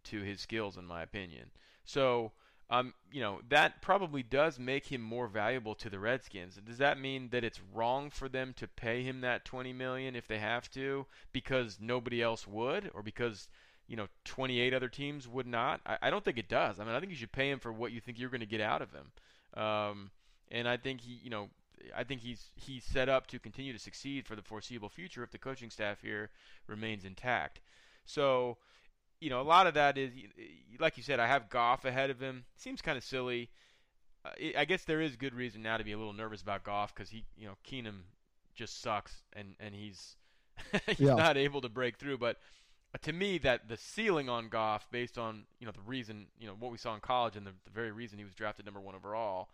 to 0.05 0.21
his 0.21 0.41
skills, 0.41 0.77
in 0.77 0.85
my 0.85 1.03
opinion. 1.03 1.51
So, 1.85 2.33
um, 2.71 2.95
you 3.13 3.21
know, 3.21 3.41
that 3.49 3.83
probably 3.83 4.23
does 4.23 4.59
make 4.59 4.87
him 4.87 5.01
more 5.01 5.29
valuable 5.29 5.75
to 5.77 5.91
the 5.91 5.99
Redskins. 5.99 6.59
Does 6.65 6.79
that 6.79 6.99
mean 6.99 7.29
that 7.31 7.45
it's 7.45 7.61
wrong 7.73 8.11
for 8.11 8.29
them 8.29 8.55
to 8.57 8.67
pay 8.67 9.03
him 9.03 9.21
that 9.21 9.45
20 9.45 9.73
million 9.73 10.17
if 10.17 10.27
they 10.27 10.39
have 10.39 10.71
to 10.73 11.07
because 11.33 11.79
nobody 11.81 12.23
else 12.23 12.47
would, 12.47 12.91
or 12.95 13.03
because 13.03 13.49
you 13.87 13.97
know 13.97 14.09
28 14.25 14.73
other 14.73 14.89
teams 14.89 15.29
would 15.29 15.47
not? 15.47 15.81
I, 15.87 15.99
I 16.03 16.11
don't 16.11 16.25
think 16.25 16.39
it 16.39 16.49
does. 16.49 16.81
I 16.81 16.85
mean, 16.85 16.95
I 16.95 17.01
think 17.01 17.11
you 17.11 17.19
should 17.19 17.33
pay 17.33 17.51
him 17.51 17.61
for 17.61 17.73
what 17.73 17.93
you 17.93 18.01
think 18.01 18.19
you're 18.19 18.31
going 18.31 18.41
to 18.41 18.47
get 18.47 18.63
out 18.63 18.83
of 18.83 18.91
him. 18.93 19.63
Um, 19.63 20.11
and 20.51 20.69
I 20.69 20.77
think 20.77 21.01
he, 21.03 21.21
you 21.23 21.31
know, 21.31 21.49
I 21.97 22.05
think 22.05 22.21
he's 22.23 22.51
he's 22.57 22.85
set 22.85 23.09
up 23.09 23.27
to 23.29 23.39
continue 23.39 23.73
to 23.73 23.79
succeed 23.79 24.27
for 24.27 24.37
the 24.37 24.43
foreseeable 24.43 24.89
future 24.89 25.23
if 25.23 25.31
the 25.31 25.39
coaching 25.39 25.71
staff 25.71 26.01
here 26.03 26.31
remains 26.67 27.05
intact. 27.05 27.61
So, 28.07 28.59
you 29.21 29.31
know, 29.31 29.41
a 29.41 29.43
lot 29.45 29.67
of 29.67 29.75
that 29.75 29.99
is, 29.99 30.13
like 30.79 30.97
you 30.97 31.03
said, 31.03 31.21
I 31.21 31.27
have 31.27 31.51
Goff 31.51 31.85
ahead 31.85 32.11
of 32.11 32.21
him. 32.21 32.45
Seems 32.57 32.83
kind 32.83 32.99
of 32.99 33.05
silly. 33.05 33.51
I 34.57 34.65
guess 34.65 34.85
there 34.85 35.03
is 35.03 35.17
good 35.17 35.35
reason 35.35 35.63
now 35.63 35.77
to 35.77 35.85
be 35.85 35.93
a 35.93 35.99
little 35.99 36.15
nervous 36.15 36.41
about 36.41 36.65
Goff 36.65 36.95
because 36.95 37.11
he, 37.11 37.25
you 37.37 37.47
know, 37.47 37.57
Keenum 37.67 38.03
just 38.55 38.81
sucks 38.81 39.23
and 39.35 39.55
and 39.61 39.75
he's 39.75 40.17
he's 40.97 40.99
Yeah. 40.99 41.15
not 41.15 41.37
able 41.37 41.61
to 41.61 41.69
break 41.69 41.99
through. 41.99 42.19
But 42.19 42.39
to 43.03 43.13
me, 43.13 43.39
that 43.39 43.69
the 43.69 43.77
ceiling 43.77 44.29
on 44.31 44.49
Goff, 44.49 44.89
based 44.91 45.19
on 45.19 45.45
you 45.59 45.67
know 45.67 45.73
the 45.73 45.83
reason, 45.83 46.27
you 46.39 46.47
know 46.47 46.55
what 46.59 46.73
we 46.73 46.79
saw 46.79 46.95
in 46.95 47.01
college 47.01 47.37
and 47.37 47.47
the, 47.47 47.53
the 47.65 47.71
very 47.71 47.93
reason 47.93 48.19
he 48.19 48.25
was 48.25 48.35
drafted 48.35 48.65
number 48.65 48.81
one 48.81 48.95
overall, 48.95 49.49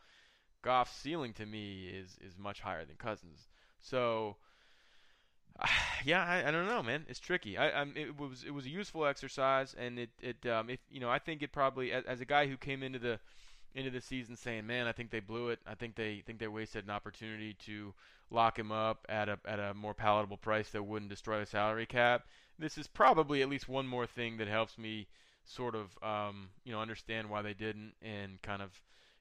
Goff's 0.62 0.96
ceiling 0.96 1.32
to 1.34 1.46
me 1.46 1.88
is 1.88 2.18
is 2.20 2.38
much 2.38 2.60
higher 2.60 2.84
than 2.84 2.96
Cousins. 2.96 3.48
So, 3.80 4.36
yeah, 6.04 6.24
I, 6.24 6.48
I 6.48 6.50
don't 6.50 6.66
know, 6.66 6.82
man. 6.82 7.04
It's 7.08 7.20
tricky. 7.20 7.56
I, 7.56 7.80
I'm, 7.80 7.92
it 7.96 8.18
was 8.18 8.44
it 8.44 8.52
was 8.52 8.66
a 8.66 8.70
useful 8.70 9.06
exercise, 9.06 9.74
and 9.78 9.98
it 9.98 10.10
it 10.20 10.46
um, 10.46 10.70
if 10.70 10.80
you 10.90 11.00
know, 11.00 11.10
I 11.10 11.18
think 11.18 11.42
it 11.42 11.52
probably 11.52 11.92
as, 11.92 12.04
as 12.04 12.20
a 12.20 12.24
guy 12.24 12.46
who 12.46 12.56
came 12.56 12.82
into 12.82 12.98
the 12.98 13.18
into 13.74 13.90
the 13.90 14.00
season 14.00 14.36
saying, 14.36 14.66
"Man, 14.66 14.86
I 14.86 14.92
think 14.92 15.10
they 15.10 15.20
blew 15.20 15.48
it. 15.48 15.60
I 15.66 15.74
think 15.74 15.94
they 15.94 16.22
think 16.26 16.38
they 16.38 16.48
wasted 16.48 16.84
an 16.84 16.90
opportunity 16.90 17.54
to 17.66 17.94
lock 18.30 18.58
him 18.58 18.72
up 18.72 19.06
at 19.08 19.28
a 19.28 19.38
at 19.44 19.58
a 19.58 19.74
more 19.74 19.94
palatable 19.94 20.36
price 20.38 20.70
that 20.70 20.82
wouldn't 20.82 21.10
destroy 21.10 21.40
the 21.40 21.46
salary 21.46 21.86
cap." 21.86 22.26
This 22.58 22.76
is 22.76 22.86
probably 22.86 23.42
at 23.42 23.48
least 23.48 23.68
one 23.68 23.86
more 23.86 24.06
thing 24.06 24.36
that 24.36 24.48
helps 24.48 24.76
me 24.76 25.06
sort 25.44 25.74
of 25.74 25.96
um, 26.02 26.50
you 26.64 26.72
know 26.72 26.80
understand 26.80 27.30
why 27.30 27.42
they 27.42 27.54
didn't 27.54 27.94
and 28.02 28.40
kind 28.42 28.62
of 28.62 28.70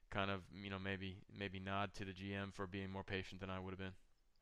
kind 0.09 0.31
of 0.31 0.41
you 0.53 0.69
know 0.69 0.79
maybe 0.79 1.17
maybe 1.37 1.59
nod 1.59 1.93
to 1.95 2.05
the 2.05 2.11
GM 2.13 2.53
for 2.53 2.67
being 2.67 2.89
more 2.91 3.03
patient 3.03 3.41
than 3.41 3.49
I 3.49 3.59
would 3.59 3.71
have 3.71 3.79
been. 3.79 3.93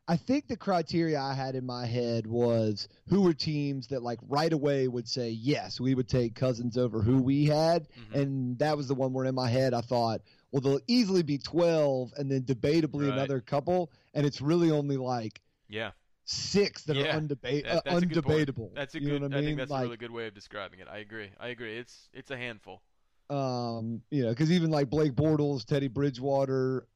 I 0.10 0.15
think 0.15 0.47
the 0.47 0.56
criteria 0.56 1.19
I 1.19 1.34
had 1.34 1.56
in 1.56 1.65
my 1.65 1.86
head 1.86 2.25
was 2.27 2.88
who 3.10 3.23
were 3.23 3.34
teams 3.34 3.88
that 3.88 4.01
like 4.03 4.19
right 4.30 4.53
away 4.53 4.88
would 4.88 5.08
say 5.08 5.32
yes, 5.32 5.82
we 5.82 5.95
would 5.95 6.08
take 6.08 6.34
Cousins 6.34 6.77
over 6.77 7.01
who 7.01 7.21
we 7.21 7.45
had, 7.45 7.88
Mhm. 7.89 8.15
and 8.21 8.60
that 8.60 8.77
was 8.77 8.88
the 8.88 8.95
one 8.95 9.12
where 9.12 9.25
in 9.25 9.36
my 9.36 9.49
head 9.49 9.73
I 9.73 9.82
thought, 9.82 10.21
well, 10.51 10.62
they'll 10.62 10.80
easily 10.88 11.23
be 11.23 11.38
twelve, 11.38 12.13
and 12.15 12.32
then 12.32 12.43
debatably 12.43 13.10
Right. 13.10 13.13
another 13.13 13.41
couple, 13.41 13.91
and 14.13 14.25
it's 14.25 14.39
really 14.41 14.71
only 14.71 14.95
like 14.95 15.41
Yeah, 15.67 15.91
six 16.23 16.84
that 16.86 16.95
Yeah, 16.95 17.17
are 17.17 17.19
undeba- 17.19 17.41
that- 17.63 17.65
uh, 17.65 17.82
that's 17.84 18.01
a 18.03 18.21
point. 18.21 18.47
undebatable. 18.47 18.73
that's 18.75 18.95
a 18.95 19.01
you 19.01 19.08
good. 19.10 19.21
Know 19.21 19.27
what 19.27 19.34
I, 19.34 19.39
I 19.39 19.41
mean? 19.41 19.45
think 19.49 19.58
that's 19.58 19.71
like, 19.71 19.82
a 19.82 19.84
really 19.88 19.97
good 19.97 20.12
way 20.12 20.27
of 20.27 20.34
describing 20.34 20.80
it. 20.80 20.88
I 20.88 20.99
agree. 20.99 21.32
I 21.38 21.49
agree. 21.49 21.77
It's 21.77 22.08
it's 22.13 22.32
a 22.32 22.38
handful. 22.38 22.82
Um, 23.29 24.01
you 24.09 24.23
know, 24.23 24.29
because 24.29 24.51
even 24.51 24.69
like 24.69 24.89
Blake 24.89 25.13
Bortles, 25.13 25.65
Teddy 25.65 25.87
Bridgewater, 25.87 26.87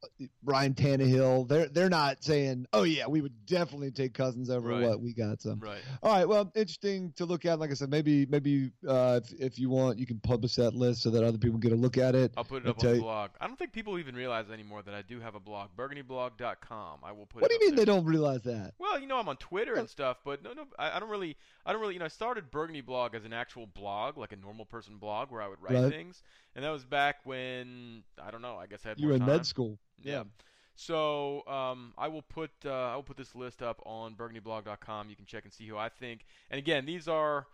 Ryan 0.43 0.73
Tannehill, 0.73 1.47
they're 1.47 1.67
they're 1.67 1.89
not 1.89 2.23
saying, 2.23 2.67
oh 2.73 2.83
yeah, 2.83 3.07
we 3.07 3.21
would 3.21 3.45
definitely 3.45 3.91
take 3.91 4.13
Cousins 4.13 4.49
over 4.49 4.69
Right. 4.69 4.81
what 4.81 5.01
we 5.01 5.13
got. 5.13 5.41
So. 5.41 5.55
Right. 5.59 5.81
All 6.01 6.11
right. 6.13 6.27
Well, 6.27 6.51
interesting 6.55 7.13
to 7.17 7.25
look 7.25 7.45
at. 7.45 7.59
Like 7.59 7.71
I 7.71 7.73
said, 7.73 7.89
maybe 7.89 8.25
maybe 8.27 8.71
uh, 8.87 9.19
if 9.23 9.33
if 9.33 9.59
you 9.59 9.69
want, 9.69 9.99
you 9.99 10.05
can 10.05 10.19
publish 10.19 10.55
that 10.55 10.73
list 10.73 11.01
so 11.01 11.09
that 11.09 11.23
other 11.23 11.37
people 11.37 11.59
get 11.59 11.73
a 11.73 11.75
look 11.75 11.97
at 11.97 12.15
it. 12.15 12.31
I'll 12.37 12.43
put 12.45 12.63
it 12.63 12.65
I'll 12.65 12.71
up 12.71 12.83
on 12.83 12.91
the 12.93 12.99
blog. 12.99 13.31
I 13.41 13.47
don't 13.47 13.57
think 13.57 13.73
people 13.73 13.99
even 13.99 14.15
realize 14.15 14.49
anymore 14.49 14.81
that 14.83 14.93
I 14.93 15.01
do 15.01 15.19
have 15.19 15.35
a 15.35 15.39
blog, 15.39 15.69
burgundyblog.com. 15.77 16.99
I 17.03 17.11
will 17.11 17.25
put. 17.25 17.41
What 17.41 17.49
do 17.49 17.55
you 17.55 17.59
mean 17.59 17.75
there. 17.75 17.85
they 17.85 17.91
don't 17.91 18.05
realize 18.05 18.41
that? 18.43 18.73
Well, 18.79 18.99
you 18.99 19.07
know, 19.07 19.17
I'm 19.17 19.27
on 19.27 19.37
Twitter 19.37 19.75
and 19.75 19.89
stuff, 19.89 20.17
but 20.23 20.43
no, 20.43 20.53
no, 20.53 20.65
I, 20.77 20.95
I 20.97 20.99
don't 20.99 21.09
really, 21.09 21.35
I 21.65 21.71
don't 21.71 21.81
really, 21.81 21.93
you 21.95 21.99
know, 21.99 22.05
I 22.05 22.09
started 22.09 22.51
Burgundy 22.51 22.81
Blog 22.81 23.15
as 23.15 23.25
an 23.25 23.33
actual 23.33 23.67
blog, 23.67 24.17
like 24.17 24.31
a 24.31 24.35
normal 24.37 24.65
person 24.65 24.97
blog, 24.97 25.31
where 25.31 25.41
I 25.41 25.47
would 25.47 25.61
write 25.61 25.71
Right. 25.73 25.91
things, 25.91 26.20
and 26.55 26.65
that 26.65 26.69
was 26.69 26.85
back 26.85 27.17
when 27.23 28.03
I 28.21 28.31
don't 28.31 28.41
know, 28.41 28.57
I 28.57 28.67
guess 28.67 28.81
I 28.85 28.89
had 28.89 28.99
You 28.99 29.07
were 29.07 29.15
in 29.15 29.25
med 29.25 29.45
school. 29.45 29.77
Yeah. 30.01 30.23
So 30.75 31.45
um, 31.47 31.93
I 31.97 32.07
will 32.07 32.21
put 32.21 32.51
uh, 32.65 32.71
I 32.71 32.95
will 32.95 33.03
put 33.03 33.17
this 33.17 33.35
list 33.35 33.61
up 33.61 33.81
on 33.85 34.15
burgundyblog.com. 34.15 35.09
You 35.09 35.15
can 35.15 35.25
check 35.25 35.43
and 35.43 35.53
see 35.53 35.67
who 35.67 35.77
I 35.77 35.89
think. 35.89 36.25
And 36.49 36.57
again, 36.57 36.85
these 36.85 37.07
are 37.07 37.45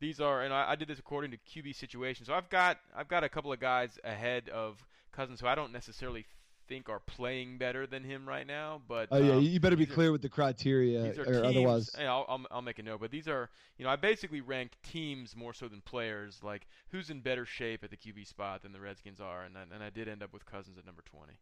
these 0.00 0.20
are 0.20 0.42
and 0.42 0.52
I, 0.52 0.72
I 0.72 0.76
did 0.76 0.88
this 0.88 0.98
according 0.98 1.30
to 1.30 1.38
QB 1.38 1.74
situation. 1.74 2.26
So 2.26 2.34
I've 2.34 2.50
got 2.50 2.78
I've 2.94 3.08
got 3.08 3.24
a 3.24 3.28
couple 3.28 3.52
of 3.52 3.60
guys 3.60 3.98
ahead 4.04 4.48
of 4.48 4.84
Cousins 5.12 5.40
who 5.40 5.46
I 5.46 5.54
don't 5.54 5.72
necessarily 5.72 6.26
think 6.68 6.88
are 6.88 7.00
playing 7.00 7.58
better 7.58 7.86
than 7.86 8.04
him 8.04 8.28
right 8.28 8.46
now. 8.46 8.82
But 8.88 9.08
Oh 9.10 9.18
yeah, 9.18 9.34
um, 9.34 9.42
you 9.42 9.60
better 9.60 9.76
be 9.76 9.84
these 9.84 9.92
are- 9.92 9.94
clear 9.94 10.12
with 10.12 10.22
the 10.22 10.28
criteria, 10.28 11.02
these 11.02 11.18
are 11.18 11.22
or 11.22 11.42
teams, 11.42 11.46
otherwise. 11.46 11.90
I'll, 11.98 12.24
I'll, 12.28 12.44
I'll 12.50 12.62
make 12.62 12.78
a 12.78 12.82
note, 12.82 13.00
but 13.00 13.10
these 13.10 13.28
are, 13.28 13.50
you 13.78 13.84
know, 13.84 13.90
I 13.90 13.96
basically 13.96 14.40
ranked 14.40 14.76
teams 14.82 15.36
more 15.36 15.52
so 15.52 15.68
than 15.68 15.80
players, 15.80 16.40
like 16.42 16.66
who's 16.88 17.10
in 17.10 17.20
better 17.20 17.44
shape 17.46 17.84
at 17.84 17.90
the 17.90 17.96
QB 17.96 18.26
spot 18.26 18.62
than 18.62 18.72
the 18.72 18.80
Redskins 18.80 19.20
are, 19.20 19.42
and 19.44 19.56
I, 19.56 19.62
and 19.74 19.82
I 19.82 19.90
did 19.90 20.08
end 20.08 20.22
up 20.22 20.32
with 20.32 20.44
Cousins 20.46 20.78
at 20.78 20.86
number 20.86 21.02
20. 21.10 21.32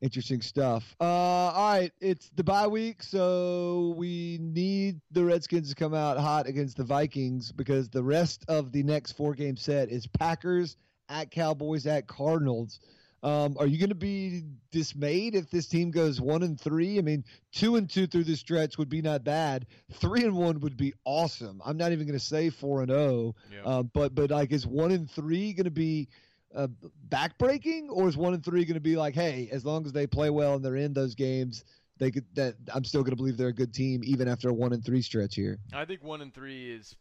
Interesting 0.00 0.42
stuff. 0.42 0.96
Uh, 1.00 1.04
all 1.04 1.74
right, 1.74 1.92
it's 2.00 2.28
the 2.34 2.42
bye 2.42 2.66
week, 2.66 3.04
so 3.04 3.94
we 3.96 4.36
need 4.40 5.00
the 5.12 5.24
Redskins 5.24 5.68
to 5.68 5.76
come 5.76 5.94
out 5.94 6.18
hot 6.18 6.48
against 6.48 6.76
the 6.76 6.82
Vikings 6.82 7.52
because 7.52 7.88
the 7.88 8.02
rest 8.02 8.44
of 8.48 8.72
the 8.72 8.82
next 8.82 9.12
four 9.12 9.32
game 9.34 9.56
set 9.56 9.90
is 9.90 10.08
Packers 10.08 10.76
at 11.08 11.30
Cowboys 11.30 11.86
at 11.86 12.08
Cardinals. 12.08 12.80
Um, 13.22 13.56
are 13.60 13.66
you 13.66 13.78
going 13.78 13.90
to 13.90 13.94
be 13.94 14.42
dismayed 14.72 15.36
if 15.36 15.48
this 15.50 15.68
team 15.68 15.92
goes 15.92 16.20
one 16.20 16.42
and 16.42 16.60
three? 16.60 16.98
I 16.98 17.02
mean, 17.02 17.24
two 17.52 17.76
and 17.76 17.88
two 17.88 18.08
through 18.08 18.24
the 18.24 18.34
stretch 18.34 18.78
would 18.78 18.88
be 18.88 19.00
not 19.00 19.22
bad. 19.22 19.66
Three 19.92 20.24
and 20.24 20.34
one 20.34 20.58
would 20.60 20.76
be 20.76 20.92
awesome. 21.04 21.62
I'm 21.64 21.76
not 21.76 21.92
even 21.92 22.06
going 22.06 22.18
to 22.18 22.24
say 22.24 22.50
four 22.50 22.80
and 22.82 22.90
zero, 22.90 23.36
Yeah. 23.52 23.62
uh, 23.64 23.82
but 23.84 24.14
but 24.14 24.30
like, 24.30 24.50
is 24.50 24.66
one 24.66 24.90
and 24.90 25.08
three 25.08 25.52
going 25.52 25.64
to 25.66 25.70
be 25.70 26.08
uh, 26.54 26.66
backbreaking, 27.08 27.86
or 27.90 28.08
is 28.08 28.16
one 28.16 28.34
and 28.34 28.44
three 28.44 28.64
going 28.64 28.74
to 28.74 28.80
be 28.80 28.96
like, 28.96 29.14
hey, 29.14 29.48
as 29.52 29.64
long 29.64 29.86
as 29.86 29.92
they 29.92 30.06
play 30.06 30.28
well 30.30 30.54
and 30.54 30.64
they're 30.64 30.76
in 30.76 30.92
those 30.92 31.14
games, 31.14 31.64
they 31.98 32.10
could. 32.10 32.24
That 32.34 32.56
I'm 32.74 32.84
still 32.84 33.02
going 33.02 33.12
to 33.12 33.16
believe 33.16 33.36
they're 33.36 33.48
a 33.48 33.52
good 33.54 33.72
team 33.72 34.00
even 34.04 34.26
after 34.26 34.48
a 34.48 34.52
one 34.52 34.72
and 34.72 34.84
three 34.84 35.00
stretch 35.02 35.36
here. 35.36 35.58
I 35.72 35.84
think 35.84 36.02
one 36.02 36.22
and 36.22 36.34
three 36.34 36.72
is 36.72 36.96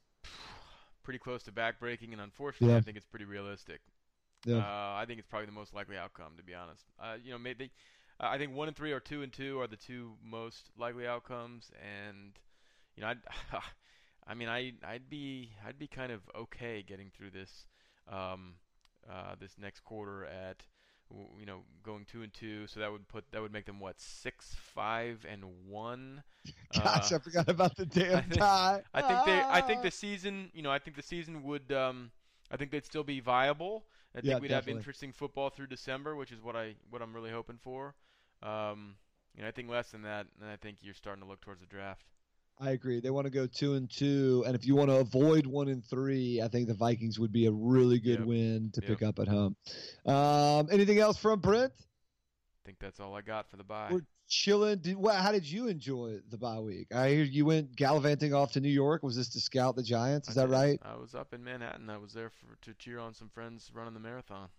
pretty 1.04 1.18
close 1.18 1.42
to 1.44 1.52
backbreaking, 1.52 2.12
and 2.12 2.22
unfortunately, 2.22 2.74
Yeah. 2.76 2.78
I 2.78 2.82
think 2.82 2.96
it's 2.98 3.08
pretty 3.08 3.26
realistic. 3.26 3.82
Yeah. 4.46 4.58
Uh, 4.58 4.96
I 4.98 5.06
think 5.08 5.20
it's 5.20 5.28
probably 5.28 5.46
the 5.46 5.52
most 5.52 5.74
likely 5.74 5.98
outcome, 5.98 6.34
to 6.38 6.44
be 6.44 6.54
honest. 6.56 6.84
Uh, 7.00 7.16
you 7.24 7.32
know, 7.32 7.38
maybe 7.38 7.72
I 8.20 8.38
think 8.38 8.54
one 8.56 8.68
and 8.68 8.76
three 8.78 8.92
or 8.92 9.00
two 9.00 9.22
and 9.22 9.32
two 9.32 9.60
are 9.60 9.68
the 9.68 9.76
two 9.78 10.14
most 10.24 10.70
likely 10.78 11.08
outcomes, 11.08 11.72
and 11.82 12.34
you 12.96 13.02
know, 13.02 13.10
I'd, 13.10 13.20
I 14.28 14.34
mean, 14.34 14.50
I 14.50 14.74
I'd 14.84 15.10
be 15.10 15.52
I'd 15.68 15.78
be 15.80 15.88
kind 15.88 16.12
of 16.12 16.22
okay 16.36 16.84
getting 16.88 17.10
through 17.16 17.32
this 17.32 17.66
um, 18.12 18.56
uh, 19.10 19.36
this 19.40 19.52
next 19.60 19.82
quarter 19.82 20.26
at 20.26 20.64
you 21.40 21.46
know 21.46 21.60
going 21.84 22.06
two 22.06 22.22
and 22.24 22.34
two, 22.34 22.68
so 22.68 22.80
that 22.80 22.92
would 22.92 23.08
put 23.08 23.26
that 23.32 23.42
would 23.42 23.52
make 23.54 23.66
them 23.66 23.80
what 23.80 24.00
six 24.00 24.56
five 24.74 25.26
and 25.30 25.44
one. 25.68 26.24
Gosh, 26.74 27.12
Uh, 27.12 27.16
I 27.16 27.20
forgot 27.20 27.50
about 27.50 27.76
the 27.76 27.86
damn 27.86 28.18
I 28.18 28.22
think- 28.22 28.40
tie. 28.40 28.82
I 28.94 29.02
think 29.02 29.26
they. 29.26 29.40
I 29.40 29.62
think 29.62 29.80
Ah. 29.80 29.84
the 29.84 29.92
season. 29.92 30.50
You 30.54 30.62
know, 30.64 30.72
I 30.72 30.80
think 30.80 30.96
the 30.96 31.04
season 31.04 31.44
would. 31.44 31.72
Um, 31.72 32.12
I 32.52 32.58
think 32.58 32.72
they'd 32.72 32.86
still 32.86 33.04
be 33.04 33.20
viable. 33.20 33.86
I 34.14 34.20
think 34.22 34.26
Yeah, 34.32 34.40
we'd 34.40 34.52
have 34.52 34.68
interesting 34.68 35.14
football 35.14 35.50
through 35.50 35.68
December, 35.68 36.16
which 36.16 36.32
is 36.32 36.42
what 36.42 36.56
I 36.56 36.76
what 36.90 37.02
I'm 37.02 37.14
really 37.14 37.32
hoping 37.32 37.58
for. 37.64 37.96
Um, 38.44 38.96
you 39.36 39.44
know, 39.44 39.48
I 39.48 39.52
think 39.52 39.70
less 39.70 39.92
than 39.92 40.02
that, 40.02 40.28
and 40.42 40.50
I 40.50 40.58
think 40.58 40.78
you're 40.82 40.94
starting 40.94 41.24
to 41.24 41.30
look 41.30 41.42
towards 41.42 41.62
the 41.62 41.68
draft. 41.68 42.06
I 42.60 42.72
agree. 42.72 43.00
They 43.00 43.10
want 43.10 43.26
to 43.26 43.32
go 43.32 43.48
two 43.48 43.74
and 43.76 43.90
two, 43.90 44.44
and 44.46 44.54
if 44.56 44.68
you 44.68 44.76
want 44.76 44.90
to 44.90 44.98
avoid 44.98 45.48
one 45.48 45.68
and 45.70 45.84
three, 45.84 46.42
I 46.42 46.48
think 46.48 46.68
the 46.68 46.74
Vikings 46.74 47.18
would 47.20 47.32
be 47.32 47.46
a 47.48 47.52
really 47.52 48.00
good 48.00 48.20
Yep. 48.20 48.28
win 48.28 48.72
to 48.74 48.82
Yep. 48.82 48.90
pick 48.90 49.02
up 49.02 49.18
at 49.20 49.28
home. 49.28 49.56
Um, 50.06 50.68
anything 50.72 51.00
else 51.00 51.18
from 51.18 51.40
Brent? 51.40 51.74
Think 52.66 52.78
that's 52.80 53.00
all 53.00 53.16
I 53.16 53.22
got 53.22 53.50
for 53.50 53.58
the 53.58 53.64
bye. 53.64 53.90
We're 53.92 54.06
chilling. 54.28 54.80
Did, 54.80 54.98
well, 54.98 55.16
how 55.16 55.32
did 55.32 55.50
you 55.50 55.68
enjoy 55.68 56.20
the 56.30 56.38
bye 56.38 56.60
week? 56.60 56.94
I 56.94 57.10
hear 57.10 57.24
you 57.24 57.46
went 57.46 57.76
gallivanting 57.76 58.34
off 58.34 58.54
to 58.54 58.62
New 58.62 58.70
York. 58.70 59.04
Was 59.04 59.16
this 59.16 59.30
to 59.30 59.40
scout 59.40 59.76
the 59.76 59.84
Giants? 59.84 60.30
Is 60.30 60.38
I 60.38 60.42
that 60.42 60.48
did. 60.48 60.54
right? 60.54 60.80
I 60.84 60.96
was 60.96 61.16
up 61.16 61.34
in 61.34 61.44
Manhattan. 61.44 61.90
I 61.90 61.98
was 61.98 62.14
there 62.14 62.30
for 62.30 62.56
to 62.62 62.74
cheer 62.76 63.00
on 63.00 63.14
some 63.14 63.30
friends 63.30 63.72
running 63.74 63.94
the 63.94 64.00
marathon. 64.00 64.50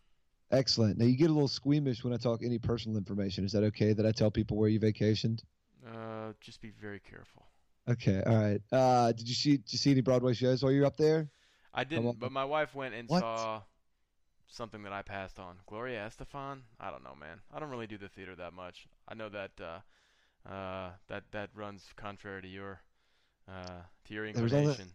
Excellent. 0.50 0.98
Now 0.98 1.06
you 1.06 1.16
get 1.16 1.30
a 1.30 1.32
little 1.32 1.48
squeamish 1.48 2.04
when 2.04 2.12
I 2.12 2.16
talk 2.18 2.42
any 2.42 2.58
personal 2.58 2.98
information. 2.98 3.44
Is 3.44 3.52
that 3.52 3.62
okay 3.64 3.92
that 3.94 4.04
I 4.04 4.12
tell 4.12 4.30
people 4.30 4.56
where 4.58 4.68
you 4.68 4.78
vacationed? 4.80 5.42
Uh, 5.86 6.32
just 6.40 6.60
be 6.60 6.70
very 6.80 7.00
careful. 7.00 7.46
Okay. 7.88 8.22
All 8.26 8.36
right. 8.36 8.60
Uh, 8.70 9.12
did 9.12 9.28
you 9.28 9.34
see 9.34 9.56
did 9.56 9.72
you 9.72 9.78
see 9.78 9.90
any 9.92 10.02
Broadway 10.02 10.34
shows 10.34 10.62
while 10.62 10.70
you 10.72 10.80
were 10.80 10.86
up 10.86 10.96
there? 10.96 11.28
I 11.74 11.84
didn't, 11.84 12.18
but 12.18 12.30
my 12.32 12.44
wife 12.44 12.74
went 12.74 12.94
and 12.94 13.08
What? 13.08 13.20
saw 13.20 13.62
something 14.52 14.82
that 14.84 14.92
I 14.92 15.02
passed 15.02 15.38
on. 15.38 15.56
Gloria 15.66 16.08
Estefan. 16.08 16.58
I 16.78 16.90
don't 16.90 17.02
know, 17.02 17.16
man. 17.18 17.38
I 17.52 17.58
don't 17.58 17.70
really 17.70 17.86
do 17.86 17.98
the 17.98 18.08
theater 18.08 18.34
that 18.36 18.52
much. 18.52 18.86
I 19.08 19.14
know 19.14 19.28
that 19.30 19.50
uh, 19.60 20.48
uh, 20.52 20.90
that 21.08 21.24
that 21.32 21.50
runs 21.54 21.84
contrary 21.96 22.42
to 22.42 22.48
your 22.48 22.80
uh, 23.48 23.80
to 24.06 24.14
your 24.14 24.32
There 24.32 24.42
was 24.42 24.52
only- 24.52 24.66
inclination. 24.68 24.92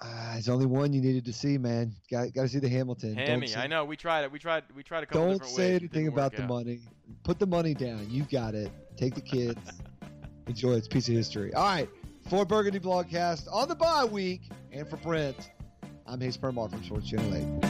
Uh, 0.00 0.32
there's 0.32 0.48
only 0.48 0.66
one 0.66 0.92
you 0.92 1.00
needed 1.00 1.24
to 1.24 1.32
see, 1.32 1.56
man. 1.56 1.94
Got 2.10 2.34
got 2.34 2.42
to 2.42 2.48
see 2.48 2.58
the 2.58 2.68
Hamilton. 2.68 3.16
Hammy, 3.16 3.46
say- 3.46 3.60
I 3.60 3.66
know. 3.68 3.84
We 3.84 3.96
tried 3.96 4.24
it. 4.24 4.32
We 4.32 4.38
tried. 4.40 4.64
We 4.74 4.82
tried 4.82 5.04
a 5.04 5.06
couple 5.06 5.28
Don't 5.28 5.46
say 5.46 5.72
ways. 5.74 5.80
Anything 5.82 6.08
about 6.08 6.34
the 6.34 6.42
out. 6.42 6.48
money. 6.48 6.80
Put 7.22 7.38
the 7.38 7.46
money 7.46 7.74
down. 7.74 8.06
You 8.10 8.24
got 8.24 8.54
it. 8.54 8.72
Take 8.96 9.14
the 9.14 9.20
kids. 9.20 9.60
Enjoy. 10.48 10.72
It's 10.72 10.88
a 10.88 10.90
piece 10.90 11.08
of 11.08 11.14
history. 11.14 11.54
All 11.54 11.64
right. 11.64 11.88
For 12.28 12.44
Burgundy 12.44 12.80
Blogcast 12.80 13.46
on 13.52 13.68
the 13.68 13.74
bye 13.74 14.04
week 14.04 14.42
and 14.72 14.88
for 14.88 14.96
Brent, 14.96 15.50
I'm 16.06 16.20
Hayes 16.20 16.36
Permar 16.36 16.68
from 16.70 16.82
Sports 16.82 17.08
Channel 17.08 17.62
8. 17.62 17.63